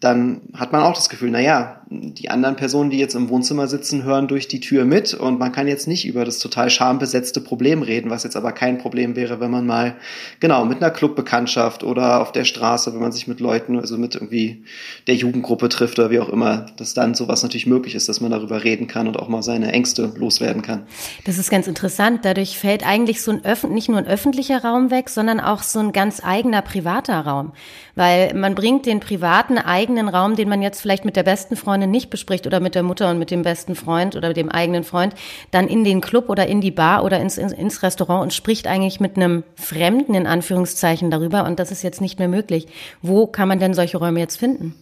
dann 0.00 0.40
hat 0.54 0.72
man 0.72 0.82
auch 0.82 0.94
das 0.94 1.10
Gefühl, 1.10 1.30
na 1.30 1.40
ja, 1.40 1.82
die 1.90 2.30
anderen 2.30 2.56
Personen, 2.56 2.88
die 2.88 2.98
jetzt 2.98 3.14
im 3.14 3.28
Wohnzimmer 3.28 3.66
sitzen, 3.66 4.04
hören 4.04 4.28
durch 4.28 4.48
die 4.48 4.60
Tür 4.60 4.84
mit 4.84 5.12
und 5.12 5.38
man 5.38 5.52
kann 5.52 5.66
jetzt 5.66 5.88
nicht 5.88 6.06
über 6.06 6.24
das 6.24 6.38
total 6.38 6.70
schambesetzte 6.70 7.40
Problem 7.40 7.82
reden, 7.82 8.10
was 8.10 8.22
jetzt 8.22 8.36
aber 8.36 8.52
kein 8.52 8.78
Problem 8.78 9.16
wäre, 9.16 9.40
wenn 9.40 9.50
man 9.50 9.66
mal, 9.66 9.96
genau, 10.38 10.64
mit 10.64 10.80
einer 10.80 10.90
Clubbekanntschaft 10.90 11.82
oder 11.82 12.22
auf 12.22 12.32
der 12.32 12.44
Straße, 12.44 12.94
wenn 12.94 13.00
man 13.00 13.12
sich 13.12 13.26
mit 13.26 13.40
Leuten, 13.40 13.78
also 13.78 13.98
mit 13.98 14.14
irgendwie 14.14 14.64
der 15.06 15.16
Jugendgruppe 15.16 15.68
trifft 15.68 15.98
oder 15.98 16.10
wie 16.10 16.20
auch 16.20 16.28
immer, 16.28 16.66
dass 16.76 16.94
dann 16.94 17.14
sowas 17.14 17.42
natürlich 17.42 17.66
möglich 17.66 17.94
ist, 17.94 18.08
dass 18.08 18.20
man 18.20 18.30
darüber 18.30 18.64
reden 18.64 18.86
kann 18.86 19.06
und 19.06 19.18
auch 19.18 19.28
mal 19.28 19.42
seine 19.42 19.72
Ängste 19.72 20.12
loswerden 20.16 20.62
kann. 20.62 20.86
Das 21.24 21.38
ist 21.38 21.50
ganz 21.50 21.66
interessant. 21.66 22.20
Dadurch 22.24 22.56
fällt 22.56 22.86
eigentlich 22.86 23.20
so 23.20 23.32
ein 23.32 23.44
Öff 23.44 23.64
nicht 23.64 23.88
nur 23.88 23.98
ein 23.98 24.06
öffentlicher 24.06 24.62
Raum 24.62 24.90
weg, 24.90 25.10
sondern 25.10 25.40
auch 25.40 25.62
so 25.62 25.80
ein 25.80 25.92
ganz 25.92 26.22
eigener 26.24 26.62
privater 26.62 27.20
Raum. 27.20 27.52
Weil 27.96 28.32
man 28.34 28.54
bringt 28.54 28.86
den 28.86 29.00
privaten 29.00 29.58
eigenen 29.58 29.89
Raum, 29.98 30.36
den 30.36 30.48
man 30.48 30.62
jetzt 30.62 30.80
vielleicht 30.80 31.04
mit 31.04 31.16
der 31.16 31.22
besten 31.22 31.56
Freundin 31.56 31.90
nicht 31.90 32.10
bespricht 32.10 32.46
oder 32.46 32.60
mit 32.60 32.74
der 32.74 32.82
Mutter 32.82 33.10
und 33.10 33.18
mit 33.18 33.30
dem 33.30 33.42
besten 33.42 33.74
Freund 33.74 34.16
oder 34.16 34.32
dem 34.32 34.48
eigenen 34.48 34.84
Freund, 34.84 35.14
dann 35.50 35.68
in 35.68 35.84
den 35.84 36.00
Club 36.00 36.28
oder 36.28 36.46
in 36.46 36.60
die 36.60 36.70
Bar 36.70 37.04
oder 37.04 37.20
ins, 37.20 37.38
ins 37.38 37.82
Restaurant 37.82 38.22
und 38.22 38.32
spricht 38.32 38.66
eigentlich 38.66 39.00
mit 39.00 39.16
einem 39.16 39.44
Fremden 39.56 40.14
in 40.14 40.26
Anführungszeichen 40.26 41.10
darüber. 41.10 41.44
Und 41.44 41.58
das 41.58 41.70
ist 41.70 41.82
jetzt 41.82 42.00
nicht 42.00 42.18
mehr 42.18 42.28
möglich. 42.28 42.68
Wo 43.02 43.26
kann 43.26 43.48
man 43.48 43.58
denn 43.58 43.74
solche 43.74 43.98
Räume 43.98 44.20
jetzt 44.20 44.36
finden? 44.36 44.74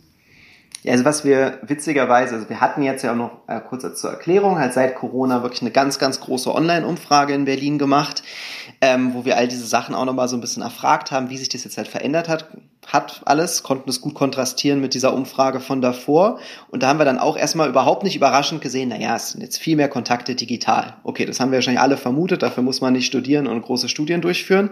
Ja, 0.84 0.92
also 0.92 1.04
was 1.04 1.24
wir 1.24 1.58
witzigerweise, 1.62 2.36
also 2.36 2.48
wir 2.48 2.60
hatten 2.60 2.82
jetzt 2.82 3.02
ja 3.02 3.12
auch 3.12 3.16
noch 3.16 3.32
äh, 3.48 3.60
kurz 3.60 4.00
zur 4.00 4.10
Erklärung, 4.10 4.58
halt 4.58 4.72
seit 4.72 4.94
Corona 4.94 5.42
wirklich 5.42 5.60
eine 5.62 5.72
ganz, 5.72 5.98
ganz 5.98 6.20
große 6.20 6.54
Online-Umfrage 6.54 7.34
in 7.34 7.46
Berlin 7.46 7.78
gemacht, 7.78 8.22
ähm, 8.80 9.14
wo 9.14 9.24
wir 9.24 9.36
all 9.36 9.48
diese 9.48 9.66
Sachen 9.66 9.94
auch 9.94 10.04
nochmal 10.04 10.28
so 10.28 10.36
ein 10.36 10.40
bisschen 10.40 10.62
erfragt 10.62 11.10
haben, 11.10 11.30
wie 11.30 11.38
sich 11.38 11.48
das 11.48 11.64
jetzt 11.64 11.76
halt 11.76 11.88
verändert 11.88 12.28
hat 12.28 12.48
hat 12.88 13.20
alles, 13.26 13.62
konnten 13.62 13.90
es 13.90 14.00
gut 14.00 14.14
kontrastieren 14.14 14.80
mit 14.80 14.94
dieser 14.94 15.12
Umfrage 15.12 15.60
von 15.60 15.82
davor. 15.82 16.38
Und 16.70 16.82
da 16.82 16.88
haben 16.88 16.98
wir 16.98 17.04
dann 17.04 17.18
auch 17.18 17.36
erstmal 17.36 17.68
überhaupt 17.68 18.02
nicht 18.02 18.16
überraschend 18.16 18.62
gesehen, 18.62 18.88
naja, 18.88 19.14
es 19.14 19.30
sind 19.30 19.42
jetzt 19.42 19.58
viel 19.58 19.76
mehr 19.76 19.88
Kontakte 19.88 20.34
digital. 20.34 20.96
Okay, 21.04 21.26
das 21.26 21.38
haben 21.38 21.50
wir 21.50 21.58
wahrscheinlich 21.58 21.82
alle 21.82 21.98
vermutet, 21.98 22.42
dafür 22.42 22.62
muss 22.62 22.80
man 22.80 22.94
nicht 22.94 23.06
studieren 23.06 23.46
und 23.46 23.60
große 23.60 23.90
Studien 23.90 24.22
durchführen. 24.22 24.70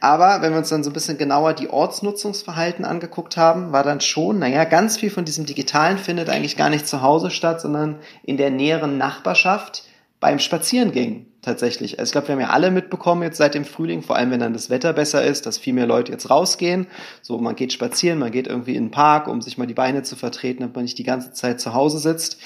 Aber 0.00 0.42
wenn 0.42 0.52
wir 0.52 0.58
uns 0.58 0.68
dann 0.68 0.84
so 0.84 0.90
ein 0.90 0.92
bisschen 0.92 1.16
genauer 1.16 1.54
die 1.54 1.70
Ortsnutzungsverhalten 1.70 2.84
angeguckt 2.84 3.38
haben, 3.38 3.72
war 3.72 3.82
dann 3.82 4.02
schon, 4.02 4.38
naja, 4.38 4.64
ganz 4.64 4.98
viel 4.98 5.10
von 5.10 5.24
diesem 5.24 5.46
Digitalen 5.46 5.96
findet 5.96 6.28
eigentlich 6.28 6.58
gar 6.58 6.68
nicht 6.68 6.86
zu 6.86 7.00
Hause 7.00 7.30
statt, 7.30 7.62
sondern 7.62 7.96
in 8.24 8.36
der 8.36 8.50
näheren 8.50 8.98
Nachbarschaft 8.98 9.84
beim 10.20 10.38
Spazierengehen 10.38 11.26
tatsächlich. 11.44 11.98
Also 11.98 12.08
ich 12.08 12.12
glaube, 12.12 12.28
wir 12.28 12.32
haben 12.34 12.40
ja 12.40 12.50
alle 12.50 12.70
mitbekommen 12.70 13.22
jetzt 13.22 13.36
seit 13.36 13.54
dem 13.54 13.64
Frühling, 13.64 14.02
vor 14.02 14.16
allem 14.16 14.30
wenn 14.30 14.40
dann 14.40 14.52
das 14.52 14.70
Wetter 14.70 14.92
besser 14.92 15.24
ist, 15.24 15.46
dass 15.46 15.58
viel 15.58 15.72
mehr 15.72 15.86
Leute 15.86 16.10
jetzt 16.10 16.30
rausgehen. 16.30 16.86
So, 17.22 17.38
man 17.38 17.54
geht 17.54 17.72
spazieren, 17.72 18.18
man 18.18 18.32
geht 18.32 18.46
irgendwie 18.46 18.74
in 18.74 18.86
den 18.86 18.90
Park, 18.90 19.28
um 19.28 19.42
sich 19.42 19.58
mal 19.58 19.66
die 19.66 19.74
Beine 19.74 20.02
zu 20.02 20.16
vertreten, 20.16 20.60
damit 20.60 20.74
man 20.74 20.84
nicht 20.84 20.98
die 20.98 21.04
ganze 21.04 21.32
Zeit 21.32 21.60
zu 21.60 21.74
Hause 21.74 21.98
sitzt, 21.98 22.38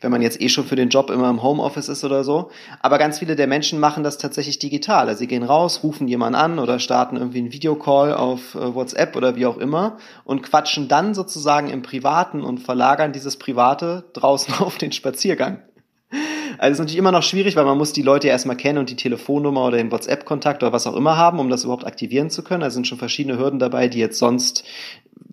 wenn 0.00 0.10
man 0.10 0.22
jetzt 0.22 0.40
eh 0.40 0.48
schon 0.48 0.64
für 0.64 0.76
den 0.76 0.88
Job 0.88 1.10
immer 1.10 1.30
im 1.30 1.42
Homeoffice 1.42 1.88
ist 1.88 2.04
oder 2.04 2.24
so. 2.24 2.50
Aber 2.80 2.98
ganz 2.98 3.18
viele 3.18 3.36
der 3.36 3.46
Menschen 3.46 3.78
machen 3.78 4.02
das 4.02 4.18
tatsächlich 4.18 4.58
digital. 4.58 5.08
Also 5.08 5.20
sie 5.20 5.26
gehen 5.26 5.42
raus, 5.42 5.80
rufen 5.82 6.08
jemanden 6.08 6.36
an 6.36 6.58
oder 6.58 6.78
starten 6.78 7.16
irgendwie 7.16 7.38
einen 7.38 7.52
Videocall 7.52 8.14
auf 8.14 8.54
äh, 8.54 8.74
WhatsApp 8.74 9.16
oder 9.16 9.36
wie 9.36 9.46
auch 9.46 9.58
immer 9.58 9.98
und 10.24 10.42
quatschen 10.42 10.88
dann 10.88 11.14
sozusagen 11.14 11.70
im 11.70 11.82
Privaten 11.82 12.42
und 12.42 12.58
verlagern 12.58 13.12
dieses 13.12 13.36
Private 13.36 14.04
draußen 14.12 14.54
auf 14.58 14.78
den 14.78 14.92
Spaziergang. 14.92 15.62
Also 16.58 16.72
es 16.72 16.72
ist 16.72 16.78
natürlich 16.78 16.98
immer 16.98 17.12
noch 17.12 17.22
schwierig, 17.22 17.56
weil 17.56 17.64
man 17.64 17.78
muss 17.78 17.92
die 17.92 18.02
Leute 18.02 18.28
ja 18.28 18.32
erstmal 18.32 18.56
kennen 18.56 18.78
und 18.78 18.90
die 18.90 18.96
Telefonnummer 18.96 19.66
oder 19.66 19.76
den 19.76 19.90
WhatsApp-Kontakt 19.90 20.62
oder 20.62 20.72
was 20.72 20.86
auch 20.86 20.96
immer 20.96 21.16
haben, 21.16 21.38
um 21.38 21.48
das 21.48 21.64
überhaupt 21.64 21.86
aktivieren 21.86 22.30
zu 22.30 22.42
können. 22.42 22.60
Da 22.60 22.70
sind 22.70 22.86
schon 22.86 22.98
verschiedene 22.98 23.38
Hürden 23.38 23.58
dabei, 23.58 23.88
die 23.88 23.98
jetzt 23.98 24.18
sonst 24.18 24.64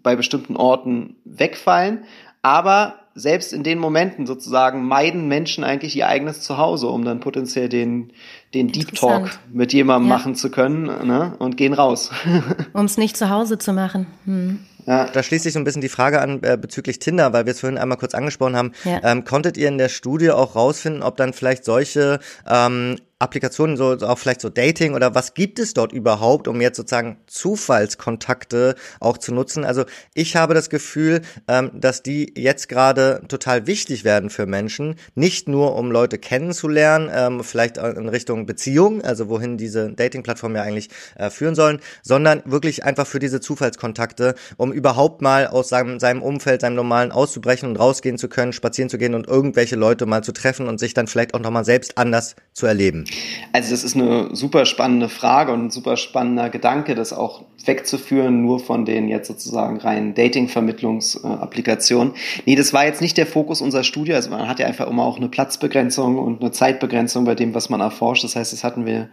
bei 0.02 0.16
bestimmten 0.16 0.56
Orten 0.56 1.16
wegfallen. 1.26 2.04
Aber 2.42 2.96
selbst 3.16 3.54
in 3.54 3.64
den 3.64 3.80
Momenten 3.80 4.26
sozusagen 4.26 4.86
meiden 4.86 5.28
Menschen 5.28 5.64
eigentlich 5.64 5.96
ihr 5.96 6.08
eigenes 6.08 6.42
Zuhause, 6.42 6.88
um 6.88 7.06
dann 7.06 7.20
potenziell 7.20 7.70
den, 7.70 8.12
den 8.54 8.70
Deep 8.70 8.96
Talk 8.96 9.40
mit 9.52 9.72
jemandem 9.72 10.10
ja. 10.10 10.18
machen 10.18 10.36
zu 10.36 10.50
können 10.50 10.86
ne? 11.08 11.36
und 11.40 11.58
gehen 11.58 11.74
raus. 11.74 12.12
um 12.74 12.86
es 12.86 12.98
nicht 12.98 13.16
zu 13.16 13.30
Hause 13.30 13.58
zu 13.58 13.72
machen. 13.74 14.08
Hm. 14.26 14.60
Ja. 14.86 15.06
Da 15.06 15.24
schließt 15.24 15.44
sich 15.44 15.54
so 15.54 15.60
ein 15.60 15.64
bisschen 15.64 15.82
die 15.82 15.90
Frage 15.90 16.22
an 16.22 16.42
äh, 16.44 16.58
bezüglich 16.58 17.00
Tinder, 17.00 17.34
weil 17.34 17.46
wir 17.46 17.52
es 17.52 17.60
vorhin 17.60 17.78
einmal 17.78 17.98
kurz 17.98 18.14
angesprochen 18.14 18.56
haben. 18.56 18.72
Ja. 18.84 19.02
Ähm, 19.04 19.24
konntet 19.24 19.58
ihr 19.58 19.68
in 19.68 19.78
der 19.78 19.90
Studie 19.90 20.32
auch 20.32 20.56
rausfinden, 20.56 21.04
ob 21.04 21.18
dann 21.18 21.34
vielleicht 21.34 21.66
solche 21.66 22.20
ähm, 22.50 22.98
Applikationen, 23.20 23.78
so 23.78 23.98
auch 24.02 24.20
vielleicht 24.20 24.42
so 24.42 24.50
Dating 24.50 24.96
oder 24.96 25.16
was 25.16 25.34
gibt 25.34 25.60
es 25.60 25.74
dort 25.74 25.94
überhaupt, 25.94 26.48
um 26.48 26.60
jetzt 26.60 26.78
sozusagen 26.78 27.18
Zufallskontakte 27.28 28.76
auch 29.00 29.18
zu 29.18 29.34
nutzen? 29.34 29.64
Also 29.64 29.86
ich 30.14 30.36
habe 30.36 30.54
das 30.54 30.70
Gefühl, 30.70 31.22
ähm, 31.48 31.72
dass 31.74 32.04
die 32.04 32.34
jetzt 32.36 32.68
gerade 32.68 33.22
total 33.28 33.66
wichtig 33.66 34.04
werden 34.04 34.30
für 34.30 34.46
Menschen, 34.46 34.96
nicht 35.16 35.48
nur 35.48 35.76
um 35.76 35.92
Leute 35.92 36.18
kennenzulernen, 36.18 37.10
ähm, 37.14 37.44
vielleicht 37.44 37.78
in 37.78 38.10
Richtung 38.10 38.46
Beziehung, 38.46 39.02
also 39.02 39.30
wohin 39.30 39.58
diese 39.58 39.92
Dating-Plattformen 39.92 40.56
ja 40.56 40.64
eigentlich 40.64 40.90
äh, 41.16 41.30
führen 41.30 41.56
sollen, 41.56 41.80
sondern 42.02 42.44
wirklich 42.46 42.84
einfach 42.84 43.08
für 43.08 43.20
diese 43.20 43.40
Zufallskontakte, 43.40 44.36
um 44.58 44.74
überhaupt 44.74 45.22
mal 45.22 45.48
aus 45.48 45.70
seinem, 45.70 46.00
seinem 46.00 46.22
Umfeld, 46.22 46.62
seinem 46.62 46.76
normalen 46.76 47.12
auszubrechen 47.12 47.70
und 47.70 47.78
rausgehen 47.78 48.18
zu 48.18 48.28
können, 48.28 48.54
spazieren 48.54 48.90
zu 48.90 48.98
gehen 48.98 49.16
und 49.16 49.28
irgendwelche 49.28 49.76
Leute 49.76 50.06
mal 50.06 50.24
zu 50.24 50.34
treffen 50.34 50.68
und 50.68 50.80
sich 50.80 50.94
dann 50.94 51.08
vielleicht 51.08 51.34
auch 51.34 51.40
nochmal 51.40 51.64
selbst 51.64 51.98
anders 51.98 52.36
zu 52.54 52.66
erleben. 52.66 53.03
Also 53.52 53.72
das 53.72 53.84
ist 53.84 53.96
eine 53.96 54.36
super 54.36 54.66
spannende 54.66 55.10
Frage 55.10 55.52
und 55.52 55.66
ein 55.66 55.70
super 55.70 55.98
spannender 55.98 56.50
Gedanke, 56.50 56.96
das 56.96 57.14
auch 57.14 57.44
wegzuführen, 57.66 58.42
nur 58.42 58.60
von 58.60 58.86
den 58.86 59.08
jetzt 59.08 59.28
sozusagen 59.28 59.78
reinen 59.78 60.14
Dating-Vermittlungsapplikationen. 60.14 62.14
Nee, 62.46 62.56
das 62.56 62.74
war 62.74 62.86
jetzt 62.86 63.02
nicht 63.02 63.18
der 63.18 63.28
Fokus 63.28 63.62
unserer 63.62 63.84
Studie. 63.84 64.14
Also 64.14 64.30
man 64.30 64.48
hat 64.48 64.60
ja 64.60 64.68
einfach 64.68 64.88
immer 64.88 65.04
auch 65.04 65.18
eine 65.18 65.30
Platzbegrenzung 65.30 66.18
und 66.18 66.42
eine 66.42 66.52
Zeitbegrenzung 66.52 67.26
bei 67.26 67.36
dem, 67.36 67.54
was 67.54 67.70
man 67.70 67.82
erforscht. 67.82 68.24
Das 68.24 68.36
heißt, 68.36 68.54
das 68.54 68.64
hatten 68.64 68.86
wir 68.86 69.10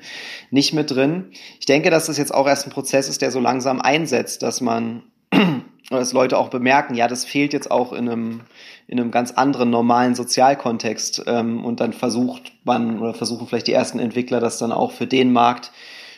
nicht 0.50 0.74
mit 0.74 0.90
drin. 0.90 1.26
Ich 1.58 1.66
denke, 1.66 1.90
dass 1.90 2.06
das 2.06 2.18
jetzt 2.18 2.34
auch 2.34 2.46
erst 2.46 2.66
ein 2.66 2.70
Prozess 2.70 3.08
ist, 3.08 3.22
der 3.22 3.30
so 3.30 3.40
langsam 3.40 3.80
einsetzt, 3.80 4.42
dass 4.42 4.60
man 4.60 5.02
dass 5.90 6.12
Leute 6.12 6.38
auch 6.38 6.48
bemerken, 6.48 6.94
ja, 6.94 7.08
das 7.08 7.24
fehlt 7.24 7.52
jetzt 7.52 7.70
auch 7.70 7.92
in 7.92 8.08
einem, 8.08 8.40
in 8.90 8.98
einem 8.98 9.12
ganz 9.12 9.30
anderen 9.30 9.70
normalen 9.70 10.16
Sozialkontext. 10.16 11.22
Ähm, 11.28 11.64
und 11.64 11.78
dann 11.78 11.92
versucht 11.92 12.52
man 12.64 12.98
oder 12.98 13.14
versuchen 13.14 13.46
vielleicht 13.46 13.68
die 13.68 13.72
ersten 13.72 14.00
Entwickler 14.00 14.40
das 14.40 14.58
dann 14.58 14.72
auch 14.72 14.90
für 14.90 15.06
den 15.06 15.32
Markt 15.32 15.70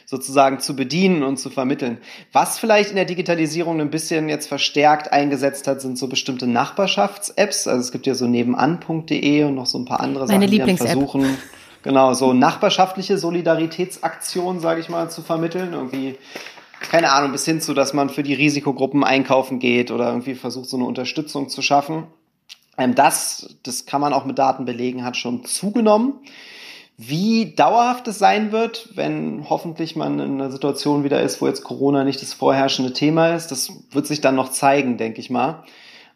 sozusagen 0.06 0.58
zu 0.58 0.74
bedienen 0.74 1.22
und 1.22 1.36
zu 1.36 1.50
vermitteln. 1.50 1.98
Was 2.32 2.58
vielleicht 2.58 2.88
in 2.88 2.96
der 2.96 3.04
Digitalisierung 3.04 3.78
ein 3.80 3.90
bisschen 3.90 4.30
jetzt 4.30 4.46
verstärkt 4.46 5.12
eingesetzt 5.12 5.68
hat, 5.68 5.82
sind 5.82 5.98
so 5.98 6.08
bestimmte 6.08 6.46
Nachbarschafts-Apps. 6.46 7.68
Also 7.68 7.80
es 7.80 7.92
gibt 7.92 8.06
ja 8.06 8.14
so 8.14 8.26
nebenan.de 8.26 9.44
und 9.44 9.54
noch 9.54 9.66
so 9.66 9.78
ein 9.78 9.84
paar 9.84 10.00
andere 10.00 10.26
Meine 10.26 10.46
Sachen, 10.46 10.50
die 10.50 10.58
dann 10.58 10.76
versuchen, 10.78 11.36
genau, 11.82 12.14
so 12.14 12.32
nachbarschaftliche 12.32 13.18
Solidaritätsaktionen, 13.18 14.62
sage 14.62 14.80
ich 14.80 14.88
mal, 14.88 15.10
zu 15.10 15.20
vermitteln. 15.20 15.74
Irgendwie 15.74 16.16
keine 16.80 17.12
Ahnung, 17.12 17.32
bis 17.32 17.44
hin 17.44 17.60
zu, 17.60 17.74
dass 17.74 17.92
man 17.92 18.08
für 18.08 18.22
die 18.22 18.34
Risikogruppen 18.34 19.04
einkaufen 19.04 19.58
geht 19.58 19.90
oder 19.90 20.08
irgendwie 20.08 20.34
versucht, 20.34 20.68
so 20.68 20.78
eine 20.78 20.86
Unterstützung 20.86 21.48
zu 21.50 21.60
schaffen. 21.60 22.04
Ähm, 22.78 22.94
das, 22.94 23.56
das 23.62 23.86
kann 23.86 24.00
man 24.00 24.12
auch 24.12 24.24
mit 24.24 24.38
Daten 24.38 24.64
belegen, 24.64 25.04
hat 25.04 25.16
schon 25.16 25.44
zugenommen. 25.44 26.14
Wie 26.96 27.54
dauerhaft 27.54 28.06
es 28.08 28.18
sein 28.18 28.52
wird, 28.52 28.90
wenn 28.94 29.48
hoffentlich 29.48 29.96
man 29.96 30.20
in 30.20 30.40
einer 30.40 30.50
Situation 30.50 31.04
wieder 31.04 31.20
ist, 31.22 31.40
wo 31.40 31.46
jetzt 31.46 31.64
Corona 31.64 32.04
nicht 32.04 32.22
das 32.22 32.34
vorherrschende 32.34 32.92
Thema 32.92 33.34
ist, 33.34 33.48
das 33.48 33.72
wird 33.90 34.06
sich 34.06 34.20
dann 34.20 34.36
noch 34.36 34.50
zeigen, 34.50 34.98
denke 34.98 35.20
ich 35.20 35.30
mal. 35.30 35.64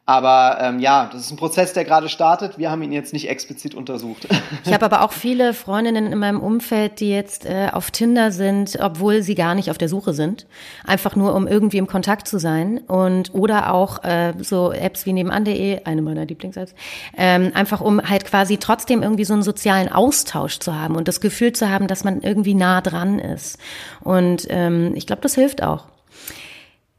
Aber 0.09 0.59
ähm, 0.61 0.79
ja, 0.79 1.11
das 1.13 1.23
ist 1.23 1.33
ein 1.33 1.37
Prozess, 1.37 1.73
der 1.73 1.85
gerade 1.85 2.09
startet. 2.09 2.59
Wir 2.59 2.71
haben 2.71 2.81
ihn 2.83 2.93
jetzt 2.93 3.13
nicht 3.13 3.29
explizit 3.29 3.75
untersucht. 3.75 4.29
Ich 4.65 4.73
habe 4.73 4.85
aber 4.85 5.03
auch 5.03 5.13
viele 5.13 5.55
Freundinnen 5.55 6.13
in 6.13 6.19
meinem 6.19 6.41
Umfeld, 6.41 7.01
die 7.01 7.11
jetzt 7.11 7.47
äh, 7.47 7.69
auf 7.73 7.91
Tinder 7.91 8.33
sind, 8.33 8.79
obwohl 8.81 9.23
sie 9.23 9.35
gar 9.35 9.55
nicht 9.55 9.71
auf 9.71 9.79
der 9.79 9.89
Suche 9.89 10.13
sind. 10.13 10.47
Einfach 10.85 11.15
nur, 11.15 11.35
um 11.35 11.47
irgendwie 11.47 11.79
im 11.79 11.87
Kontakt 11.87 12.27
zu 12.27 12.39
sein. 12.39 12.79
Und 12.87 13.35
oder 13.35 13.73
auch 13.73 14.03
äh, 14.05 14.35
so 14.41 14.73
Apps 14.73 15.07
wie 15.07 15.13
nebenan.de, 15.13 15.85
eine 15.85 16.03
meiner 16.03 16.27
Lieblings-Apps, 16.27 16.75
ähm, 17.17 17.53
einfach 17.55 17.81
um 17.81 18.01
halt 18.01 18.25
quasi 18.25 18.59
trotzdem 18.59 19.03
irgendwie 19.03 19.25
so 19.25 19.35
einen 19.35 19.43
sozialen 19.43 19.91
Austausch 19.91 20.59
zu 20.59 20.75
haben 20.75 20.97
und 20.97 21.09
das 21.09 21.21
Gefühl 21.21 21.53
zu 21.53 21.69
haben, 21.69 21.87
dass 21.87 22.05
man 22.05 22.23
irgendwie 22.23 22.55
nah 22.55 22.81
dran 22.81 23.19
ist. 23.19 23.59
Und 24.01 24.47
ähm, 24.51 24.93
ich 24.95 25.07
glaube, 25.07 25.23
das 25.23 25.35
hilft 25.35 25.63
auch. 25.63 25.85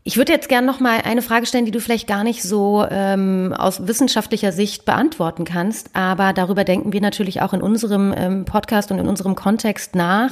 Ich 0.07 0.15
würde 0.15 0.31
jetzt 0.31 0.47
gerne 0.47 0.65
noch 0.65 0.79
mal 0.79 1.01
eine 1.01 1.21
Frage 1.21 1.45
stellen, 1.45 1.65
die 1.65 1.71
du 1.71 1.81
vielleicht 1.81 2.07
gar 2.07 2.23
nicht 2.23 2.41
so 2.41 2.85
ähm, 2.89 3.53
aus 3.53 3.87
wissenschaftlicher 3.87 4.53
Sicht 4.53 4.85
beantworten 4.85 5.43
kannst, 5.43 5.89
aber 5.97 6.31
darüber 6.31 6.63
denken 6.63 6.93
wir 6.93 7.01
natürlich 7.01 7.41
auch 7.41 7.51
in 7.51 7.61
unserem 7.61 8.13
ähm, 8.15 8.45
Podcast 8.45 8.89
und 8.89 8.99
in 8.99 9.07
unserem 9.09 9.35
Kontext 9.35 9.95
nach, 9.95 10.31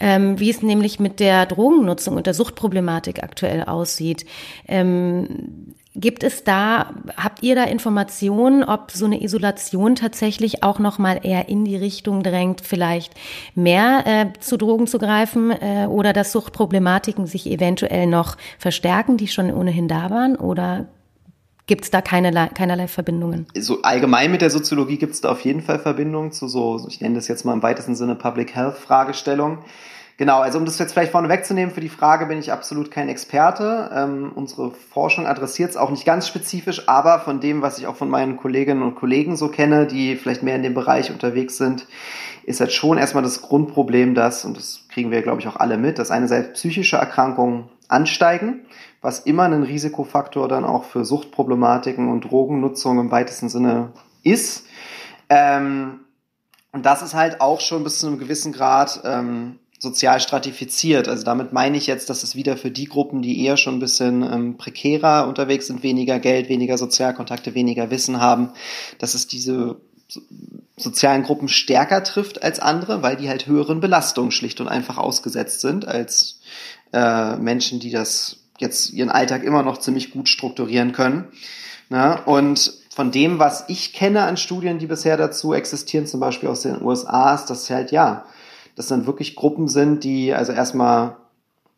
ähm, 0.00 0.40
wie 0.40 0.48
es 0.48 0.62
nämlich 0.62 1.00
mit 1.00 1.20
der 1.20 1.44
Drogennutzung 1.44 2.16
und 2.16 2.24
der 2.24 2.32
Suchtproblematik 2.32 3.22
aktuell 3.22 3.64
aussieht. 3.64 4.24
Ähm, 4.66 5.74
Gibt 5.96 6.24
es 6.24 6.42
da, 6.42 6.92
habt 7.16 7.44
ihr 7.44 7.54
da 7.54 7.62
Informationen, 7.64 8.64
ob 8.64 8.90
so 8.90 9.04
eine 9.04 9.22
Isolation 9.22 9.94
tatsächlich 9.94 10.64
auch 10.64 10.80
nochmal 10.80 11.20
eher 11.22 11.48
in 11.48 11.64
die 11.64 11.76
Richtung 11.76 12.24
drängt, 12.24 12.62
vielleicht 12.62 13.14
mehr 13.54 14.02
äh, 14.04 14.40
zu 14.40 14.56
Drogen 14.56 14.88
zu 14.88 14.98
greifen 14.98 15.52
äh, 15.52 15.86
oder 15.88 16.12
dass 16.12 16.32
Suchtproblematiken 16.32 17.28
sich 17.28 17.46
eventuell 17.46 18.08
noch 18.08 18.36
verstärken, 18.58 19.18
die 19.18 19.28
schon 19.28 19.54
ohnehin 19.54 19.86
da 19.86 20.10
waren? 20.10 20.34
Oder 20.34 20.88
gibt 21.68 21.84
es 21.84 21.92
da 21.92 22.00
keinerlei, 22.00 22.48
keinerlei 22.48 22.88
Verbindungen? 22.88 23.46
So 23.56 23.82
allgemein 23.82 24.32
mit 24.32 24.42
der 24.42 24.50
Soziologie 24.50 24.98
gibt 24.98 25.14
es 25.14 25.20
da 25.20 25.30
auf 25.30 25.42
jeden 25.42 25.62
Fall 25.62 25.78
Verbindungen 25.78 26.32
zu 26.32 26.48
so, 26.48 26.84
ich 26.88 27.00
nenne 27.00 27.14
das 27.14 27.28
jetzt 27.28 27.44
mal 27.44 27.52
im 27.52 27.62
weitesten 27.62 27.94
Sinne 27.94 28.16
Public 28.16 28.56
Health 28.56 28.78
Fragestellungen. 28.78 29.58
Genau, 30.16 30.38
also 30.38 30.58
um 30.58 30.64
das 30.64 30.78
jetzt 30.78 30.92
vielleicht 30.92 31.10
vorne 31.10 31.28
wegzunehmen, 31.28 31.74
für 31.74 31.80
die 31.80 31.88
Frage 31.88 32.26
bin 32.26 32.38
ich 32.38 32.52
absolut 32.52 32.92
kein 32.92 33.08
Experte. 33.08 33.90
Ähm, 33.92 34.30
unsere 34.34 34.70
Forschung 34.70 35.26
adressiert 35.26 35.70
es 35.70 35.76
auch 35.76 35.90
nicht 35.90 36.04
ganz 36.04 36.28
spezifisch, 36.28 36.88
aber 36.88 37.18
von 37.18 37.40
dem, 37.40 37.62
was 37.62 37.78
ich 37.78 37.88
auch 37.88 37.96
von 37.96 38.08
meinen 38.08 38.36
Kolleginnen 38.36 38.82
und 38.82 38.94
Kollegen 38.94 39.36
so 39.36 39.48
kenne, 39.48 39.88
die 39.88 40.14
vielleicht 40.14 40.44
mehr 40.44 40.54
in 40.54 40.62
dem 40.62 40.74
Bereich 40.74 41.10
unterwegs 41.10 41.56
sind, 41.56 41.88
ist 42.44 42.60
halt 42.60 42.72
schon 42.72 42.96
erstmal 42.96 43.24
das 43.24 43.42
Grundproblem, 43.42 44.14
dass, 44.14 44.44
und 44.44 44.56
das 44.56 44.86
kriegen 44.88 45.10
wir, 45.10 45.22
glaube 45.22 45.40
ich, 45.40 45.48
auch 45.48 45.56
alle 45.56 45.78
mit, 45.78 45.98
dass 45.98 46.12
einerseits 46.12 46.52
psychische 46.60 46.96
Erkrankungen 46.96 47.68
ansteigen, 47.88 48.66
was 49.00 49.20
immer 49.20 49.44
ein 49.44 49.64
Risikofaktor 49.64 50.46
dann 50.46 50.64
auch 50.64 50.84
für 50.84 51.04
Suchtproblematiken 51.04 52.08
und 52.08 52.30
Drogennutzung 52.30 53.00
im 53.00 53.10
weitesten 53.10 53.48
Sinne 53.48 53.92
ist. 54.22 54.66
Ähm, 55.28 56.00
und 56.70 56.86
das 56.86 57.02
ist 57.02 57.14
halt 57.14 57.40
auch 57.40 57.60
schon 57.60 57.82
bis 57.82 57.98
zu 57.98 58.06
einem 58.06 58.18
gewissen 58.18 58.52
Grad 58.52 59.00
ähm, 59.04 59.58
sozial 59.84 60.18
stratifiziert. 60.18 61.06
Also 61.06 61.24
damit 61.24 61.52
meine 61.52 61.76
ich 61.76 61.86
jetzt, 61.86 62.10
dass 62.10 62.24
es 62.24 62.34
wieder 62.34 62.56
für 62.56 62.72
die 62.72 62.86
Gruppen, 62.86 63.22
die 63.22 63.44
eher 63.44 63.56
schon 63.56 63.76
ein 63.76 63.80
bisschen 63.80 64.22
ähm, 64.22 64.56
prekärer 64.56 65.28
unterwegs 65.28 65.68
sind, 65.68 65.84
weniger 65.84 66.18
Geld, 66.18 66.48
weniger 66.48 66.76
Sozialkontakte, 66.76 67.54
weniger 67.54 67.90
Wissen 67.90 68.20
haben, 68.20 68.50
dass 68.98 69.14
es 69.14 69.28
diese 69.28 69.76
sozialen 70.76 71.22
Gruppen 71.22 71.48
stärker 71.48 72.02
trifft 72.02 72.42
als 72.42 72.58
andere, 72.58 73.02
weil 73.02 73.16
die 73.16 73.28
halt 73.28 73.46
höheren 73.46 73.80
Belastungen 73.80 74.32
schlicht 74.32 74.60
und 74.60 74.68
einfach 74.68 74.98
ausgesetzt 74.98 75.60
sind 75.60 75.86
als 75.86 76.40
äh, 76.92 77.36
Menschen, 77.36 77.78
die 77.78 77.90
das 77.90 78.38
jetzt 78.58 78.92
ihren 78.92 79.10
Alltag 79.10 79.44
immer 79.44 79.62
noch 79.62 79.78
ziemlich 79.78 80.10
gut 80.10 80.28
strukturieren 80.28 80.92
können. 80.92 81.28
Na, 81.90 82.24
und 82.24 82.72
von 82.94 83.10
dem, 83.10 83.38
was 83.38 83.64
ich 83.68 83.92
kenne 83.92 84.22
an 84.22 84.36
Studien, 84.36 84.78
die 84.78 84.86
bisher 84.86 85.16
dazu 85.16 85.52
existieren, 85.52 86.06
zum 86.06 86.20
Beispiel 86.20 86.48
aus 86.48 86.62
den 86.62 86.80
USA, 86.82 87.34
ist 87.34 87.46
das 87.46 87.68
halt 87.70 87.90
ja 87.90 88.24
das 88.76 88.88
dann 88.88 89.06
wirklich 89.06 89.36
Gruppen 89.36 89.68
sind, 89.68 90.04
die 90.04 90.34
also 90.34 90.52
erstmal 90.52 91.16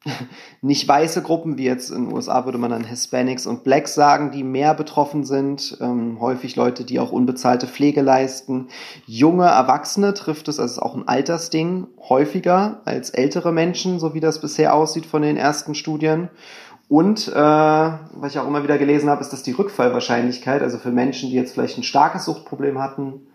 nicht 0.63 0.87
weiße 0.87 1.23
Gruppen, 1.23 1.59
wie 1.59 1.65
jetzt 1.65 1.91
in 1.91 2.07
den 2.07 2.15
USA 2.15 2.45
würde 2.45 2.59
man 2.59 2.71
dann 2.71 2.85
Hispanics 2.85 3.47
und 3.47 3.65
Blacks 3.65 3.95
sagen, 3.95 4.31
die 4.31 4.45
mehr 4.45 4.75
betroffen 4.75 5.25
sind. 5.25 5.79
Ähm, 5.81 6.21
häufig 6.21 6.57
Leute, 6.57 6.85
die 6.85 7.01
auch 7.01 7.13
unbezahlte 7.13 7.67
Pflege 7.67 8.03
leisten. 8.03 8.69
Junge 9.07 9.47
Erwachsene 9.47 10.15
trifft 10.15 10.49
es, 10.49 10.61
also 10.61 10.81
auch 10.83 10.95
ein 10.95 11.09
Altersding, 11.09 11.89
häufiger 12.09 12.81
als 12.85 13.11
ältere 13.11 13.53
Menschen, 13.53 13.99
so 13.99 14.15
wie 14.15 14.21
das 14.21 14.41
bisher 14.41 14.75
aussieht 14.75 15.07
von 15.07 15.23
den 15.23 15.37
ersten 15.37 15.75
Studien. 15.75 16.29
Und 16.89 17.27
äh, 17.29 17.35
was 17.35 18.33
ich 18.33 18.39
auch 18.39 18.47
immer 18.47 18.63
wieder 18.63 18.79
gelesen 18.79 19.11
habe, 19.11 19.21
ist, 19.21 19.33
dass 19.33 19.43
die 19.43 19.53
Rückfallwahrscheinlichkeit, 19.53 20.63
also 20.63 20.79
für 20.79 20.93
Menschen, 20.93 21.31
die 21.31 21.37
jetzt 21.37 21.53
vielleicht 21.53 21.79
ein 21.79 21.83
starkes 21.83 22.25
Suchtproblem 22.25 22.79
hatten, 22.79 23.27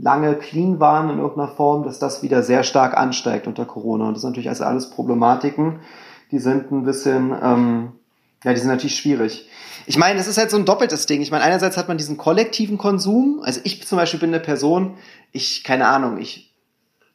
lange 0.00 0.34
clean 0.34 0.80
waren 0.80 1.10
in 1.10 1.18
irgendeiner 1.18 1.48
Form, 1.48 1.84
dass 1.84 1.98
das 1.98 2.22
wieder 2.22 2.42
sehr 2.42 2.62
stark 2.62 2.96
ansteigt 2.96 3.46
unter 3.46 3.64
Corona. 3.64 4.08
Und 4.08 4.14
das 4.14 4.22
sind 4.22 4.30
natürlich 4.30 4.48
also 4.48 4.64
alles 4.64 4.90
Problematiken, 4.90 5.80
die 6.30 6.38
sind 6.38 6.70
ein 6.70 6.84
bisschen, 6.84 7.34
ähm, 7.42 7.92
ja, 8.44 8.52
die 8.52 8.60
sind 8.60 8.68
natürlich 8.68 8.96
schwierig. 8.96 9.48
Ich 9.86 9.98
meine, 9.98 10.20
es 10.20 10.26
ist 10.26 10.38
halt 10.38 10.50
so 10.50 10.56
ein 10.56 10.64
doppeltes 10.64 11.06
Ding. 11.06 11.20
Ich 11.20 11.30
meine, 11.30 11.44
einerseits 11.44 11.76
hat 11.76 11.88
man 11.88 11.98
diesen 11.98 12.16
kollektiven 12.16 12.78
Konsum. 12.78 13.40
Also 13.42 13.60
ich 13.64 13.86
zum 13.86 13.98
Beispiel 13.98 14.20
bin 14.20 14.30
eine 14.30 14.40
Person, 14.40 14.94
ich, 15.32 15.64
keine 15.64 15.88
Ahnung, 15.88 16.18
ich 16.18 16.54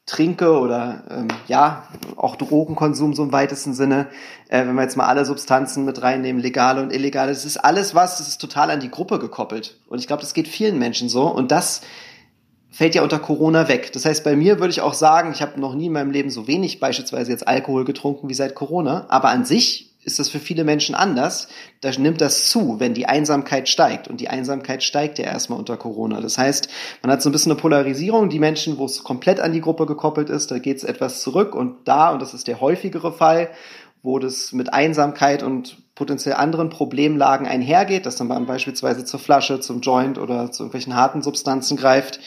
trinke 0.05 0.59
oder 0.59 1.03
ähm, 1.09 1.27
ja, 1.47 1.87
auch 2.15 2.35
Drogenkonsum 2.35 3.15
so 3.15 3.23
im 3.23 3.31
weitesten 3.31 3.73
Sinne, 3.73 4.07
äh, 4.49 4.59
wenn 4.59 4.75
wir 4.75 4.83
jetzt 4.83 4.97
mal 4.97 5.07
alle 5.07 5.25
Substanzen 5.25 5.83
mit 5.83 6.01
reinnehmen, 6.03 6.41
legale 6.41 6.83
und 6.83 6.93
illegale, 6.93 7.31
das 7.31 7.45
ist 7.45 7.57
alles 7.57 7.95
was, 7.95 8.19
das 8.19 8.27
ist 8.27 8.37
total 8.39 8.69
an 8.69 8.79
die 8.79 8.91
Gruppe 8.91 9.17
gekoppelt. 9.17 9.79
Und 9.87 9.97
ich 9.97 10.05
glaube, 10.05 10.21
das 10.21 10.35
geht 10.35 10.47
vielen 10.47 10.77
Menschen 10.77 11.09
so. 11.09 11.23
Und 11.27 11.51
das 11.51 11.81
fällt 12.75 12.93
ja 12.93 13.03
unter 13.03 13.19
Corona 13.19 13.69
weg. 13.69 13.93
Das 13.93 14.03
heißt, 14.03 14.25
bei 14.25 14.35
mir 14.35 14.59
würde 14.59 14.71
ich 14.71 14.81
auch 14.81 14.93
sagen, 14.93 15.31
ich 15.31 15.41
habe 15.41 15.61
noch 15.61 15.75
nie 15.75 15.85
in 15.85 15.93
meinem 15.93 16.11
Leben 16.11 16.29
so 16.29 16.45
wenig 16.45 16.81
beispielsweise 16.81 17.31
jetzt 17.31 17.47
Alkohol 17.47 17.85
getrunken 17.85 18.27
wie 18.27 18.33
seit 18.33 18.53
Corona, 18.53 19.05
aber 19.07 19.29
an 19.29 19.45
sich 19.45 19.93
ist 20.03 20.19
das 20.19 20.27
für 20.27 20.39
viele 20.39 20.65
Menschen 20.65 20.93
anders. 20.93 21.47
Da 21.79 21.89
nimmt 21.97 22.19
das 22.19 22.49
zu, 22.49 22.79
wenn 22.79 22.93
die 22.93 23.07
Einsamkeit 23.07 23.69
steigt. 23.69 24.07
Und 24.07 24.19
die 24.19 24.27
Einsamkeit 24.27 24.83
steigt 24.83 25.17
ja 25.17 25.25
erstmal 25.25 25.57
unter 25.57 25.77
Corona. 25.77 26.19
Das 26.21 26.37
heißt, 26.37 26.67
man 27.01 27.11
hat 27.11 27.23
so 27.23 27.29
ein 27.29 27.31
bisschen 27.31 27.53
eine 27.53 27.61
Polarisierung. 27.61 28.29
Die 28.29 28.37
Menschen, 28.37 28.77
wo 28.77 28.85
es 28.85 29.03
komplett 29.03 29.39
an 29.39 29.53
die 29.53 29.61
Gruppe 29.61 29.87
gekoppelt 29.87 30.29
ist, 30.29 30.51
da 30.51 30.59
geht 30.59 30.77
es 30.77 30.83
etwas 30.83 31.21
zurück. 31.21 31.55
Und 31.55 31.87
da, 31.87 32.11
und 32.11 32.21
das 32.21 32.35
ist 32.35 32.47
der 32.47 32.61
häufigere 32.61 33.13
Fall, 33.13 33.49
wo 34.03 34.19
das 34.19 34.51
mit 34.51 34.71
Einsamkeit 34.73 35.41
und 35.41 35.77
potenziell 35.95 36.35
anderen 36.35 36.69
Problemlagen 36.69 37.47
einhergeht, 37.47 38.05
dass 38.05 38.17
dann 38.17 38.27
man 38.27 38.45
beispielsweise 38.45 39.05
zur 39.05 39.19
Flasche, 39.19 39.59
zum 39.59 39.81
Joint 39.81 40.19
oder 40.19 40.51
zu 40.51 40.63
irgendwelchen 40.63 40.95
harten 40.95 41.23
Substanzen 41.23 41.77
greift, 41.77 42.19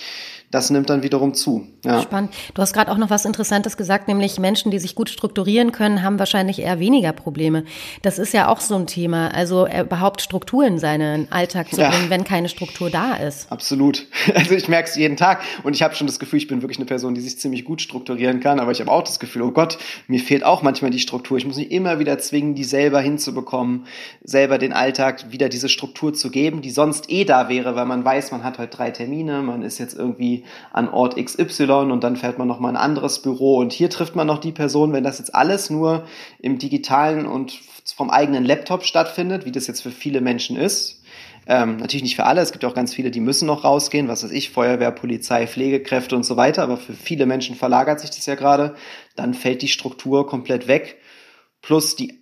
das 0.50 0.70
nimmt 0.70 0.88
dann 0.88 1.02
wiederum 1.02 1.34
zu. 1.34 1.66
Ja. 1.84 2.00
Spannend. 2.00 2.32
Du 2.54 2.62
hast 2.62 2.72
gerade 2.72 2.90
auch 2.90 2.96
noch 2.96 3.10
was 3.10 3.24
Interessantes 3.24 3.76
gesagt, 3.76 4.08
nämlich 4.08 4.38
Menschen, 4.38 4.70
die 4.70 4.78
sich 4.78 4.94
gut 4.94 5.10
strukturieren 5.10 5.72
können, 5.72 6.02
haben 6.02 6.18
wahrscheinlich 6.18 6.60
eher 6.60 6.80
weniger 6.80 7.12
Probleme. 7.12 7.64
Das 8.02 8.18
ist 8.18 8.32
ja 8.32 8.48
auch 8.48 8.60
so 8.60 8.74
ein 8.76 8.86
Thema. 8.86 9.28
Also 9.28 9.66
äh, 9.66 9.82
überhaupt 9.82 10.22
Struktur 10.22 10.66
in 10.66 10.78
seinen 10.78 11.30
Alltag 11.30 11.70
zu 11.70 11.80
ja. 11.80 11.90
bringen, 11.90 12.08
wenn 12.08 12.24
keine 12.24 12.48
Struktur 12.48 12.88
da 12.90 13.14
ist. 13.14 13.50
Absolut. 13.52 14.06
Also 14.38 14.54
ich 14.54 14.68
merke 14.68 14.88
es 14.88 14.94
jeden 14.94 15.16
Tag 15.16 15.42
und 15.64 15.74
ich 15.74 15.82
habe 15.82 15.96
schon 15.96 16.06
das 16.06 16.20
Gefühl, 16.20 16.38
ich 16.38 16.46
bin 16.46 16.62
wirklich 16.62 16.78
eine 16.78 16.86
Person, 16.86 17.14
die 17.14 17.20
sich 17.20 17.40
ziemlich 17.40 17.64
gut 17.64 17.82
strukturieren 17.82 18.38
kann, 18.40 18.60
aber 18.60 18.70
ich 18.70 18.80
habe 18.80 18.90
auch 18.90 19.02
das 19.02 19.18
Gefühl, 19.18 19.42
oh 19.42 19.50
Gott, 19.50 19.78
mir 20.06 20.20
fehlt 20.20 20.44
auch 20.44 20.62
manchmal 20.62 20.92
die 20.92 21.00
Struktur. 21.00 21.38
Ich 21.38 21.46
muss 21.46 21.56
mich 21.56 21.72
immer 21.72 21.98
wieder 21.98 22.18
zwingen, 22.18 22.54
die 22.54 22.62
selber 22.62 23.00
hinzubekommen, 23.00 23.86
selber 24.22 24.58
den 24.58 24.72
Alltag 24.72 25.32
wieder 25.32 25.48
diese 25.48 25.68
Struktur 25.68 26.14
zu 26.14 26.30
geben, 26.30 26.62
die 26.62 26.70
sonst 26.70 27.10
eh 27.10 27.24
da 27.24 27.48
wäre, 27.48 27.74
weil 27.74 27.86
man 27.86 28.04
weiß, 28.04 28.30
man 28.30 28.44
hat 28.44 28.58
heute 28.58 28.76
drei 28.76 28.90
Termine, 28.90 29.42
man 29.42 29.62
ist 29.62 29.78
jetzt 29.78 29.98
irgendwie 29.98 30.37
an 30.72 30.88
Ort 30.88 31.16
XY 31.16 31.90
und 31.90 32.04
dann 32.04 32.16
fährt 32.16 32.38
man 32.38 32.48
noch 32.48 32.60
mal 32.60 32.70
ein 32.70 32.76
anderes 32.76 33.22
Büro 33.22 33.56
und 33.58 33.72
hier 33.72 33.90
trifft 33.90 34.16
man 34.16 34.26
noch 34.26 34.38
die 34.38 34.52
Person. 34.52 34.92
Wenn 34.92 35.04
das 35.04 35.18
jetzt 35.18 35.34
alles 35.34 35.70
nur 35.70 36.04
im 36.40 36.58
digitalen 36.58 37.26
und 37.26 37.58
vom 37.94 38.10
eigenen 38.10 38.44
Laptop 38.44 38.84
stattfindet, 38.84 39.44
wie 39.44 39.52
das 39.52 39.66
jetzt 39.66 39.82
für 39.82 39.90
viele 39.90 40.20
Menschen 40.20 40.56
ist, 40.56 41.02
ähm, 41.46 41.78
natürlich 41.78 42.02
nicht 42.02 42.16
für 42.16 42.26
alle, 42.26 42.42
es 42.42 42.52
gibt 42.52 42.64
auch 42.66 42.74
ganz 42.74 42.92
viele, 42.92 43.10
die 43.10 43.20
müssen 43.20 43.46
noch 43.46 43.64
rausgehen, 43.64 44.06
was 44.06 44.22
weiß 44.22 44.32
ich, 44.32 44.50
Feuerwehr, 44.50 44.90
Polizei, 44.90 45.46
Pflegekräfte 45.46 46.14
und 46.14 46.24
so 46.24 46.36
weiter, 46.36 46.62
aber 46.62 46.76
für 46.76 46.92
viele 46.92 47.24
Menschen 47.24 47.56
verlagert 47.56 48.00
sich 48.00 48.10
das 48.10 48.26
ja 48.26 48.34
gerade, 48.34 48.74
dann 49.16 49.32
fällt 49.32 49.62
die 49.62 49.68
Struktur 49.68 50.26
komplett 50.26 50.68
weg. 50.68 50.98
Plus 51.62 51.96
die 51.96 52.20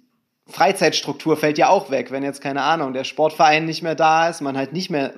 Freizeitstruktur 0.48 1.36
fällt 1.36 1.58
ja 1.58 1.68
auch 1.68 1.90
weg, 1.90 2.12
wenn 2.12 2.22
jetzt 2.22 2.40
keine 2.40 2.62
Ahnung, 2.62 2.92
der 2.92 3.02
Sportverein 3.02 3.64
nicht 3.64 3.82
mehr 3.82 3.96
da 3.96 4.28
ist, 4.28 4.40
man 4.40 4.56
halt 4.56 4.72
nicht 4.72 4.90
mehr 4.90 5.14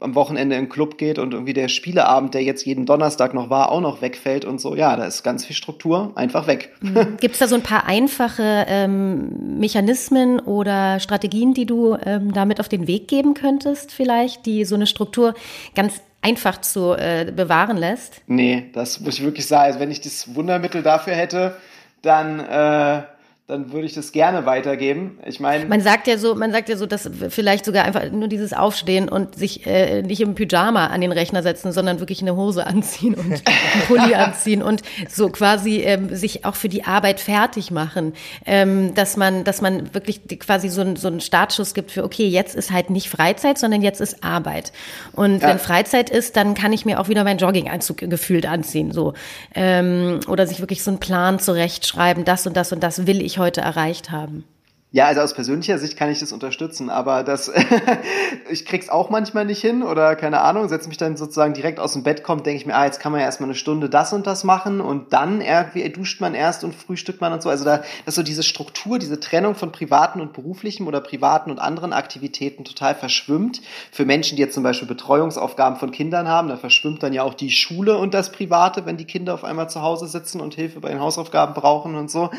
am 0.00 0.14
Wochenende 0.14 0.56
in 0.56 0.64
den 0.64 0.68
Club 0.68 0.98
geht 0.98 1.18
und 1.18 1.32
irgendwie 1.32 1.52
der 1.52 1.68
Spieleabend, 1.68 2.34
der 2.34 2.42
jetzt 2.42 2.64
jeden 2.64 2.86
Donnerstag 2.86 3.34
noch 3.34 3.50
war, 3.50 3.72
auch 3.72 3.80
noch 3.80 4.02
wegfällt 4.02 4.44
und 4.44 4.60
so. 4.60 4.74
Ja, 4.74 4.96
da 4.96 5.04
ist 5.04 5.22
ganz 5.22 5.44
viel 5.44 5.56
Struktur 5.56 6.12
einfach 6.14 6.46
weg. 6.46 6.72
Mhm. 6.80 7.16
Gibt 7.20 7.34
es 7.34 7.38
da 7.38 7.48
so 7.48 7.54
ein 7.54 7.62
paar 7.62 7.86
einfache 7.86 8.66
ähm, 8.68 9.58
Mechanismen 9.58 10.40
oder 10.40 11.00
Strategien, 11.00 11.54
die 11.54 11.66
du 11.66 11.96
ähm, 12.04 12.32
damit 12.32 12.60
auf 12.60 12.68
den 12.68 12.86
Weg 12.86 13.08
geben 13.08 13.34
könntest, 13.34 13.92
vielleicht, 13.92 14.46
die 14.46 14.64
so 14.64 14.74
eine 14.74 14.86
Struktur 14.86 15.34
ganz 15.74 16.00
einfach 16.22 16.60
zu 16.60 16.92
äh, 16.92 17.32
bewahren 17.34 17.76
lässt? 17.76 18.22
Nee, 18.26 18.66
das 18.72 19.00
muss 19.00 19.18
ich 19.18 19.24
wirklich 19.24 19.46
sagen. 19.46 19.66
Also 19.66 19.80
wenn 19.80 19.90
ich 19.90 20.00
das 20.00 20.34
Wundermittel 20.34 20.82
dafür 20.82 21.14
hätte, 21.14 21.56
dann 22.02 22.40
äh, 22.40 23.02
dann 23.48 23.72
würde 23.72 23.86
ich 23.86 23.94
das 23.94 24.12
gerne 24.12 24.44
weitergeben. 24.44 25.18
Ich 25.24 25.40
meine, 25.40 25.64
man 25.64 25.80
sagt 25.80 26.06
ja 26.06 26.18
so, 26.18 26.34
man 26.34 26.52
sagt 26.52 26.68
ja 26.68 26.76
so, 26.76 26.84
dass 26.84 27.10
vielleicht 27.30 27.64
sogar 27.64 27.86
einfach 27.86 28.10
nur 28.10 28.28
dieses 28.28 28.52
Aufstehen 28.52 29.08
und 29.08 29.36
sich 29.36 29.66
äh, 29.66 30.02
nicht 30.02 30.20
im 30.20 30.34
Pyjama 30.34 30.88
an 30.88 31.00
den 31.00 31.12
Rechner 31.12 31.42
setzen, 31.42 31.72
sondern 31.72 31.98
wirklich 31.98 32.20
eine 32.20 32.36
Hose 32.36 32.66
anziehen 32.66 33.14
und 33.14 33.32
einen 33.32 33.86
Pulli 33.86 34.14
anziehen 34.14 34.62
und 34.62 34.82
so 35.08 35.30
quasi 35.30 35.78
ähm, 35.78 36.14
sich 36.14 36.44
auch 36.44 36.56
für 36.56 36.68
die 36.68 36.84
Arbeit 36.84 37.20
fertig 37.20 37.70
machen, 37.70 38.12
ähm, 38.44 38.94
dass 38.94 39.16
man, 39.16 39.44
dass 39.44 39.62
man 39.62 39.94
wirklich 39.94 40.20
quasi 40.40 40.68
so, 40.68 40.82
ein, 40.82 40.96
so 40.96 41.08
einen 41.08 41.22
Startschuss 41.22 41.72
gibt 41.72 41.90
für 41.90 42.04
okay, 42.04 42.28
jetzt 42.28 42.54
ist 42.54 42.70
halt 42.70 42.90
nicht 42.90 43.08
Freizeit, 43.08 43.56
sondern 43.56 43.80
jetzt 43.80 44.02
ist 44.02 44.22
Arbeit. 44.22 44.72
Und 45.14 45.40
ja. 45.40 45.48
wenn 45.48 45.58
Freizeit 45.58 46.10
ist, 46.10 46.36
dann 46.36 46.52
kann 46.52 46.74
ich 46.74 46.84
mir 46.84 47.00
auch 47.00 47.08
wieder 47.08 47.24
meinen 47.24 47.38
Jogginganzug 47.38 47.96
gefühlt 47.96 48.44
anziehen, 48.44 48.92
so 48.92 49.14
ähm, 49.54 50.20
oder 50.28 50.46
sich 50.46 50.60
wirklich 50.60 50.82
so 50.82 50.90
einen 50.90 51.00
Plan 51.00 51.38
zurechtschreiben, 51.38 52.26
das 52.26 52.46
und 52.46 52.54
das 52.54 52.72
und 52.72 52.82
das 52.82 53.06
will 53.06 53.22
ich 53.22 53.37
heute 53.38 53.60
erreicht 53.60 54.10
haben? 54.10 54.44
Ja, 54.90 55.04
also 55.04 55.20
aus 55.20 55.34
persönlicher 55.34 55.78
Sicht 55.78 55.98
kann 55.98 56.10
ich 56.10 56.18
das 56.18 56.32
unterstützen, 56.32 56.88
aber 56.88 57.22
das 57.22 57.52
ich 58.50 58.64
krieg's 58.64 58.88
auch 58.88 59.10
manchmal 59.10 59.44
nicht 59.44 59.60
hin 59.60 59.82
oder 59.82 60.16
keine 60.16 60.40
Ahnung, 60.40 60.66
setze 60.66 60.88
mich 60.88 60.96
dann 60.96 61.18
sozusagen 61.18 61.52
direkt 61.52 61.78
aus 61.78 61.92
dem 61.92 62.04
Bett 62.04 62.22
kommt, 62.22 62.46
denke 62.46 62.58
ich 62.58 62.66
mir, 62.66 62.74
ah, 62.74 62.86
jetzt 62.86 62.98
kann 62.98 63.12
man 63.12 63.20
ja 63.20 63.26
erstmal 63.26 63.48
eine 63.48 63.54
Stunde 63.54 63.90
das 63.90 64.14
und 64.14 64.26
das 64.26 64.44
machen 64.44 64.80
und 64.80 65.12
dann 65.12 65.42
irgendwie 65.42 65.86
duscht 65.90 66.22
man 66.22 66.32
erst 66.32 66.64
und 66.64 66.74
frühstückt 66.74 67.20
man 67.20 67.34
und 67.34 67.42
so. 67.42 67.50
Also 67.50 67.66
da 67.66 67.82
dass 68.06 68.14
so 68.14 68.22
diese 68.22 68.42
Struktur, 68.42 68.98
diese 68.98 69.20
Trennung 69.20 69.56
von 69.56 69.72
privaten 69.72 70.22
und 70.22 70.32
beruflichem 70.32 70.86
oder 70.86 71.02
privaten 71.02 71.50
und 71.50 71.58
anderen 71.58 71.92
Aktivitäten 71.92 72.64
total 72.64 72.94
verschwimmt. 72.94 73.60
Für 73.92 74.06
Menschen, 74.06 74.36
die 74.36 74.42
jetzt 74.42 74.54
zum 74.54 74.62
Beispiel 74.62 74.88
Betreuungsaufgaben 74.88 75.78
von 75.78 75.90
Kindern 75.90 76.28
haben, 76.28 76.48
da 76.48 76.56
verschwimmt 76.56 77.02
dann 77.02 77.12
ja 77.12 77.24
auch 77.24 77.34
die 77.34 77.50
Schule 77.50 77.98
und 77.98 78.14
das 78.14 78.32
Private, 78.32 78.86
wenn 78.86 78.96
die 78.96 79.04
Kinder 79.04 79.34
auf 79.34 79.44
einmal 79.44 79.68
zu 79.68 79.82
Hause 79.82 80.06
sitzen 80.06 80.40
und 80.40 80.54
Hilfe 80.54 80.80
bei 80.80 80.88
den 80.88 81.00
Hausaufgaben 81.00 81.52
brauchen 81.52 81.94
und 81.94 82.10
so 82.10 82.30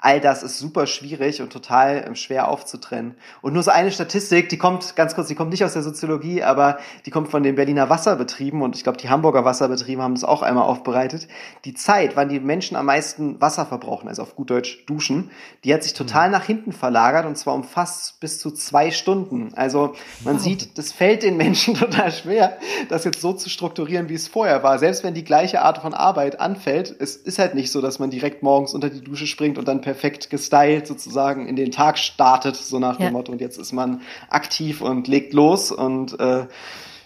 all 0.00 0.20
das 0.20 0.42
ist 0.42 0.58
super 0.58 0.86
schwierig 0.86 1.42
und 1.42 1.52
total 1.52 2.04
ähm, 2.06 2.14
schwer 2.14 2.48
aufzutrennen. 2.48 3.14
Und 3.42 3.52
nur 3.52 3.62
so 3.62 3.70
eine 3.70 3.92
Statistik, 3.92 4.48
die 4.48 4.58
kommt 4.58 4.96
ganz 4.96 5.14
kurz, 5.14 5.28
die 5.28 5.34
kommt 5.34 5.50
nicht 5.50 5.64
aus 5.64 5.74
der 5.74 5.82
Soziologie, 5.82 6.42
aber 6.42 6.78
die 7.06 7.10
kommt 7.10 7.28
von 7.28 7.42
den 7.42 7.54
Berliner 7.54 7.90
Wasserbetrieben 7.90 8.62
und 8.62 8.76
ich 8.76 8.82
glaube, 8.82 8.98
die 8.98 9.10
Hamburger 9.10 9.44
Wasserbetriebe 9.44 10.02
haben 10.02 10.14
das 10.14 10.24
auch 10.24 10.42
einmal 10.42 10.64
aufbereitet. 10.64 11.28
Die 11.64 11.74
Zeit, 11.74 12.16
wann 12.16 12.28
die 12.28 12.40
Menschen 12.40 12.76
am 12.76 12.86
meisten 12.86 13.40
Wasser 13.40 13.66
verbrauchen, 13.66 14.08
also 14.08 14.22
auf 14.22 14.36
gut 14.36 14.50
Deutsch 14.50 14.84
duschen, 14.86 15.30
die 15.64 15.74
hat 15.74 15.82
sich 15.82 15.92
total 15.92 16.28
mhm. 16.28 16.32
nach 16.32 16.44
hinten 16.44 16.72
verlagert 16.72 17.26
und 17.26 17.36
zwar 17.36 17.54
um 17.54 17.64
fast 17.64 18.20
bis 18.20 18.38
zu 18.38 18.50
zwei 18.50 18.90
Stunden. 18.90 19.52
Also 19.54 19.94
man 20.24 20.36
wow. 20.36 20.42
sieht, 20.42 20.78
das 20.78 20.92
fällt 20.92 21.22
den 21.22 21.36
Menschen 21.36 21.74
total 21.78 22.10
schwer, 22.10 22.58
das 22.88 23.04
jetzt 23.04 23.20
so 23.20 23.32
zu 23.32 23.50
strukturieren, 23.50 24.08
wie 24.08 24.14
es 24.14 24.28
vorher 24.28 24.62
war. 24.62 24.78
Selbst 24.78 25.04
wenn 25.04 25.14
die 25.14 25.24
gleiche 25.24 25.62
Art 25.62 25.78
von 25.78 25.92
Arbeit 25.92 26.40
anfällt, 26.40 26.94
es 26.98 27.16
ist 27.16 27.38
halt 27.38 27.54
nicht 27.54 27.70
so, 27.70 27.80
dass 27.80 27.98
man 27.98 28.10
direkt 28.10 28.42
morgens 28.42 28.74
unter 28.74 28.88
die 28.88 29.02
Dusche 29.02 29.26
springt 29.26 29.58
und 29.58 29.68
dann 29.68 29.82
perfekt 29.90 30.30
gestylt 30.30 30.86
sozusagen 30.86 31.48
in 31.48 31.56
den 31.56 31.72
Tag 31.72 31.98
startet, 31.98 32.54
so 32.54 32.78
nach 32.78 33.00
ja. 33.00 33.06
dem 33.06 33.14
Motto, 33.14 33.32
und 33.32 33.40
jetzt 33.40 33.58
ist 33.58 33.72
man 33.72 34.02
aktiv 34.28 34.82
und 34.82 35.08
legt 35.08 35.34
los 35.34 35.72
und 35.72 36.18
äh, 36.20 36.46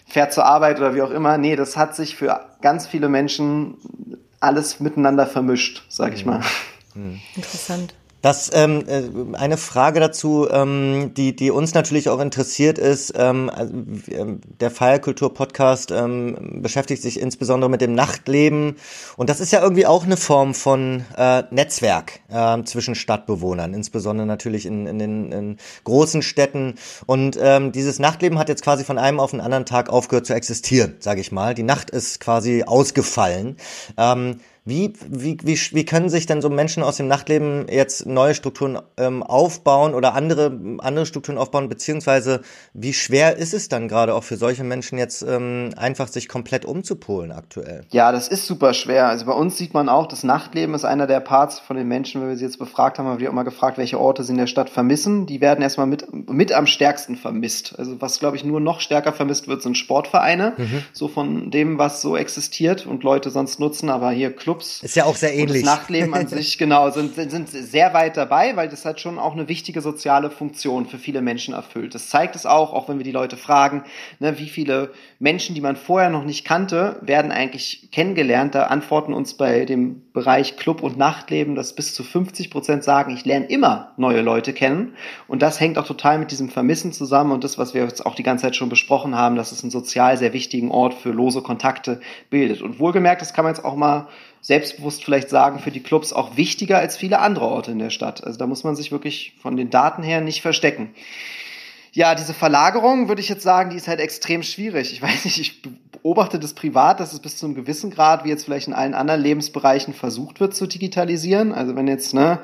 fährt 0.05 0.33
zur 0.33 0.45
Arbeit 0.45 0.77
oder 0.77 0.93
wie 0.93 1.01
auch 1.01 1.09
immer. 1.09 1.39
Nee, 1.39 1.55
das 1.55 1.77
hat 1.77 1.95
sich 1.95 2.15
für 2.15 2.45
ganz 2.61 2.85
viele 2.85 3.09
Menschen 3.09 3.77
alles 4.39 4.79
miteinander 4.79 5.25
vermischt, 5.25 5.83
sag 5.89 6.13
ich 6.13 6.25
mhm. 6.25 6.31
mal. 6.31 6.41
Mhm. 6.93 7.21
Interessant. 7.35 7.95
Das 8.25 8.49
ähm, 8.55 8.85
äh, 8.87 9.03
eine 9.37 9.55
Frage 9.55 9.99
dazu, 9.99 10.47
ähm, 10.49 11.11
die 11.15 11.35
die 11.35 11.51
uns 11.51 11.75
natürlich 11.75 12.09
auch 12.09 12.19
interessiert 12.19 12.79
ist. 12.79 13.13
Ähm, 13.15 13.51
also, 13.53 13.71
ähm, 14.09 14.41
der 14.59 14.71
Feierkultur 14.71 15.31
Podcast 15.31 15.91
ähm, 15.91 16.59
beschäftigt 16.63 17.03
sich 17.03 17.19
insbesondere 17.19 17.69
mit 17.69 17.81
dem 17.81 17.93
Nachtleben 17.93 18.77
und 19.15 19.29
das 19.29 19.41
ist 19.41 19.51
ja 19.51 19.61
irgendwie 19.61 19.85
auch 19.85 20.05
eine 20.05 20.17
Form 20.17 20.55
von 20.55 21.05
äh, 21.15 21.43
Netzwerk 21.51 22.21
äh, 22.29 22.63
zwischen 22.63 22.95
Stadtbewohnern, 22.95 23.75
insbesondere 23.75 24.25
natürlich 24.25 24.65
in, 24.65 24.87
in 24.87 24.97
den 24.97 25.31
in 25.31 25.57
großen 25.83 26.23
Städten. 26.23 26.79
Und 27.05 27.37
ähm, 27.39 27.73
dieses 27.73 27.99
Nachtleben 27.99 28.39
hat 28.39 28.49
jetzt 28.49 28.63
quasi 28.63 28.83
von 28.83 28.97
einem 28.97 29.19
auf 29.19 29.31
den 29.31 29.41
anderen 29.41 29.67
Tag 29.67 29.89
aufgehört 29.89 30.25
zu 30.25 30.33
existieren, 30.33 30.95
sage 30.97 31.21
ich 31.21 31.31
mal. 31.31 31.53
Die 31.53 31.61
Nacht 31.61 31.91
ist 31.91 32.19
quasi 32.21 32.63
ausgefallen. 32.63 33.57
Ähm, 33.97 34.37
wie, 34.65 34.93
wie, 35.07 35.37
wie, 35.43 35.57
wie 35.57 35.85
können 35.85 36.09
sich 36.09 36.25
denn 36.25 36.41
so 36.41 36.49
Menschen 36.49 36.81
aus 36.81 36.97
dem 36.97 37.07
Nachtleben 37.07 37.67
jetzt 37.69 38.07
neue 38.07 38.33
Strukturen 38.33 38.79
ähm, 38.97 39.21
aufbauen 39.21 39.93
oder 39.93 40.15
andere, 40.15 40.59
andere 40.79 41.05
Strukturen 41.05 41.37
aufbauen, 41.37 41.69
beziehungsweise 41.69 42.41
wie 42.73 42.93
schwer 42.93 43.37
ist 43.37 43.53
es 43.53 43.69
dann 43.69 43.87
gerade 43.87 44.15
auch 44.15 44.23
für 44.23 44.37
solche 44.37 44.63
Menschen 44.63 44.97
jetzt 44.97 45.21
ähm, 45.21 45.69
einfach 45.77 46.07
sich 46.07 46.27
komplett 46.27 46.65
umzupolen 46.65 47.31
aktuell? 47.31 47.85
Ja, 47.91 48.11
das 48.11 48.27
ist 48.27 48.47
super 48.47 48.73
schwer. 48.73 49.07
Also 49.07 49.27
bei 49.27 49.33
uns 49.33 49.55
sieht 49.55 49.75
man 49.75 49.87
auch, 49.87 50.07
das 50.07 50.23
Nachtleben 50.23 50.73
ist 50.73 50.83
einer 50.83 51.05
der 51.05 51.19
Parts 51.19 51.59
von 51.59 51.77
den 51.77 51.87
Menschen, 51.87 52.21
wenn 52.21 52.29
wir 52.29 52.37
sie 52.37 52.45
jetzt 52.45 52.57
befragt 52.57 52.97
haben, 52.97 53.07
haben 53.07 53.19
wir 53.19 53.29
auch 53.29 53.33
mal 53.33 53.43
gefragt, 53.43 53.77
welche 53.77 53.99
Orte 53.99 54.23
sie 54.23 54.31
in 54.31 54.39
der 54.39 54.47
Stadt 54.47 54.71
vermissen. 54.71 55.27
Die 55.27 55.41
werden 55.41 55.61
erstmal 55.61 55.85
mit, 55.85 56.07
mit 56.27 56.51
am 56.51 56.65
stärksten 56.65 57.17
vermisst. 57.17 57.75
Also 57.77 58.01
was, 58.01 58.17
glaube 58.17 58.35
ich, 58.35 58.43
nur 58.43 58.59
noch 58.59 58.79
stärker 58.79 59.13
vermisst 59.13 59.47
wird, 59.47 59.61
sind 59.61 59.77
Sportvereine, 59.77 60.53
mhm. 60.57 60.81
so 60.91 61.07
von 61.07 61.51
dem, 61.51 61.77
was 61.77 62.01
so 62.01 62.17
existiert 62.17 62.87
und 62.87 63.03
Leute 63.03 63.29
sonst 63.29 63.59
nutzen, 63.59 63.91
aber 63.91 64.09
hier 64.09 64.35
Club 64.35 64.54
Clubs. 64.55 64.83
Ist 64.83 64.95
ja 64.95 65.05
auch 65.05 65.15
sehr 65.15 65.33
ähnlich. 65.33 65.61
Und 65.61 65.67
das 65.67 65.79
Nachtleben 65.79 66.13
an 66.13 66.27
sich, 66.35 66.57
genau, 66.57 66.89
sind, 66.89 67.15
sind 67.15 67.49
sehr 67.49 67.93
weit 67.93 68.17
dabei, 68.17 68.55
weil 68.55 68.69
das 68.69 68.85
hat 68.85 68.99
schon 68.99 69.19
auch 69.19 69.33
eine 69.33 69.47
wichtige 69.47 69.81
soziale 69.81 70.29
Funktion 70.29 70.85
für 70.85 70.97
viele 70.97 71.21
Menschen 71.21 71.53
erfüllt. 71.53 71.95
Das 71.95 72.09
zeigt 72.09 72.35
es 72.35 72.45
auch, 72.45 72.73
auch 72.73 72.89
wenn 72.89 72.97
wir 72.97 73.03
die 73.03 73.11
Leute 73.11 73.37
fragen, 73.37 73.83
ne, 74.19 74.39
wie 74.39 74.49
viele 74.49 74.91
Menschen, 75.19 75.55
die 75.55 75.61
man 75.61 75.75
vorher 75.75 76.09
noch 76.09 76.23
nicht 76.23 76.45
kannte, 76.45 76.99
werden 77.01 77.31
eigentlich 77.31 77.89
kennengelernt. 77.91 78.55
Da 78.55 78.63
antworten 78.63 79.13
uns 79.13 79.35
bei 79.35 79.65
dem 79.65 80.01
Bereich 80.13 80.57
Club 80.57 80.81
und 80.81 80.97
Nachtleben, 80.97 81.55
dass 81.55 81.75
bis 81.75 81.93
zu 81.93 82.03
50 82.03 82.49
Prozent 82.49 82.83
sagen, 82.83 83.13
ich 83.13 83.25
lerne 83.25 83.47
immer 83.47 83.91
neue 83.97 84.21
Leute 84.21 84.53
kennen. 84.53 84.95
Und 85.27 85.41
das 85.41 85.59
hängt 85.59 85.77
auch 85.77 85.87
total 85.87 86.17
mit 86.17 86.31
diesem 86.31 86.49
Vermissen 86.49 86.93
zusammen 86.93 87.31
und 87.31 87.43
das, 87.43 87.57
was 87.57 87.73
wir 87.73 87.83
jetzt 87.83 88.05
auch 88.05 88.15
die 88.15 88.23
ganze 88.23 88.43
Zeit 88.43 88.55
schon 88.55 88.69
besprochen 88.69 89.15
haben, 89.15 89.35
dass 89.35 89.51
es 89.51 89.63
einen 89.63 89.71
sozial 89.71 90.17
sehr 90.17 90.33
wichtigen 90.33 90.71
Ort 90.71 90.93
für 90.93 91.11
lose 91.11 91.41
Kontakte 91.41 91.99
bildet. 92.29 92.61
Und 92.61 92.79
wohlgemerkt, 92.79 93.21
das 93.21 93.33
kann 93.33 93.43
man 93.43 93.53
jetzt 93.53 93.65
auch 93.65 93.75
mal 93.75 94.07
selbstbewusst 94.45 95.03
vielleicht 95.03 95.29
sagen, 95.29 95.57
für 95.57 95.71
die 95.71 95.81
Clubs 95.81 96.13
auch 96.13 96.37
wichtiger 96.37 96.77
als 96.77 96.95
viele 96.95 97.17
andere 97.17 97.45
Orte 97.47 97.71
in 97.71 97.79
der 97.79 97.89
Stadt. 97.89 98.23
Also 98.23 98.37
da 98.37 98.45
muss 98.45 98.63
man 98.63 98.75
sich 98.75 98.91
wirklich 98.91 99.33
von 99.41 99.57
den 99.57 99.71
Daten 99.71 100.03
her 100.03 100.21
nicht 100.21 100.43
verstecken. 100.43 100.93
Ja, 101.93 102.13
diese 102.13 102.35
Verlagerung 102.35 103.07
würde 103.07 103.21
ich 103.21 103.29
jetzt 103.29 103.41
sagen, 103.41 103.71
die 103.71 103.75
ist 103.75 103.87
halt 103.87 103.99
extrem 103.99 104.43
schwierig. 104.43 104.93
Ich 104.93 105.01
weiß 105.01 105.25
nicht, 105.25 105.39
ich 105.39 105.63
beobachte 105.63 106.37
das 106.37 106.53
privat, 106.53 106.99
dass 106.99 107.11
es 107.11 107.21
bis 107.21 107.37
zu 107.37 107.47
einem 107.47 107.55
gewissen 107.55 107.89
Grad, 107.89 108.23
wie 108.23 108.29
jetzt 108.29 108.45
vielleicht 108.45 108.67
in 108.67 108.75
allen 108.75 108.93
anderen 108.93 109.19
Lebensbereichen 109.19 109.95
versucht 109.95 110.39
wird 110.39 110.55
zu 110.55 110.67
digitalisieren. 110.67 111.51
Also 111.51 111.75
wenn 111.75 111.87
jetzt 111.87 112.13
ne, 112.13 112.39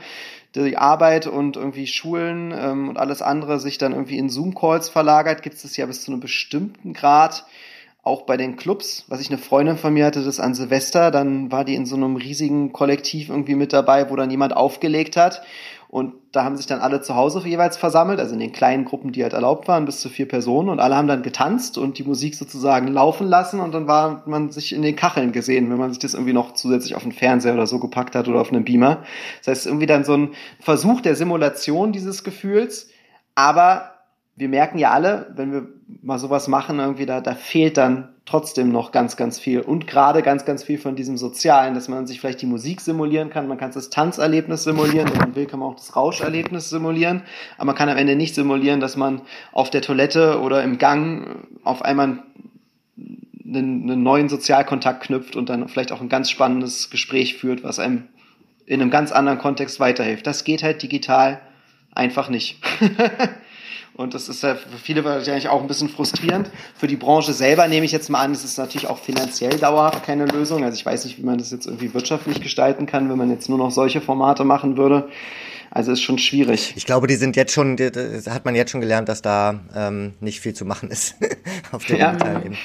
die 0.56 0.78
Arbeit 0.78 1.28
und 1.28 1.56
irgendwie 1.56 1.86
Schulen 1.86 2.52
ähm, 2.52 2.90
und 2.90 2.98
alles 2.98 3.22
andere 3.22 3.60
sich 3.60 3.78
dann 3.78 3.92
irgendwie 3.92 4.18
in 4.18 4.32
Zoom-Calls 4.32 4.90
verlagert, 4.90 5.44
gibt 5.44 5.58
es 5.58 5.62
das 5.62 5.78
ja 5.78 5.86
bis 5.86 6.02
zu 6.02 6.12
einem 6.12 6.20
bestimmten 6.20 6.94
Grad 6.94 7.46
auch 8.04 8.24
bei 8.24 8.36
den 8.36 8.56
Clubs, 8.56 9.06
was 9.10 9.22
ich 9.22 9.30
eine 9.30 9.38
Freundin 9.38 9.78
von 9.78 9.94
mir 9.94 10.06
hatte, 10.06 10.24
das 10.24 10.40
an 10.40 10.56
Silvester, 10.56 11.12
dann 11.12 11.52
war 11.52 11.66
die 11.66 11.76
in 11.76 11.86
so 11.86 11.96
einem 11.96 12.16
riesigen 12.16 12.74
Kollektiv 12.74 13.30
irgendwie 13.30 13.56
mit 13.56 13.74
dabei, 13.74 14.10
wo 14.10 14.16
dann 14.16 14.32
jemand 14.32 14.56
aufgelegt 14.56 15.18
hat. 15.18 15.44
Und 15.88 16.14
da 16.32 16.46
haben 16.46 16.56
sich 16.56 16.66
dann 16.66 16.80
alle 16.80 17.02
zu 17.02 17.16
Hause 17.16 17.46
jeweils 17.46 17.76
versammelt, 17.76 18.20
also 18.20 18.34
in 18.34 18.40
den 18.40 18.54
kleinen 18.54 18.86
Gruppen, 18.86 19.12
die 19.12 19.24
halt 19.24 19.34
erlaubt 19.34 19.68
waren, 19.68 19.84
bis 19.84 20.00
zu 20.00 20.08
vier 20.08 20.26
Personen. 20.26 20.70
Und 20.70 20.80
alle 20.80 20.96
haben 20.96 21.10
dann 21.10 21.22
getanzt 21.22 21.78
und 21.78 21.98
die 21.98 22.06
Musik 22.06 22.34
sozusagen 22.36 22.88
laufen 22.88 23.28
lassen. 23.28 23.60
Und 23.60 23.74
dann 23.74 23.88
war 23.88 24.24
man 24.26 24.52
sich 24.52 24.74
in 24.74 24.84
den 24.84 24.96
Kacheln 24.96 25.34
gesehen, 25.34 25.70
wenn 25.70 25.78
man 25.78 25.90
sich 25.90 26.00
das 26.00 26.14
irgendwie 26.14 26.32
noch 26.32 26.54
zusätzlich 26.54 26.96
auf 26.96 27.04
den 27.04 27.12
Fernseher 27.12 27.54
oder 27.54 27.68
so 27.68 27.78
gepackt 27.78 28.16
hat 28.16 28.30
oder 28.30 28.40
auf 28.40 28.54
einen 28.54 28.64
Beamer. 28.64 29.04
Das 29.40 29.48
heißt, 29.48 29.68
irgendwie 29.68 29.86
dann 29.86 30.06
so 30.06 30.16
ein 30.16 30.30
Versuch 30.62 31.02
der 31.02 31.18
Simulation 31.18 31.92
dieses 31.92 32.24
Gefühls. 32.24 32.90
Aber 33.36 33.92
wir 34.36 34.50
merken 34.50 34.78
ja 34.78 34.92
alle, 34.92 35.32
wenn 35.36 35.52
wir 35.52 35.68
mal 36.02 36.18
sowas 36.18 36.48
machen, 36.48 36.80
irgendwie 36.80 37.06
da, 37.06 37.22
da 37.22 37.36
fehlt 37.36 37.78
dann 37.78 38.10
trotzdem 38.26 38.72
noch 38.72 38.92
ganz, 38.92 39.18
ganz 39.18 39.40
viel. 39.40 39.60
Und 39.60 39.88
gerade 39.88 40.22
ganz, 40.22 40.46
ganz 40.46 40.64
viel 40.64 40.78
von 40.78 40.96
diesem 40.96 41.18
Sozialen, 41.18 41.74
dass 41.74 41.90
man 41.90 42.08
sich 42.08 42.22
vielleicht 42.22 42.42
die 42.42 42.46
Musik 42.48 42.82
simulieren 42.82 43.30
kann, 43.30 43.48
man 43.48 43.58
kann 43.58 43.72
das 43.72 43.90
Tanzerlebnis 43.90 44.64
simulieren, 44.64 45.12
wenn 45.12 45.18
man 45.18 45.36
will, 45.36 45.48
kann 45.48 45.60
man 45.60 45.70
auch 45.70 45.76
das 45.76 45.96
Rauscherlebnis 45.96 46.70
simulieren, 46.70 47.24
aber 47.58 47.68
man 47.68 47.76
kann 47.76 47.90
am 47.90 47.98
Ende 47.98 48.16
nicht 48.16 48.34
simulieren, 48.34 48.80
dass 48.80 48.96
man 48.96 49.22
auf 49.52 49.70
der 49.70 49.82
Toilette 49.82 50.40
oder 50.40 50.64
im 50.64 50.78
Gang 50.78 51.48
auf 51.64 51.82
einmal 51.82 52.24
einen, 52.98 53.84
einen 53.90 54.04
neuen 54.04 54.30
Sozialkontakt 54.30 55.04
knüpft 55.04 55.36
und 55.36 55.50
dann 55.50 55.68
vielleicht 55.68 55.92
auch 55.92 56.02
ein 56.02 56.10
ganz 56.10 56.30
spannendes 56.30 56.90
Gespräch 56.90 57.38
führt, 57.38 57.64
was 57.64 57.80
einem 57.80 58.08
in 58.66 58.82
einem 58.82 58.92
ganz 58.92 59.12
anderen 59.12 59.40
Kontext 59.40 59.82
weiterhilft. 59.82 60.26
Das 60.26 60.46
geht 60.46 60.64
halt 60.64 60.82
digital 60.82 61.42
einfach 61.94 62.30
nicht. 62.30 62.62
Und 63.96 64.14
das 64.14 64.30
ist 64.30 64.42
ja 64.42 64.56
für 64.56 64.78
viele 64.78 65.04
wahrscheinlich 65.04 65.50
auch 65.50 65.62
ein 65.62 65.68
bisschen 65.68 65.90
frustrierend. 65.90 66.50
Für 66.76 66.88
die 66.88 66.96
Branche 66.96 67.34
selber 67.34 67.68
nehme 67.68 67.86
ich 67.86 67.92
jetzt 67.92 68.10
mal 68.10 68.22
an, 68.22 68.32
es 68.32 68.44
ist 68.44 68.58
natürlich 68.58 68.88
auch 68.88 68.98
finanziell 68.98 69.58
dauerhaft 69.58 70.04
keine 70.04 70.26
Lösung. 70.26 70.64
Also 70.64 70.76
ich 70.76 70.86
weiß 70.86 71.06
nicht, 71.06 71.18
wie 71.18 71.24
man 71.24 71.38
das 71.38 71.52
jetzt 71.52 71.66
irgendwie 71.66 71.94
wirtschaftlich 71.94 72.42
gestalten 72.42 72.86
kann, 72.86 73.10
wenn 73.10 73.18
man 73.18 73.30
jetzt 73.30 73.50
nur 73.50 73.58
noch 73.58 73.72
solche 73.72 74.02
Formate 74.02 74.44
machen 74.44 74.78
würde. 74.78 75.10
Also 75.74 75.94
ist 75.94 76.02
schon 76.02 76.18
schwierig. 76.18 76.74
Ich 76.76 76.86
glaube, 76.86 77.08
die 77.08 77.16
sind 77.16 77.38
jetzt 77.38 77.54
schon, 77.54 77.78
das 77.78 78.28
hat 78.28 78.44
man 78.44 78.56
jetzt 78.56 78.72
schon 78.72 78.82
gelernt, 78.82 79.08
dass 79.08 79.22
da 79.22 79.62
ähm, 79.74 80.16
nicht 80.20 80.42
viel 80.42 80.54
zu 80.54 80.66
machen 80.66 80.92
ist 80.92 81.16
auf 81.72 81.86
der 81.86 81.98
ja. 81.98 82.14
Teilnehmen. 82.14 82.58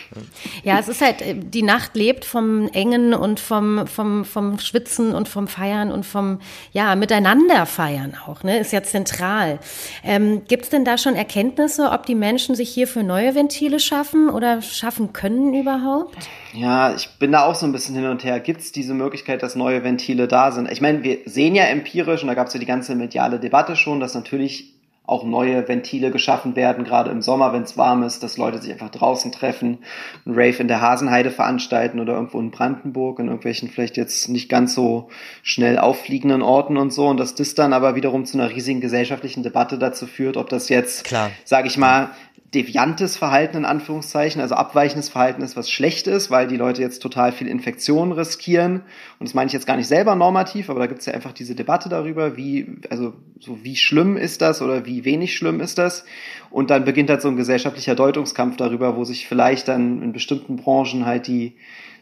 Ja, 0.64 0.81
es 0.81 0.88
ist 0.88 1.01
halt, 1.01 1.23
äh, 1.23 1.37
die 1.37 1.62
Nacht 1.62 1.95
lebt 1.95 2.25
vom 2.25 2.69
Engen 2.73 3.14
und 3.14 3.38
vom, 3.38 3.87
vom, 3.87 4.25
vom 4.25 4.59
Schwitzen 4.59 5.14
und 5.14 5.29
vom 5.29 5.47
Feiern 5.47 5.92
und 5.92 6.05
vom, 6.05 6.40
ja, 6.73 6.97
Miteinander 6.97 7.64
feiern 7.66 8.16
auch, 8.27 8.42
ne, 8.42 8.59
ist 8.59 8.73
ja 8.73 8.83
zentral. 8.83 9.61
Ähm, 10.03 10.42
Gibt 10.49 10.64
es 10.64 10.71
denn 10.71 10.85
da 10.85 10.99
schon 10.99 11.14
Erkenntnisse, 11.14 11.92
ob 11.92 12.07
die 12.07 12.16
Menschen 12.16 12.57
sich 12.57 12.71
hier 12.71 12.88
für 12.88 13.05
neue 13.05 13.37
Ventile 13.37 13.79
schaffen 13.79 14.29
oder 14.29 14.62
schaffen 14.62 15.12
können 15.12 15.55
überhaupt? 15.55 16.29
Ja, 16.52 16.94
ich 16.94 17.09
bin 17.18 17.32
da 17.32 17.44
auch 17.44 17.54
so 17.54 17.66
ein 17.66 17.72
bisschen 17.72 17.94
hin 17.94 18.06
und 18.06 18.24
her. 18.24 18.40
Gibt 18.40 18.61
es 18.61 18.72
diese 18.72 18.94
Möglichkeit, 18.94 19.42
dass 19.42 19.56
neue 19.56 19.85
Ventile 19.85 20.28
da 20.28 20.52
sind? 20.52 20.70
Ich 20.70 20.80
meine, 20.80 21.02
wir 21.02 21.18
sehen 21.26 21.54
ja 21.54 21.64
empirisch, 21.64 22.22
und 22.22 22.28
da 22.28 22.35
gab 22.35 22.46
es 22.46 22.54
ja 22.54 22.61
die 22.61 22.66
ganze 22.66 22.94
mediale 22.94 23.40
Debatte 23.40 23.76
schon, 23.76 24.00
dass 24.00 24.14
natürlich 24.14 24.75
auch 25.07 25.25
neue 25.25 25.69
Ventile 25.69 26.11
geschaffen 26.11 26.57
werden, 26.57 26.85
gerade 26.85 27.11
im 27.11 27.23
Sommer, 27.23 27.53
wenn 27.53 27.62
es 27.62 27.77
warm 27.77 28.03
ist, 28.03 28.23
dass 28.23 28.37
Leute 28.37 28.61
sich 28.61 28.73
einfach 28.73 28.90
draußen 28.90 29.31
treffen, 29.31 29.79
ein 30.25 30.33
Rave 30.33 30.59
in 30.59 30.69
der 30.69 30.81
Hasenheide 30.81 31.31
veranstalten 31.31 32.01
oder 32.01 32.14
irgendwo 32.14 32.40
in 32.40 32.51
Brandenburg, 32.51 33.21
in 33.21 33.27
irgendwelchen 33.27 33.69
vielleicht 33.71 33.97
jetzt 33.97 34.29
nicht 34.29 34.49
ganz 34.49 34.75
so 34.75 35.09
schnell 35.42 35.79
auffliegenden 35.79 36.42
Orten 36.42 36.77
und 36.77 36.92
so. 36.92 37.07
Und 37.07 37.19
dass 37.19 37.35
das 37.35 37.55
dann 37.55 37.73
aber 37.73 37.95
wiederum 37.95 38.25
zu 38.25 38.37
einer 38.37 38.51
riesigen 38.51 38.81
gesellschaftlichen 38.81 39.42
Debatte 39.42 39.79
dazu 39.79 40.07
führt, 40.07 40.37
ob 40.37 40.49
das 40.49 40.69
jetzt, 40.69 41.07
sage 41.45 41.69
ich 41.69 41.79
mal, 41.79 42.11
deviantes 42.55 43.16
Verhalten 43.16 43.59
in 43.59 43.64
Anführungszeichen, 43.64 44.40
also 44.40 44.55
abweichendes 44.55 45.09
Verhalten 45.09 45.42
ist, 45.42 45.57
was 45.57 45.71
schlecht 45.71 46.07
ist, 46.07 46.31
weil 46.31 46.47
die 46.47 46.57
Leute 46.57 46.81
jetzt 46.81 47.03
total 47.03 47.33
viel 47.33 47.49
Infektionen 47.49 48.12
riskieren. 48.12 48.83
Und 49.19 49.29
das 49.29 49.35
meine 49.35 49.49
ich 49.49 49.53
jetzt 49.53 49.66
gar 49.66 49.77
nicht 49.77 49.88
selber 49.88 50.14
normativ, 50.14 50.71
aber 50.71 50.81
da 50.81 50.87
gibt 50.87 51.01
es 51.01 51.07
ja 51.07 51.12
einfach 51.12 51.33
diese 51.33 51.55
Debatte 51.55 51.88
darüber, 51.88 52.37
wie, 52.37 52.79
also 52.88 53.14
so 53.40 53.62
wie 53.62 53.77
schlimm 53.77 54.16
ist 54.16 54.40
das 54.40 54.62
oder 54.62 54.87
wie 54.87 54.95
wenig 55.04 55.37
schlimm 55.37 55.61
ist 55.61 55.78
das. 55.78 56.04
Und 56.50 56.70
dann 56.70 56.85
beginnt 56.85 57.11
halt 57.11 57.22
so 57.22 57.28
ein 57.28 57.37
gesellschaftlicher 57.37 57.94
Deutungskampf 57.94 58.56
darüber, 58.56 58.96
wo 58.96 59.04
sich 59.04 59.26
vielleicht 59.26 59.68
dann 59.68 60.02
in 60.02 60.12
bestimmten 60.12 60.56
Branchen 60.56 61.06
halt 61.06 61.26
die 61.26 61.56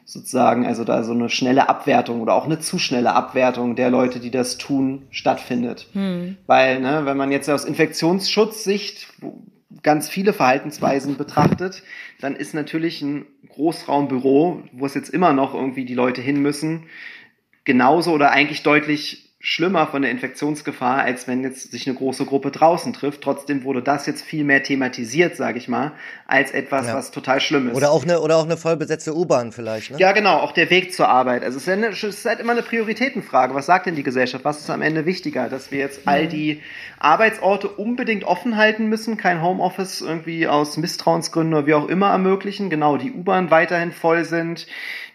sozusagen, 0.04 0.66
also 0.66 0.84
da 0.84 1.02
so 1.02 1.12
eine 1.12 1.30
schnelle 1.30 1.68
Abwertung 1.68 2.20
oder 2.20 2.34
auch 2.34 2.44
eine 2.44 2.58
zu 2.58 2.78
schnelle 2.78 3.14
Abwertung 3.14 3.74
der 3.74 3.90
Leute, 3.90 4.20
die 4.20 4.30
das 4.30 4.58
tun, 4.58 5.06
stattfindet. 5.10 5.88
Hm. 5.92 6.36
Weil, 6.46 6.80
ne, 6.80 7.02
wenn 7.04 7.16
man 7.16 7.32
jetzt 7.32 7.48
aus 7.48 7.64
Infektionsschutzsicht 7.64 9.08
ganz 9.82 10.08
viele 10.08 10.32
Verhaltensweisen 10.32 11.16
betrachtet, 11.16 11.82
dann 12.20 12.36
ist 12.36 12.54
natürlich 12.54 13.02
ein 13.02 13.26
Großraumbüro, 13.48 14.62
wo 14.72 14.86
es 14.86 14.94
jetzt 14.94 15.10
immer 15.10 15.32
noch 15.32 15.54
irgendwie 15.54 15.84
die 15.84 15.94
Leute 15.94 16.20
hin 16.20 16.40
müssen, 16.40 16.84
genauso 17.64 18.12
oder 18.12 18.30
eigentlich 18.30 18.62
deutlich 18.62 19.23
schlimmer 19.46 19.86
von 19.86 20.00
der 20.00 20.10
Infektionsgefahr, 20.10 21.02
als 21.02 21.28
wenn 21.28 21.42
jetzt 21.42 21.70
sich 21.70 21.86
eine 21.86 21.94
große 21.94 22.24
Gruppe 22.24 22.50
draußen 22.50 22.94
trifft. 22.94 23.20
Trotzdem 23.20 23.62
wurde 23.64 23.82
das 23.82 24.06
jetzt 24.06 24.24
viel 24.24 24.42
mehr 24.42 24.62
thematisiert, 24.62 25.36
sage 25.36 25.58
ich 25.58 25.68
mal, 25.68 25.92
als 26.26 26.52
etwas, 26.52 26.86
ja. 26.86 26.94
was 26.94 27.10
total 27.10 27.42
schlimm 27.42 27.68
ist. 27.68 27.76
Oder 27.76 27.90
auch 27.90 28.04
eine 28.04 28.20
oder 28.20 28.38
auch 28.38 28.46
eine 28.46 28.56
vollbesetzte 28.56 29.14
U-Bahn 29.14 29.52
vielleicht. 29.52 29.90
Ne? 29.90 29.98
Ja, 29.98 30.12
genau, 30.12 30.38
auch 30.38 30.52
der 30.52 30.70
Weg 30.70 30.94
zur 30.94 31.10
Arbeit. 31.10 31.44
Also 31.44 31.58
es 31.58 31.64
ist, 31.64 31.68
eine, 31.68 31.88
es 31.88 32.02
ist 32.02 32.24
halt 32.24 32.40
immer 32.40 32.52
eine 32.52 32.62
Prioritätenfrage. 32.62 33.54
Was 33.54 33.66
sagt 33.66 33.84
denn 33.84 33.96
die 33.96 34.02
Gesellschaft? 34.02 34.46
Was 34.46 34.60
ist 34.60 34.70
am 34.70 34.80
Ende 34.80 35.04
wichtiger, 35.04 35.50
dass 35.50 35.70
wir 35.70 35.78
jetzt 35.78 36.08
all 36.08 36.26
die 36.26 36.62
Arbeitsorte 36.98 37.68
unbedingt 37.68 38.24
offen 38.24 38.56
halten 38.56 38.86
müssen, 38.86 39.18
kein 39.18 39.42
Homeoffice 39.42 40.00
irgendwie 40.00 40.48
aus 40.48 40.78
Misstrauensgründen 40.78 41.52
oder 41.52 41.66
wie 41.66 41.74
auch 41.74 41.88
immer 41.88 42.08
ermöglichen, 42.12 42.70
genau 42.70 42.96
die 42.96 43.12
U-Bahn 43.12 43.50
weiterhin 43.50 43.92
voll 43.92 44.24
sind, 44.24 44.66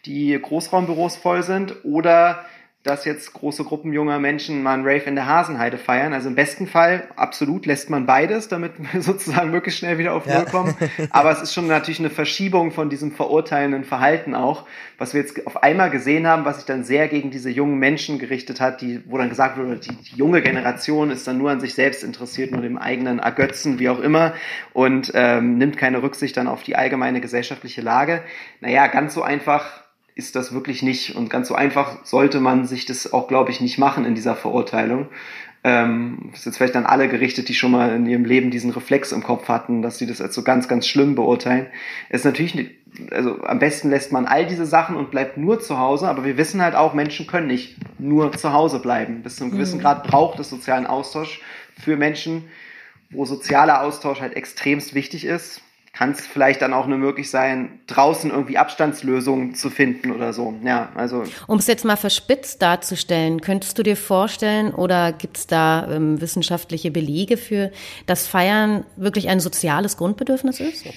die 0.05 0.39
Großraumbüros 0.39 1.15
voll 1.15 1.41
sind 1.41 1.83
oder 1.83 2.45
dass 2.83 3.03
jetzt 3.03 3.33
große 3.33 3.65
Gruppen 3.65 3.91
junger 3.91 4.19
Menschen 4.19 4.63
mal 4.63 4.75
einen 4.75 4.83
Rave 4.85 5.03
in 5.03 5.15
der 5.15 5.25
Hasenheide 5.25 5.77
feiern. 5.77 6.13
Also 6.13 6.29
im 6.29 6.35
besten 6.35 6.65
Fall 6.65 7.09
absolut 7.17 7.65
lässt 7.65 7.89
man 7.89 8.05
beides, 8.05 8.47
damit 8.47 8.71
wir 8.93 9.01
sozusagen 9.01 9.51
möglichst 9.51 9.79
schnell 9.79 9.97
wieder 9.97 10.13
auf 10.13 10.25
Null 10.25 10.35
ja. 10.35 10.45
kommen. 10.45 10.75
Aber 11.09 11.31
es 11.31 11.41
ist 11.41 11.53
schon 11.53 11.67
natürlich 11.67 11.99
eine 11.99 12.09
Verschiebung 12.09 12.71
von 12.71 12.89
diesem 12.89 13.11
verurteilenden 13.11 13.83
Verhalten 13.83 14.33
auch, 14.33 14.65
was 14.97 15.13
wir 15.13 15.21
jetzt 15.21 15.45
auf 15.45 15.61
einmal 15.61 15.89
gesehen 15.89 16.25
haben, 16.25 16.45
was 16.45 16.57
sich 16.57 16.65
dann 16.65 16.85
sehr 16.85 17.09
gegen 17.09 17.31
diese 17.31 17.49
jungen 17.49 17.79
Menschen 17.79 18.17
gerichtet 18.17 18.61
hat, 18.61 18.79
die, 18.79 19.01
wo 19.07 19.17
dann 19.17 19.29
gesagt 19.29 19.57
wurde, 19.57 19.75
die, 19.75 19.95
die 19.95 20.15
junge 20.15 20.41
Generation 20.41 21.11
ist 21.11 21.27
dann 21.27 21.37
nur 21.37 21.51
an 21.51 21.59
sich 21.59 21.73
selbst 21.73 22.03
interessiert, 22.03 22.51
nur 22.51 22.61
dem 22.61 22.77
eigenen 22.77 23.19
Ergötzen, 23.19 23.79
wie 23.79 23.89
auch 23.89 23.99
immer, 23.99 24.33
und 24.71 25.11
ähm, 25.15 25.57
nimmt 25.57 25.77
keine 25.77 26.01
Rücksicht 26.01 26.37
dann 26.37 26.47
auf 26.47 26.63
die 26.63 26.77
allgemeine 26.77 27.19
gesellschaftliche 27.19 27.81
Lage. 27.81 28.23
Naja, 28.61 28.87
ganz 28.87 29.13
so 29.13 29.21
einfach 29.21 29.78
ist 30.19 30.35
das 30.35 30.53
wirklich 30.53 30.83
nicht. 30.83 31.15
Und 31.15 31.29
ganz 31.29 31.47
so 31.47 31.55
einfach 31.55 32.05
sollte 32.05 32.39
man 32.39 32.67
sich 32.67 32.85
das 32.85 33.11
auch, 33.11 33.27
glaube 33.27 33.51
ich, 33.51 33.61
nicht 33.61 33.79
machen 33.79 34.05
in 34.05 34.13
dieser 34.13 34.35
Verurteilung. 34.35 35.07
Ähm, 35.63 36.29
das 36.31 36.41
ist 36.41 36.45
jetzt 36.45 36.57
vielleicht 36.57 36.75
an 36.75 36.85
alle 36.85 37.09
gerichtet, 37.09 37.49
die 37.49 37.53
schon 37.53 37.71
mal 37.71 37.95
in 37.95 38.05
ihrem 38.05 38.25
Leben 38.25 38.51
diesen 38.51 38.71
Reflex 38.71 39.11
im 39.11 39.23
Kopf 39.23 39.47
hatten, 39.47 39.81
dass 39.81 39.97
sie 39.97 40.05
das 40.05 40.21
als 40.21 40.35
so 40.35 40.43
ganz, 40.43 40.67
ganz 40.67 40.87
schlimm 40.87 41.15
beurteilen. 41.15 41.67
Es 42.09 42.21
ist 42.21 42.25
natürlich 42.25 42.55
nicht, 42.55 42.71
also 43.11 43.41
am 43.43 43.59
besten 43.59 43.89
lässt 43.89 44.11
man 44.11 44.25
all 44.25 44.45
diese 44.45 44.65
Sachen 44.65 44.95
und 44.95 45.11
bleibt 45.11 45.37
nur 45.37 45.59
zu 45.59 45.77
Hause, 45.77 46.07
aber 46.07 46.23
wir 46.23 46.37
wissen 46.37 46.61
halt 46.61 46.75
auch, 46.75 46.93
Menschen 46.93 47.27
können 47.27 47.47
nicht 47.47 47.77
nur 47.97 48.31
zu 48.33 48.53
Hause 48.53 48.79
bleiben. 48.79 49.21
Bis 49.23 49.37
zu 49.37 49.43
einem 49.43 49.53
gewissen 49.53 49.79
mhm. 49.79 49.83
Grad 49.83 50.03
braucht 50.05 50.39
es 50.39 50.49
sozialen 50.49 50.85
Austausch 50.85 51.41
für 51.77 51.97
Menschen, 51.97 52.45
wo 53.09 53.25
sozialer 53.25 53.81
Austausch 53.83 54.21
halt 54.21 54.35
extremst 54.35 54.93
wichtig 54.93 55.25
ist 55.25 55.61
kann 55.99 56.11
es 56.11 56.25
vielleicht 56.25 56.61
dann 56.61 56.71
auch 56.71 56.87
nur 56.87 56.97
möglich 56.97 57.29
sein, 57.29 57.81
draußen 57.87 58.31
irgendwie 58.31 58.57
Abstandslösungen 58.57 59.53
zu 59.53 59.69
finden 59.69 60.13
oder 60.13 60.31
so. 60.31 60.53
Ja, 60.63 60.93
also. 60.95 61.23
Um 61.45 61.57
es 61.57 61.67
jetzt 61.67 61.83
mal 61.83 61.97
verspitzt 61.97 62.61
darzustellen, 62.61 63.41
könntest 63.41 63.77
du 63.77 63.83
dir 63.83 63.97
vorstellen 63.97 64.73
oder 64.73 65.11
gibt 65.11 65.35
es 65.35 65.45
da 65.45 65.91
ähm, 65.91 66.21
wissenschaftliche 66.21 66.89
Belege 66.89 67.35
für, 67.35 67.73
dass 68.05 68.27
Feiern 68.27 68.85
wirklich 68.95 69.27
ein 69.27 69.41
soziales 69.41 69.97
Grundbedürfnis 69.97 70.61
ist? 70.61 70.85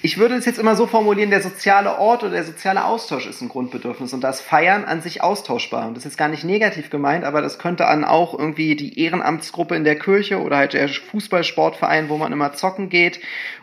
Ich 0.00 0.18
würde 0.18 0.36
es 0.36 0.44
jetzt 0.44 0.58
immer 0.58 0.76
so 0.76 0.86
formulieren, 0.86 1.30
der 1.30 1.42
soziale 1.42 1.98
Ort 1.98 2.22
oder 2.22 2.32
der 2.32 2.44
soziale 2.44 2.84
Austausch 2.84 3.26
ist 3.26 3.40
ein 3.40 3.48
Grundbedürfnis 3.48 4.12
und 4.12 4.22
das 4.22 4.40
Feiern 4.40 4.84
an 4.84 5.02
sich 5.02 5.22
austauschbar. 5.22 5.88
Und 5.88 5.96
das 5.96 6.06
ist 6.06 6.16
gar 6.16 6.28
nicht 6.28 6.44
negativ 6.44 6.90
gemeint, 6.90 7.24
aber 7.24 7.42
das 7.42 7.58
könnte 7.58 7.86
an 7.86 8.04
auch 8.04 8.38
irgendwie 8.38 8.76
die 8.76 9.00
Ehrenamtsgruppe 9.00 9.74
in 9.74 9.84
der 9.84 9.98
Kirche 9.98 10.40
oder 10.40 10.56
halt 10.56 10.74
der 10.74 10.88
Fußballsportverein, 10.88 12.08
wo 12.08 12.16
man 12.16 12.32
immer 12.32 12.52
zocken 12.52 12.90
geht 12.90 13.20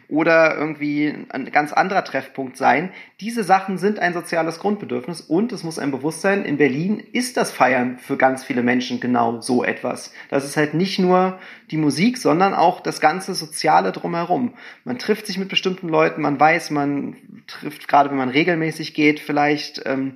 oder 0.10 0.56
irgendwie 0.56 1.14
ein 1.30 1.52
ganz 1.52 1.74
anderer 1.74 2.04
Treffpunkt 2.04 2.58
sein. 2.58 2.92
Diese 3.20 3.44
Sachen 3.44 3.78
sind 3.78 4.00
ein 4.00 4.14
soziales 4.14 4.60
Grundbedürfnis 4.60 5.22
und 5.22 5.52
es 5.52 5.64
muss 5.64 5.80
ein 5.80 5.92
Bewusstsein, 5.92 6.46
in 6.46 6.58
Berlin 6.58 7.00
ist 7.12 7.38
das 7.38 7.52
Feiern 7.52 7.98
für 7.98 8.18
ganz 8.18 8.44
viele 8.44 8.64
Menschen 8.64 9.00
genau 9.00 9.42
so 9.42 9.64
etwas. 9.64 10.14
Das 10.30 10.46
ist 10.46 10.58
halt 10.58 10.74
nicht 10.74 11.00
nur 11.00 11.40
die 11.72 11.78
Musik, 11.78 12.18
sondern 12.18 12.54
auch 12.54 12.82
das 12.82 13.02
ganze 13.02 13.34
Soziale 13.34 13.92
drumherum. 13.92 14.54
Man 14.84 15.00
trifft 15.00 15.28
sich 15.28 15.38
mit 15.38 15.50
bestimmten 15.50 15.90
Leuten, 15.90 16.22
man 16.22 16.40
weiß, 16.40 16.72
man 16.72 17.16
trifft, 17.48 17.88
gerade 17.88 18.10
wenn 18.10 18.18
man 18.18 18.30
regelmäßig 18.30 18.94
geht, 18.94 19.20
vielleicht 19.20 19.82
ähm, 19.86 20.16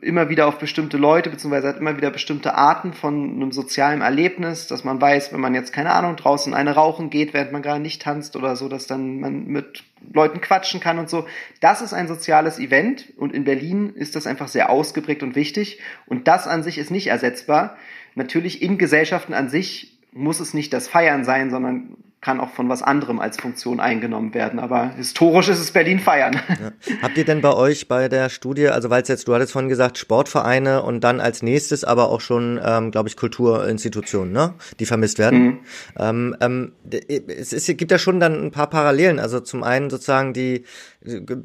immer 0.00 0.30
wieder 0.30 0.46
auf 0.46 0.58
bestimmte 0.58 0.96
Leute, 0.96 1.28
beziehungsweise 1.28 1.68
hat 1.68 1.78
immer 1.78 1.96
wieder 1.96 2.10
bestimmte 2.10 2.54
Arten 2.54 2.94
von 2.94 3.34
einem 3.34 3.52
sozialen 3.52 4.00
Erlebnis, 4.00 4.66
dass 4.66 4.84
man 4.84 5.00
weiß, 5.00 5.32
wenn 5.32 5.40
man 5.40 5.54
jetzt, 5.54 5.72
keine 5.72 5.92
Ahnung, 5.92 6.16
draußen 6.16 6.54
eine 6.54 6.74
rauchen 6.74 7.10
geht, 7.10 7.34
während 7.34 7.52
man 7.52 7.60
gerade 7.60 7.80
nicht 7.80 8.00
tanzt 8.00 8.36
oder 8.36 8.56
so, 8.56 8.68
dass 8.68 8.86
dann 8.86 9.20
man 9.20 9.46
mit 9.46 9.84
Leuten 10.12 10.40
quatschen 10.40 10.80
kann 10.80 10.98
und 10.98 11.10
so. 11.10 11.26
Das 11.60 11.82
ist 11.82 11.92
ein 11.92 12.08
soziales 12.08 12.58
Event 12.58 13.12
und 13.18 13.34
in 13.34 13.44
Berlin 13.44 13.90
ist 13.94 14.16
das 14.16 14.26
einfach 14.26 14.48
sehr 14.48 14.70
ausgeprägt 14.70 15.22
und 15.22 15.34
wichtig 15.34 15.80
und 16.06 16.26
das 16.26 16.46
an 16.46 16.62
sich 16.62 16.78
ist 16.78 16.90
nicht 16.90 17.08
ersetzbar. 17.08 17.76
Natürlich 18.14 18.62
in 18.62 18.78
Gesellschaften 18.78 19.34
an 19.34 19.50
sich 19.50 19.98
muss 20.12 20.40
es 20.40 20.54
nicht 20.54 20.72
das 20.72 20.88
Feiern 20.88 21.24
sein, 21.24 21.50
sondern 21.50 21.96
kann 22.20 22.40
auch 22.40 22.50
von 22.50 22.68
was 22.68 22.82
anderem 22.82 23.20
als 23.20 23.36
Funktion 23.36 23.78
eingenommen 23.78 24.34
werden. 24.34 24.58
Aber 24.58 24.90
historisch 24.96 25.48
ist 25.48 25.60
es 25.60 25.70
Berlin 25.70 26.00
feiern. 26.00 26.40
Ja. 26.48 26.72
Habt 27.02 27.16
ihr 27.18 27.24
denn 27.24 27.40
bei 27.40 27.52
euch 27.52 27.86
bei 27.86 28.08
der 28.08 28.30
Studie, 28.30 28.68
also 28.68 28.90
weil 28.90 29.02
es 29.02 29.08
jetzt, 29.08 29.28
du 29.28 29.34
hattest 29.34 29.52
vorhin 29.52 29.68
gesagt, 29.68 29.98
Sportvereine 29.98 30.82
und 30.82 31.04
dann 31.04 31.20
als 31.20 31.42
nächstes 31.42 31.84
aber 31.84 32.08
auch 32.10 32.20
schon, 32.20 32.58
ähm, 32.64 32.90
glaube 32.90 33.08
ich, 33.08 33.16
Kulturinstitutionen, 33.16 34.32
ne? 34.32 34.54
die 34.80 34.86
vermisst 34.86 35.18
werden. 35.18 35.38
Mhm. 35.38 35.58
Ähm, 35.98 36.36
ähm, 36.40 36.72
es, 36.90 37.52
ist, 37.52 37.68
es 37.68 37.76
gibt 37.76 37.90
ja 37.90 37.98
schon 37.98 38.18
dann 38.18 38.46
ein 38.46 38.50
paar 38.50 38.70
Parallelen. 38.70 39.18
Also 39.18 39.40
zum 39.40 39.62
einen 39.62 39.90
sozusagen 39.90 40.32
die 40.32 40.64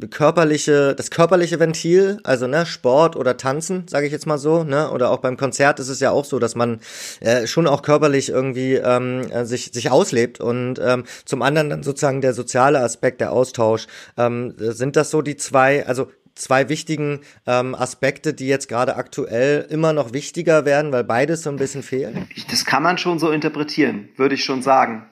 körperliche, 0.10 0.96
das 0.96 1.12
körperliche 1.12 1.60
Ventil, 1.60 2.20
also 2.24 2.48
ne, 2.48 2.66
Sport 2.66 3.16
oder 3.16 3.38
Tanzen, 3.38 3.88
sage 3.88 4.06
ich 4.06 4.12
jetzt 4.12 4.26
mal 4.26 4.38
so, 4.38 4.64
ne, 4.64 4.92
oder 4.92 5.12
auch 5.12 5.20
beim 5.20 5.38
Konzert 5.38 5.80
ist 5.80 5.90
es 5.90 6.00
ja 6.00 6.12
auch 6.12 6.26
so, 6.26 6.40
dass 6.40 6.56
man 6.56 6.80
äh, 7.20 7.48
schon 7.48 7.68
auch 7.68 7.82
körperlich 7.82 8.30
irgendwie 8.30 8.76
ähm, 8.76 9.30
äh, 9.32 9.46
sich 9.46 9.72
sich 9.74 9.92
auslebt 9.92 10.40
und 10.40 10.80
ähm, 10.84 11.04
zum 11.26 11.42
anderen 11.42 11.70
dann 11.70 11.84
sozusagen 11.84 12.22
der 12.22 12.34
soziale 12.34 12.80
Aspekt, 12.80 13.22
der 13.22 13.32
Austausch. 13.32 13.88
Ähm, 14.18 14.54
sind 14.58 14.96
das 14.96 15.12
so 15.12 15.22
die 15.22 15.38
zwei, 15.38 15.86
also 15.86 16.10
zwei 16.36 16.70
wichtigen 16.70 17.22
ähm, 17.46 17.76
Aspekte, 17.76 18.34
die 18.34 18.48
jetzt 18.48 18.68
gerade 18.68 18.96
aktuell 18.96 19.68
immer 19.70 19.94
noch 19.94 20.14
wichtiger 20.14 20.66
werden, 20.66 20.92
weil 20.92 21.04
beides 21.04 21.44
so 21.44 21.50
ein 21.50 21.58
bisschen 21.58 21.84
fehlt? 21.84 22.16
Das 22.50 22.66
kann 22.66 22.84
man 22.84 22.98
schon 22.98 23.20
so 23.20 23.32
interpretieren, 23.32 24.10
würde 24.18 24.36
ich 24.36 24.44
schon 24.44 24.62
sagen. 24.62 25.06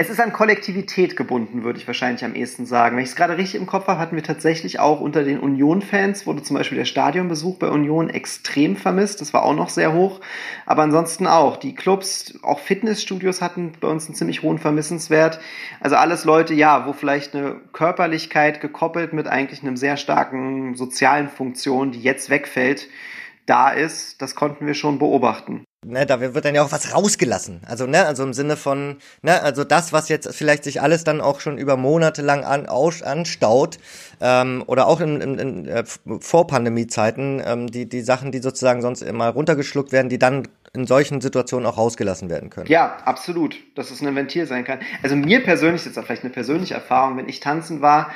Es 0.00 0.10
ist 0.10 0.20
an 0.20 0.32
Kollektivität 0.32 1.16
gebunden, 1.16 1.64
würde 1.64 1.80
ich 1.80 1.88
wahrscheinlich 1.88 2.24
am 2.24 2.36
ehesten 2.36 2.66
sagen. 2.66 2.94
Wenn 2.94 3.02
ich 3.02 3.10
es 3.10 3.16
gerade 3.16 3.36
richtig 3.36 3.60
im 3.60 3.66
Kopf 3.66 3.88
habe, 3.88 3.98
hatten 3.98 4.14
wir 4.14 4.22
tatsächlich 4.22 4.78
auch 4.78 5.00
unter 5.00 5.24
den 5.24 5.40
Union-Fans, 5.40 6.24
wurde 6.24 6.44
zum 6.44 6.54
Beispiel 6.54 6.78
der 6.78 6.84
Stadionbesuch 6.84 7.58
bei 7.58 7.68
Union 7.68 8.08
extrem 8.08 8.76
vermisst. 8.76 9.20
Das 9.20 9.34
war 9.34 9.42
auch 9.42 9.56
noch 9.56 9.70
sehr 9.70 9.92
hoch. 9.92 10.20
Aber 10.66 10.84
ansonsten 10.84 11.26
auch. 11.26 11.56
Die 11.56 11.74
Clubs, 11.74 12.38
auch 12.42 12.60
Fitnessstudios 12.60 13.42
hatten 13.42 13.72
bei 13.80 13.88
uns 13.88 14.06
einen 14.06 14.14
ziemlich 14.14 14.44
hohen 14.44 14.58
Vermissenswert. 14.58 15.40
Also 15.80 15.96
alles 15.96 16.24
Leute, 16.24 16.54
ja, 16.54 16.86
wo 16.86 16.92
vielleicht 16.92 17.34
eine 17.34 17.56
Körperlichkeit 17.72 18.60
gekoppelt 18.60 19.12
mit 19.12 19.26
eigentlich 19.26 19.62
einem 19.62 19.76
sehr 19.76 19.96
starken 19.96 20.76
sozialen 20.76 21.28
Funktion, 21.28 21.90
die 21.90 22.02
jetzt 22.02 22.30
wegfällt, 22.30 22.86
da 23.48 23.70
ist, 23.70 24.20
das 24.20 24.34
konnten 24.34 24.66
wir 24.66 24.74
schon 24.74 24.98
beobachten. 24.98 25.64
Ne, 25.86 26.06
da 26.06 26.20
wird 26.20 26.44
dann 26.44 26.56
ja 26.56 26.64
auch 26.64 26.72
was 26.72 26.92
rausgelassen. 26.92 27.60
Also, 27.64 27.86
ne, 27.86 28.04
also 28.04 28.24
im 28.24 28.32
Sinne 28.34 28.56
von, 28.56 28.96
ne, 29.22 29.40
also 29.42 29.62
das, 29.62 29.92
was 29.92 30.08
jetzt 30.08 30.34
vielleicht 30.34 30.64
sich 30.64 30.82
alles 30.82 31.04
dann 31.04 31.20
auch 31.20 31.38
schon 31.38 31.56
über 31.56 31.76
Monate 31.76 32.20
lang 32.20 32.44
an, 32.44 32.66
aus, 32.66 33.00
anstaut, 33.00 33.78
ähm, 34.20 34.64
oder 34.66 34.88
auch 34.88 35.00
in, 35.00 35.20
in, 35.20 35.38
in 35.38 35.68
äh, 35.68 35.84
Vor-Pandemie-Zeiten, 36.20 37.40
ähm, 37.44 37.66
die, 37.68 37.88
die 37.88 38.00
Sachen, 38.00 38.32
die 38.32 38.40
sozusagen 38.40 38.82
sonst 38.82 39.02
immer 39.02 39.28
runtergeschluckt 39.28 39.92
werden, 39.92 40.08
die 40.08 40.18
dann 40.18 40.48
in 40.74 40.86
solchen 40.86 41.20
Situationen 41.20 41.64
auch 41.66 41.78
rausgelassen 41.78 42.28
werden 42.28 42.50
können. 42.50 42.66
Ja, 42.66 42.96
absolut, 43.04 43.56
dass 43.76 43.92
es 43.92 44.02
ein 44.02 44.14
Ventil 44.16 44.46
sein 44.46 44.64
kann. 44.64 44.80
Also 45.02 45.14
mir 45.14 45.42
persönlich, 45.42 45.86
ist 45.86 45.98
vielleicht 45.98 46.24
eine 46.24 46.32
persönliche 46.32 46.74
Erfahrung, 46.74 47.16
wenn 47.16 47.28
ich 47.28 47.40
tanzen 47.40 47.80
war, 47.80 48.10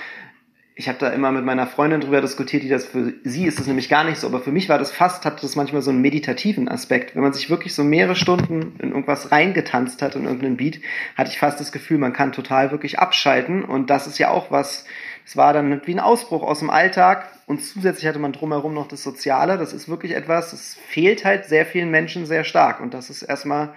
ich 0.82 0.88
habe 0.88 0.98
da 0.98 1.10
immer 1.10 1.30
mit 1.30 1.44
meiner 1.44 1.68
Freundin 1.68 2.00
drüber 2.00 2.20
diskutiert, 2.20 2.64
die 2.64 2.68
das 2.68 2.86
für 2.86 3.14
sie 3.22 3.46
ist 3.46 3.60
es 3.60 3.68
nämlich 3.68 3.88
gar 3.88 4.02
nicht 4.02 4.18
so, 4.18 4.26
aber 4.26 4.40
für 4.40 4.50
mich 4.50 4.68
war 4.68 4.80
das 4.80 4.90
fast, 4.90 5.24
hat 5.24 5.40
das 5.40 5.54
manchmal 5.54 5.80
so 5.80 5.92
einen 5.92 6.00
meditativen 6.00 6.68
Aspekt. 6.68 7.14
Wenn 7.14 7.22
man 7.22 7.32
sich 7.32 7.50
wirklich 7.50 7.72
so 7.72 7.84
mehrere 7.84 8.16
Stunden 8.16 8.74
in 8.80 8.88
irgendwas 8.88 9.30
reingetanzt 9.30 10.02
hat, 10.02 10.16
in 10.16 10.24
irgendeinen 10.24 10.56
Beat, 10.56 10.80
hatte 11.16 11.30
ich 11.30 11.38
fast 11.38 11.60
das 11.60 11.70
Gefühl, 11.70 11.98
man 11.98 12.12
kann 12.12 12.32
total 12.32 12.72
wirklich 12.72 12.98
abschalten 12.98 13.64
und 13.64 13.90
das 13.90 14.08
ist 14.08 14.18
ja 14.18 14.30
auch 14.30 14.50
was, 14.50 14.84
es 15.24 15.36
war 15.36 15.52
dann 15.52 15.82
wie 15.84 15.94
ein 15.94 16.00
Ausbruch 16.00 16.42
aus 16.42 16.58
dem 16.58 16.70
Alltag 16.70 17.28
und 17.46 17.62
zusätzlich 17.62 18.08
hatte 18.08 18.18
man 18.18 18.32
drumherum 18.32 18.74
noch 18.74 18.88
das 18.88 19.04
Soziale. 19.04 19.58
Das 19.58 19.72
ist 19.72 19.88
wirklich 19.88 20.16
etwas, 20.16 20.50
das 20.50 20.76
fehlt 20.88 21.24
halt 21.24 21.44
sehr 21.44 21.64
vielen 21.64 21.92
Menschen 21.92 22.26
sehr 22.26 22.42
stark 22.42 22.80
und 22.80 22.92
das 22.92 23.08
ist 23.08 23.22
erstmal 23.22 23.72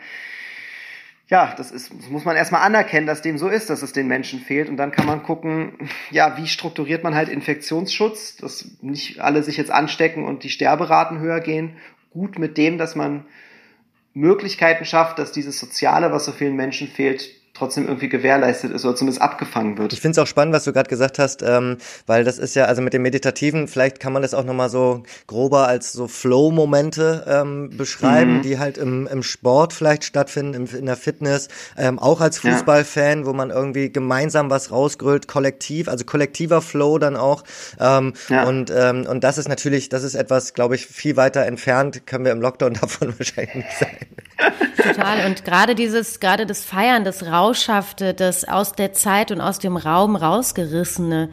ja, 1.28 1.56
das 1.58 1.72
ist, 1.72 1.92
das 1.92 2.10
muss 2.10 2.24
man 2.24 2.36
erstmal 2.36 2.62
anerkennen, 2.62 3.08
dass 3.08 3.24
dem 3.24 3.38
so 3.38 3.48
ist, 3.48 3.70
dass 3.70 3.82
es 3.82 3.94
den 3.94 4.08
Menschen 4.08 4.40
fehlt. 4.40 4.70
Und 4.70 4.78
dann 4.78 4.92
kann 4.92 5.08
man 5.08 5.24
gucken, 5.24 5.90
ja, 6.12 6.38
wie 6.38 6.48
strukturiert 6.48 7.04
man 7.04 7.16
halt 7.16 7.30
Infektionsschutz, 7.30 8.38
dass 8.38 8.78
nicht 8.82 9.20
alle 9.20 9.42
sich 9.42 9.58
jetzt 9.58 9.72
anstecken 9.72 10.24
und 10.24 10.44
die 10.44 10.50
Sterberaten 10.50 11.20
höher 11.20 11.40
gehen. 11.40 11.78
Gut 12.12 12.38
mit 12.38 12.58
dem, 12.58 12.78
dass 12.78 12.96
man 12.96 13.26
Möglichkeiten 14.14 14.86
schafft, 14.86 15.18
dass 15.18 15.32
dieses 15.32 15.60
Soziale, 15.60 16.12
was 16.12 16.26
so 16.26 16.32
vielen 16.32 16.56
Menschen 16.56 16.88
fehlt, 16.88 17.30
trotzdem 17.56 17.88
irgendwie 17.88 18.10
gewährleistet 18.10 18.72
ist 18.72 18.86
oder 18.86 18.95
zumindest 18.95 19.22
abgefangen 19.22 19.78
wird. 19.78 19.93
Ich 19.93 20.01
finde 20.01 20.12
es 20.12 20.18
auch 20.20 20.28
spannend, 20.28 20.53
was 20.53 20.66
du 20.66 20.74
gerade 20.74 20.89
gesagt 20.89 21.20
hast, 21.20 21.41
ähm, 21.41 21.78
weil 22.06 22.26
das 22.26 22.38
ist 22.38 22.53
ja, 22.56 22.66
also 22.66 22.82
mit 22.82 22.93
dem 22.93 23.01
Meditativen, 23.01 23.68
vielleicht 23.68 23.99
kann 24.01 24.12
man 24.12 24.22
das 24.22 24.34
auch 24.34 24.43
nochmal 24.43 24.70
so 24.70 25.03
grober 25.26 25.68
als 25.68 25.93
so 25.93 26.08
Flow-Momente 26.08 27.26
ähm, 27.28 27.70
beschreiben, 27.78 28.38
mhm. 28.38 28.41
die 28.41 28.60
halt 28.60 28.78
im, 28.78 29.08
im 29.08 29.24
Sport 29.24 29.72
vielleicht 29.72 30.03
stattfinden, 30.03 30.53
im, 30.53 30.76
in 30.76 30.86
der 30.86 30.97
Fitness, 30.97 31.47
ähm, 31.78 31.97
auch 31.97 32.20
als 32.20 32.39
Fußballfan, 32.39 33.22
ja. 33.22 33.26
wo 33.26 33.32
man 33.32 33.51
irgendwie 33.51 33.89
gemeinsam 33.89 34.49
was 34.49 34.72
rausgrölt, 34.72 35.30
kollektiv, 35.30 35.88
also 35.88 36.03
kollektiver 36.03 36.62
Flow 36.62 36.97
dann 36.97 37.16
auch. 37.16 37.43
Ähm, 37.80 38.14
ja. 38.28 38.43
und, 38.43 38.70
ähm, 38.76 39.06
und 39.08 39.24
das 39.24 39.38
ist 39.38 39.47
natürlich, 39.47 39.88
das 39.88 40.03
ist 40.03 40.16
etwas, 40.16 40.53
glaube 40.53 40.76
ich, 40.76 40.86
viel 40.86 41.16
weiter 41.16 41.45
entfernt, 41.45 42.06
können 42.06 42.26
wir 42.26 42.34
im 42.34 42.41
Lockdown 42.41 42.74
davon 42.82 43.18
wahrscheinlich 43.18 43.56
nicht 43.56 43.78
sein. 43.80 43.97
Total. 44.76 45.26
Und 45.26 45.45
gerade 45.45 45.74
dieses, 45.74 46.20
gerade 46.20 46.45
das 46.45 46.66
Feiern, 46.66 47.03
das 47.06 47.26
Raus 47.26 47.45
Rauschhafte, 47.46 48.14
das 48.14 48.48
aus 48.48 48.74
der 48.74 48.93
Zeit 48.93 49.32
und 49.32 49.39
aus 49.39 49.60
dem 49.60 49.78
Raum 49.78 50.16
rausgerissene, 50.16 51.30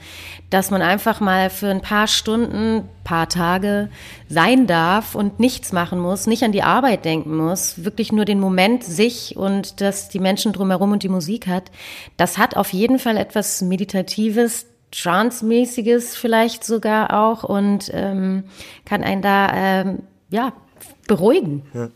dass 0.50 0.70
man 0.70 0.82
einfach 0.82 1.20
mal 1.20 1.48
für 1.48 1.68
ein 1.68 1.80
paar 1.80 2.06
Stunden, 2.06 2.88
paar 3.02 3.28
Tage 3.28 3.88
sein 4.28 4.66
darf 4.66 5.14
und 5.14 5.40
nichts 5.40 5.72
machen 5.72 5.98
muss, 5.98 6.26
nicht 6.26 6.42
an 6.42 6.52
die 6.52 6.62
Arbeit 6.62 7.06
denken 7.06 7.34
muss, 7.34 7.84
wirklich 7.84 8.12
nur 8.12 8.26
den 8.26 8.40
Moment 8.40 8.84
sich 8.84 9.36
und 9.36 9.80
dass 9.80 10.10
die 10.10 10.18
Menschen 10.18 10.52
drumherum 10.52 10.92
und 10.92 11.02
die 11.02 11.08
Musik 11.08 11.46
hat, 11.46 11.70
das 12.18 12.36
hat 12.36 12.56
auf 12.56 12.72
jeden 12.72 12.98
Fall 12.98 13.16
etwas 13.16 13.62
Meditatives, 13.62 14.66
Trance-mäßiges 14.90 16.14
vielleicht 16.16 16.64
sogar 16.64 17.18
auch 17.18 17.44
und 17.44 17.90
ähm, 17.94 18.44
kann 18.84 19.02
einen 19.02 19.22
da 19.22 19.50
ähm, 19.54 20.02
ja 20.28 20.52
beruhigen. 21.08 21.62
Ja. 21.72 21.88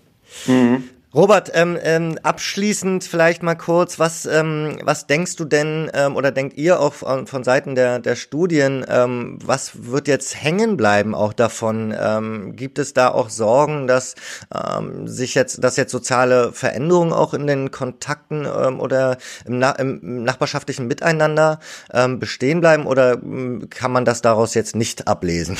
Mhm. 0.46 0.84
Robert, 1.16 1.50
ähm, 1.54 1.78
ähm, 1.82 2.18
abschließend 2.22 3.02
vielleicht 3.02 3.42
mal 3.42 3.54
kurz, 3.54 3.98
was, 3.98 4.26
ähm, 4.26 4.76
was 4.82 5.06
denkst 5.06 5.36
du 5.36 5.46
denn 5.46 5.90
ähm, 5.94 6.14
oder 6.14 6.30
denkt 6.30 6.58
ihr 6.58 6.78
auch 6.78 6.92
von, 6.92 7.26
von 7.26 7.42
Seiten 7.42 7.74
der, 7.74 8.00
der 8.00 8.16
Studien, 8.16 8.84
ähm, 8.86 9.38
was 9.42 9.86
wird 9.86 10.08
jetzt 10.08 10.36
hängen 10.42 10.76
bleiben 10.76 11.14
auch 11.14 11.32
davon? 11.32 11.94
Ähm, 11.98 12.54
gibt 12.54 12.78
es 12.78 12.92
da 12.92 13.08
auch 13.08 13.30
Sorgen, 13.30 13.86
dass 13.86 14.14
ähm, 14.54 15.08
sich 15.08 15.34
jetzt, 15.34 15.64
dass 15.64 15.78
jetzt 15.78 15.90
soziale 15.90 16.52
Veränderungen 16.52 17.14
auch 17.14 17.32
in 17.32 17.46
den 17.46 17.70
Kontakten 17.70 18.44
ähm, 18.44 18.78
oder 18.78 19.16
im, 19.46 19.58
Na 19.58 19.70
im 19.70 20.22
nachbarschaftlichen 20.22 20.86
Miteinander 20.86 21.60
ähm, 21.94 22.18
bestehen 22.18 22.60
bleiben 22.60 22.86
oder 22.86 23.14
ähm, 23.14 23.68
kann 23.70 23.90
man 23.90 24.04
das 24.04 24.20
daraus 24.20 24.52
jetzt 24.52 24.76
nicht 24.76 25.08
ablesen? 25.08 25.56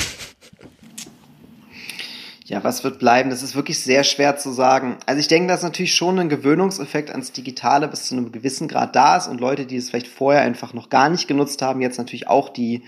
Ja, 2.48 2.62
was 2.62 2.84
wird 2.84 3.00
bleiben? 3.00 3.30
Das 3.30 3.42
ist 3.42 3.56
wirklich 3.56 3.80
sehr 3.80 4.04
schwer 4.04 4.36
zu 4.36 4.52
sagen. 4.52 4.98
Also 5.04 5.18
ich 5.18 5.26
denke, 5.26 5.48
dass 5.48 5.64
natürlich 5.64 5.96
schon 5.96 6.16
ein 6.20 6.28
Gewöhnungseffekt 6.28 7.10
ans 7.10 7.32
Digitale 7.32 7.88
bis 7.88 8.04
zu 8.04 8.14
einem 8.14 8.30
gewissen 8.30 8.68
Grad 8.68 8.94
da 8.94 9.16
ist 9.16 9.26
und 9.26 9.40
Leute, 9.40 9.66
die 9.66 9.76
es 9.76 9.90
vielleicht 9.90 10.06
vorher 10.06 10.42
einfach 10.42 10.72
noch 10.72 10.88
gar 10.88 11.08
nicht 11.08 11.26
genutzt 11.26 11.60
haben, 11.60 11.80
jetzt 11.80 11.98
natürlich 11.98 12.28
auch 12.28 12.48
die, 12.48 12.84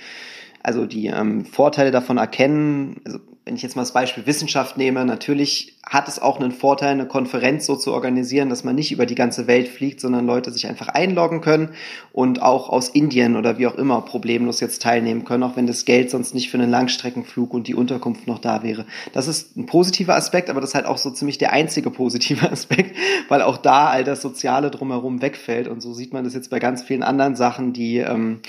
also 0.63 0.87
die 0.87 1.07
ähm, 1.07 1.45
Vorteile 1.45 1.91
davon 1.91 2.19
erkennen. 2.19 3.01
Also 3.05 3.21
wenn 3.49 3.57
ich 3.57 3.63
jetzt 3.63 3.77
mal 3.77 3.83
das 3.83 3.93
Beispiel 3.93 4.27
Wissenschaft 4.27 4.77
nehme, 4.77 5.07
natürlich 5.07 5.79
hat 5.83 6.07
es 6.07 6.21
auch 6.21 6.39
einen 6.39 6.53
Vorteil, 6.53 6.91
eine 6.91 7.07
Konferenz 7.07 7.65
so 7.65 7.77
zu 7.77 7.95
organisieren, 7.95 8.51
dass 8.51 8.63
man 8.63 8.75
nicht 8.75 8.93
über 8.93 9.07
die 9.07 9.15
ganze 9.15 9.47
Welt 9.47 9.69
fliegt, 9.69 10.01
sondern 10.01 10.27
Leute 10.27 10.53
sich 10.53 10.67
einfach 10.67 10.89
einloggen 10.89 11.41
können 11.41 11.71
und 12.13 12.43
auch 12.43 12.69
aus 12.69 12.91
Indien 12.91 13.37
oder 13.37 13.57
wie 13.57 13.67
auch 13.67 13.77
immer 13.77 14.03
problemlos 14.03 14.61
jetzt 14.61 14.83
teilnehmen 14.83 15.25
können, 15.25 15.45
auch 15.45 15.57
wenn 15.57 15.67
das 15.67 15.87
Geld 15.87 16.11
sonst 16.11 16.35
nicht 16.35 16.51
für 16.51 16.59
einen 16.59 16.71
Langstreckenflug 16.71 17.55
und 17.55 17.69
die 17.69 17.75
Unterkunft 17.75 18.27
noch 18.27 18.39
da 18.39 18.63
wäre. 18.63 18.85
Das 19.15 19.29
ist 19.29 19.57
ein 19.57 19.65
positiver 19.65 20.15
Aspekt, 20.15 20.51
aber 20.51 20.61
das 20.61 20.71
ist 20.71 20.75
halt 20.75 20.85
auch 20.85 20.99
so 20.99 21.11
ziemlich 21.11 21.39
der 21.39 21.55
einzige 21.55 21.91
positive 21.91 22.51
Aspekt, 22.53 22.95
weil 23.31 23.41
auch 23.41 23.57
da 23.57 23.89
all 23.89 24.05
das 24.05 24.21
Soziale 24.21 24.71
drumherum 24.71 25.23
wegfällt 25.23 25.69
und 25.69 25.81
so 25.81 25.95
sieht 25.95 26.13
man 26.13 26.25
das 26.25 26.35
jetzt 26.35 26.51
bei 26.51 26.59
ganz 26.59 26.83
vielen 26.83 27.03
anderen 27.03 27.35
Sachen, 27.35 27.73
die 27.73 27.97
ähm, 27.97 28.41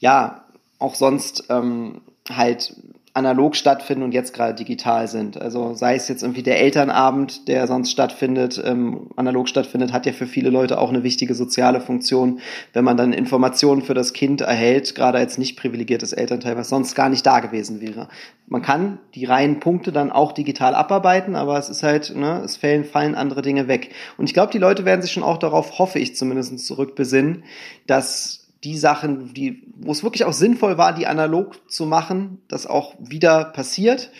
ja 0.00 0.42
auch 0.80 0.96
sonst 0.96 1.44
ähm, 1.48 2.00
halt 2.28 2.74
analog 3.12 3.56
stattfinden 3.56 4.04
und 4.04 4.14
jetzt 4.14 4.32
gerade 4.32 4.54
digital 4.54 5.08
sind. 5.08 5.40
Also 5.40 5.74
sei 5.74 5.96
es 5.96 6.06
jetzt 6.06 6.22
irgendwie 6.22 6.44
der 6.44 6.60
Elternabend, 6.60 7.48
der 7.48 7.66
sonst 7.66 7.90
stattfindet, 7.90 8.62
ähm, 8.64 9.08
analog 9.16 9.48
stattfindet, 9.48 9.92
hat 9.92 10.06
ja 10.06 10.12
für 10.12 10.26
viele 10.26 10.50
Leute 10.50 10.78
auch 10.78 10.90
eine 10.90 11.02
wichtige 11.02 11.34
soziale 11.34 11.80
Funktion, 11.80 12.38
wenn 12.72 12.84
man 12.84 12.96
dann 12.96 13.12
Informationen 13.12 13.82
für 13.82 13.94
das 13.94 14.12
Kind 14.12 14.42
erhält, 14.42 14.94
gerade 14.94 15.18
als 15.18 15.38
nicht 15.38 15.58
privilegiertes 15.58 16.12
Elternteil, 16.12 16.56
was 16.56 16.68
sonst 16.68 16.94
gar 16.94 17.08
nicht 17.08 17.26
da 17.26 17.40
gewesen 17.40 17.80
wäre. 17.80 18.08
Man 18.46 18.62
kann 18.62 18.98
die 19.14 19.24
reinen 19.24 19.58
Punkte 19.58 19.90
dann 19.90 20.12
auch 20.12 20.30
digital 20.32 20.76
abarbeiten, 20.76 21.34
aber 21.34 21.58
es 21.58 21.68
ist 21.68 21.82
halt, 21.82 22.14
ne, 22.14 22.42
es 22.44 22.56
fallen, 22.56 22.84
fallen 22.84 23.16
andere 23.16 23.42
Dinge 23.42 23.66
weg. 23.66 23.90
Und 24.18 24.26
ich 24.26 24.34
glaube, 24.34 24.52
die 24.52 24.58
Leute 24.58 24.84
werden 24.84 25.02
sich 25.02 25.12
schon 25.12 25.22
auch 25.24 25.38
darauf, 25.38 25.80
hoffe 25.80 25.98
ich 25.98 26.14
zumindest, 26.14 26.58
zurückbesinnen, 26.60 27.44
dass 27.86 28.39
die 28.64 28.76
Sachen, 28.76 29.32
die, 29.32 29.62
wo 29.76 29.92
es 29.92 30.02
wirklich 30.02 30.24
auch 30.24 30.32
sinnvoll 30.32 30.76
war, 30.76 30.94
die 30.94 31.06
analog 31.06 31.70
zu 31.70 31.86
machen, 31.86 32.42
das 32.48 32.66
auch 32.66 32.94
wieder 32.98 33.44
passiert. 33.44 34.10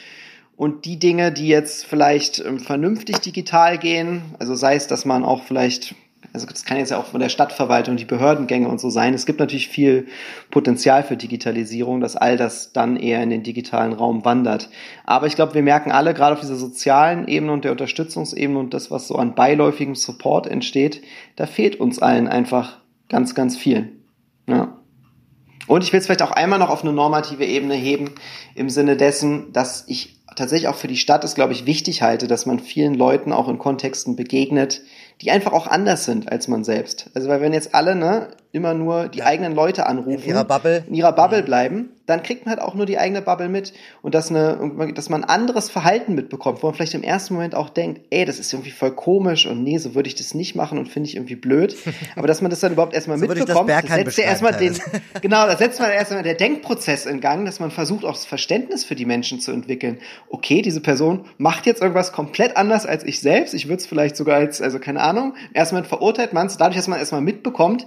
Und 0.56 0.84
die 0.84 0.98
Dinge, 0.98 1.32
die 1.32 1.48
jetzt 1.48 1.86
vielleicht 1.86 2.38
ähm, 2.40 2.58
vernünftig 2.58 3.20
digital 3.20 3.78
gehen, 3.78 4.22
also 4.38 4.54
sei 4.54 4.74
es, 4.74 4.86
dass 4.86 5.06
man 5.06 5.24
auch 5.24 5.42
vielleicht, 5.44 5.94
also 6.34 6.46
das 6.46 6.64
kann 6.66 6.76
jetzt 6.76 6.90
ja 6.90 6.98
auch 6.98 7.06
von 7.06 7.20
der 7.20 7.30
Stadtverwaltung, 7.30 7.96
die 7.96 8.04
Behördengänge 8.04 8.68
und 8.68 8.78
so 8.78 8.90
sein. 8.90 9.14
Es 9.14 9.24
gibt 9.24 9.40
natürlich 9.40 9.68
viel 9.68 10.06
Potenzial 10.50 11.02
für 11.02 11.16
Digitalisierung, 11.16 12.00
dass 12.00 12.14
all 12.14 12.36
das 12.36 12.74
dann 12.74 12.98
eher 12.98 13.22
in 13.22 13.30
den 13.30 13.42
digitalen 13.42 13.94
Raum 13.94 14.26
wandert. 14.26 14.68
Aber 15.04 15.26
ich 15.26 15.34
glaube, 15.34 15.54
wir 15.54 15.62
merken 15.62 15.92
alle, 15.92 16.12
gerade 16.12 16.34
auf 16.34 16.40
dieser 16.40 16.56
sozialen 16.56 17.26
Ebene 17.26 17.52
und 17.52 17.64
der 17.64 17.72
Unterstützungsebene 17.72 18.58
und 18.58 18.74
das, 18.74 18.90
was 18.90 19.08
so 19.08 19.16
an 19.16 19.34
beiläufigem 19.34 19.94
Support 19.94 20.46
entsteht, 20.46 21.00
da 21.36 21.46
fehlt 21.46 21.76
uns 21.76 22.00
allen 22.00 22.28
einfach 22.28 22.80
ganz, 23.08 23.34
ganz 23.34 23.56
viel. 23.56 23.99
Ja. 24.50 24.76
Und 25.66 25.84
ich 25.84 25.92
will 25.92 26.00
es 26.00 26.06
vielleicht 26.06 26.22
auch 26.22 26.32
einmal 26.32 26.58
noch 26.58 26.70
auf 26.70 26.82
eine 26.82 26.92
normative 26.92 27.44
Ebene 27.44 27.74
heben, 27.74 28.10
im 28.54 28.70
Sinne 28.70 28.96
dessen, 28.96 29.52
dass 29.52 29.84
ich 29.86 30.20
tatsächlich 30.34 30.68
auch 30.68 30.74
für 30.74 30.88
die 30.88 30.96
Stadt 30.96 31.22
es, 31.22 31.34
glaube 31.34 31.52
ich, 31.52 31.66
wichtig 31.66 32.02
halte, 32.02 32.26
dass 32.26 32.46
man 32.46 32.58
vielen 32.58 32.94
Leuten 32.94 33.32
auch 33.32 33.48
in 33.48 33.58
Kontexten 33.58 34.16
begegnet, 34.16 34.82
die 35.20 35.30
einfach 35.30 35.52
auch 35.52 35.66
anders 35.66 36.04
sind 36.04 36.30
als 36.30 36.48
man 36.48 36.64
selbst. 36.64 37.10
Also 37.14 37.28
weil 37.28 37.40
wenn 37.40 37.52
jetzt 37.52 37.74
alle, 37.74 37.94
ne, 37.94 38.28
immer 38.52 38.74
nur 38.74 39.08
die 39.08 39.18
ja. 39.18 39.26
eigenen 39.26 39.54
Leute 39.54 39.86
anrufen, 39.86 40.22
in 40.22 40.28
ihrer 40.28 40.44
Bubble, 40.44 40.84
in 40.88 40.94
ihrer 40.94 41.12
Bubble 41.12 41.42
bleiben, 41.42 41.90
dann 42.10 42.22
kriegt 42.22 42.44
man 42.44 42.54
halt 42.54 42.62
auch 42.62 42.74
nur 42.74 42.86
die 42.86 42.98
eigene 42.98 43.22
Bubble 43.22 43.48
mit 43.48 43.72
und 44.02 44.14
dass, 44.14 44.30
eine, 44.30 44.92
dass 44.94 45.08
man 45.08 45.24
anderes 45.24 45.70
Verhalten 45.70 46.14
mitbekommt, 46.14 46.62
wo 46.62 46.66
man 46.66 46.74
vielleicht 46.74 46.94
im 46.94 47.02
ersten 47.02 47.34
Moment 47.34 47.54
auch 47.54 47.70
denkt, 47.70 48.02
ey, 48.10 48.24
das 48.24 48.38
ist 48.38 48.52
irgendwie 48.52 48.70
voll 48.70 48.94
komisch 48.94 49.46
und 49.46 49.62
nee, 49.62 49.78
so 49.78 49.94
würde 49.94 50.08
ich 50.08 50.14
das 50.14 50.34
nicht 50.34 50.54
machen 50.54 50.78
und 50.78 50.88
finde 50.88 51.08
ich 51.08 51.16
irgendwie 51.16 51.36
blöd. 51.36 51.76
Aber 52.16 52.26
dass 52.26 52.42
man 52.42 52.50
das 52.50 52.60
dann 52.60 52.72
überhaupt 52.72 52.94
erstmal 52.94 53.18
so 53.18 53.26
mitbekommt, 53.26 53.70
das, 53.70 53.84
das 53.84 53.94
setzt 53.94 54.18
ja 54.18 54.24
erstmal 54.24 54.52
den, 54.52 54.76
genau, 55.22 55.46
da 55.46 55.56
setzt 55.56 55.80
man 55.80 55.90
erstmal 55.90 56.22
der 56.22 56.34
Denkprozess 56.34 57.06
in 57.06 57.20
Gang, 57.20 57.44
dass 57.44 57.60
man 57.60 57.70
versucht 57.70 58.04
auch 58.04 58.14
das 58.14 58.26
Verständnis 58.26 58.84
für 58.84 58.94
die 58.94 59.06
Menschen 59.06 59.40
zu 59.40 59.52
entwickeln. 59.52 59.98
Okay, 60.28 60.62
diese 60.62 60.80
Person 60.80 61.26
macht 61.38 61.66
jetzt 61.66 61.80
irgendwas 61.80 62.12
komplett 62.12 62.56
anders 62.56 62.86
als 62.86 63.04
ich 63.04 63.20
selbst. 63.20 63.54
Ich 63.54 63.66
würde 63.66 63.80
es 63.80 63.86
vielleicht 63.86 64.16
sogar 64.16 64.36
als, 64.36 64.60
also 64.60 64.78
keine 64.78 65.00
Ahnung, 65.00 65.34
erstmal 65.54 65.84
verurteilt 65.84 66.32
man 66.32 66.48
es, 66.48 66.56
dadurch, 66.56 66.76
dass 66.76 66.88
man 66.88 66.98
erstmal 66.98 67.20
mitbekommt, 67.20 67.86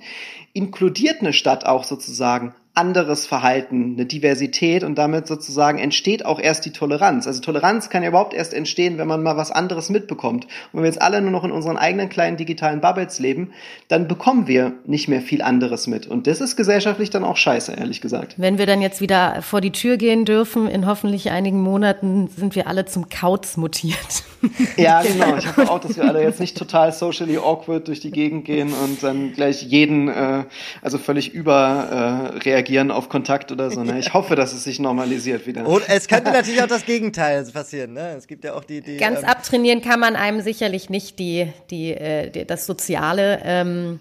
inkludiert 0.54 1.22
eine 1.22 1.34
Stadt 1.34 1.66
auch 1.66 1.84
sozusagen 1.84 2.54
anderes 2.76 3.28
Verhalten, 3.28 3.94
eine 3.94 4.08
Diversität 4.08 4.84
und 4.84 4.98
damit 4.98 5.28
sozusagen 5.28 5.78
entsteht 5.78 6.26
auch 6.26 6.40
erst 6.40 6.66
die 6.66 6.72
Toleranz. 6.72 7.28
Also 7.28 7.40
Toleranz 7.40 7.90
kann 7.90 8.02
ja 8.02 8.10
überhaupt 8.10 8.34
erst 8.34 8.52
entstehen, 8.52 8.98
wenn 8.98 9.08
man 9.08 9.22
mal 9.22 9.38
was 9.38 9.52
anderes 9.52 9.90
mitbekommt. 9.90 10.46
Und 10.46 10.50
wenn 10.74 10.82
wir 10.82 10.90
jetzt 10.90 11.02
alle 11.02 11.22
nur 11.22 11.30
noch 11.30 11.44
in 11.44 11.52
unseren 11.52 11.78
eigenen 11.78 12.10
kleinen 12.10 12.36
digitalen 12.36 12.82
Bubbles 12.82 13.20
leben, 13.20 13.52
dann 13.90 14.08
bekommen 14.08 14.48
wir 14.48 14.74
nicht 14.86 15.08
mehr 15.08 15.22
viel 15.22 15.44
anderes 15.44 15.86
mit. 15.86 16.08
Und 16.08 16.26
das 16.26 16.42
ist 16.42 16.56
gesellschaftlich 16.56 17.12
dann 17.12 17.24
auch 17.24 17.38
scheiße, 17.38 17.74
ehrlich 17.74 18.02
gesagt. 18.02 18.36
Wenn 18.38 18.58
wir 18.58 18.66
dann 18.66 18.82
jetzt 18.82 19.02
wieder 19.02 19.44
vor 19.44 19.62
die 19.62 19.72
Tür 19.72 19.98
gehen 19.98 20.26
dürfen, 20.26 20.68
in 20.68 20.88
hoffentlich 20.88 21.30
einigen 21.30 21.62
Monaten 21.62 22.28
sind 22.36 22.56
wir 22.56 22.66
alle 22.66 22.86
zum 22.86 23.08
Kauz 23.10 23.56
mutiert. 23.56 23.98
Ja, 24.78 25.02
genau. 25.02 25.38
Ich 25.38 25.48
hoffe 25.48 25.70
auch, 25.70 25.80
dass 25.80 25.98
wir 25.98 26.06
alle 26.06 26.22
jetzt 26.22 26.40
nicht 26.40 26.58
total 26.58 26.92
socially 26.92 27.38
awkward 27.38 27.88
durch 27.88 28.00
die 28.00 28.12
Gegend 28.12 28.46
gehen 28.46 28.74
und 28.74 29.04
dann 29.04 29.34
gleich 29.34 29.64
jeden, 29.64 30.08
äh, 30.08 30.44
also 30.82 30.98
völlig 30.98 31.34
über 31.34 32.34
äh, 32.36 32.40
reagieren 32.64 32.92
auf 32.92 33.10
Kontakt 33.10 33.52
oder 33.52 33.70
so. 33.70 33.84
Ne? 33.84 34.00
Ich 34.04 34.14
hoffe, 34.14 34.36
dass 34.36 34.54
es 34.54 34.64
sich 34.64 34.80
normalisiert 34.80 35.46
wieder. 35.46 35.66
Und 35.66 35.84
es 35.88 36.08
könnte 36.08 36.32
natürlich 36.34 36.62
auch 36.62 36.68
das 36.68 36.86
Gegenteil 36.86 37.44
passieren. 37.46 37.94
Ne? 37.94 38.16
Es 38.18 38.28
gibt 38.28 38.44
ja 38.44 38.54
auch 38.54 38.64
die, 38.64 38.82
die 38.82 38.98
ganz 38.98 39.20
ähm, 39.20 39.26
abtrainieren 39.26 39.82
kann 39.82 40.00
man 40.00 40.16
einem 40.16 40.42
sicherlich 40.42 40.90
nicht 40.90 41.20
die, 41.20 41.52
die, 41.70 41.92
äh, 41.92 42.30
die 42.30 42.46
das 42.46 42.66
Soziale. 42.66 43.42
Ähm, 43.44 44.00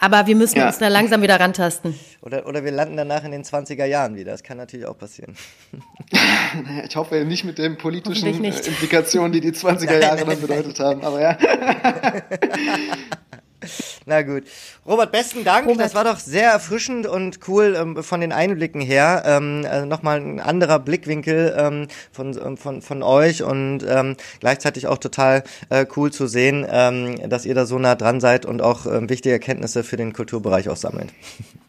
aber 0.00 0.26
wir 0.26 0.36
müssen 0.36 0.58
ja. 0.58 0.66
uns 0.66 0.78
da 0.78 0.88
langsam 0.88 1.22
wieder 1.22 1.40
rantasten. 1.40 1.94
Oder, 2.20 2.46
oder 2.46 2.64
wir 2.64 2.72
landen 2.72 2.96
danach 2.96 3.24
in 3.24 3.30
den 3.30 3.42
20er 3.42 3.84
Jahren 3.86 4.16
wieder. 4.16 4.32
Das 4.32 4.42
kann 4.42 4.58
natürlich 4.58 4.86
auch 4.86 4.98
passieren. 4.98 5.34
ich 6.88 6.96
hoffe 6.96 7.24
nicht 7.24 7.44
mit 7.44 7.58
den 7.58 7.78
politischen 7.78 8.44
Implikationen, 8.44 9.32
die 9.32 9.40
die 9.40 9.52
20er 9.52 10.00
Jahre 10.00 10.24
dann 10.24 10.40
bedeutet 10.40 10.78
haben. 10.80 11.02
Aber 11.02 11.20
ja. 11.20 11.38
Na 14.06 14.22
gut. 14.22 14.44
Robert, 14.86 15.12
besten 15.12 15.44
Dank. 15.44 15.66
Robert. 15.66 15.84
Das 15.84 15.94
war 15.94 16.04
doch 16.04 16.18
sehr 16.18 16.50
erfrischend 16.50 17.06
und 17.06 17.40
cool 17.48 17.76
ähm, 17.78 18.02
von 18.02 18.20
den 18.20 18.32
Einblicken 18.32 18.80
her. 18.80 19.22
Ähm, 19.26 19.66
also 19.68 19.86
Nochmal 19.86 20.20
ein 20.20 20.40
anderer 20.40 20.78
Blickwinkel 20.78 21.54
ähm, 21.56 21.88
von, 22.12 22.38
ähm, 22.38 22.56
von, 22.56 22.82
von 22.82 23.02
euch 23.02 23.42
und 23.42 23.80
ähm, 23.88 24.16
gleichzeitig 24.40 24.86
auch 24.86 24.98
total 24.98 25.44
äh, 25.70 25.86
cool 25.96 26.12
zu 26.12 26.26
sehen, 26.26 26.66
ähm, 26.68 27.28
dass 27.28 27.46
ihr 27.46 27.54
da 27.54 27.66
so 27.66 27.78
nah 27.78 27.94
dran 27.94 28.20
seid 28.20 28.46
und 28.46 28.62
auch 28.62 28.86
ähm, 28.86 29.08
wichtige 29.08 29.32
Erkenntnisse 29.32 29.84
für 29.84 29.96
den 29.96 30.12
Kulturbereich 30.12 30.68
auch 30.68 30.76
sammelt. 30.76 31.08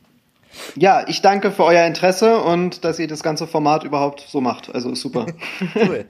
Ja, 0.76 1.08
ich 1.08 1.22
danke 1.22 1.52
für 1.52 1.64
euer 1.64 1.86
Interesse 1.86 2.42
und 2.42 2.84
dass 2.84 3.00
ihr 3.00 3.08
das 3.08 3.24
ganze 3.24 3.48
Format 3.48 3.84
überhaupt 3.84 4.26
so 4.28 4.42
macht. 4.42 4.74
Also 4.74 4.94
super. 4.96 5.26
cool. 5.76 6.06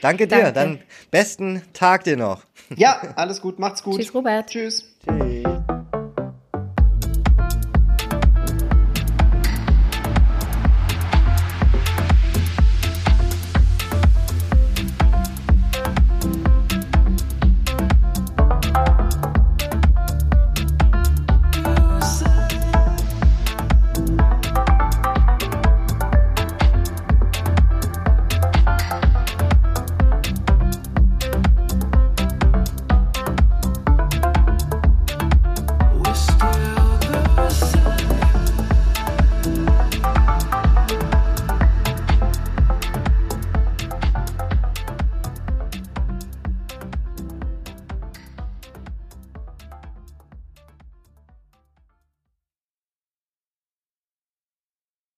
Danke 0.00 0.26
dir. 0.26 0.36
Danke. 0.36 0.52
Dann 0.52 0.78
besten 1.10 1.62
Tag 1.72 2.04
dir 2.04 2.16
noch. 2.16 2.42
Ja, 2.76 3.00
alles 3.16 3.40
gut. 3.40 3.58
Macht's 3.58 3.82
gut. 3.82 3.96
Tschüss, 3.96 4.14
Robert. 4.14 4.48
Tschüss. 4.48 4.84
Tschüss. 5.04 5.44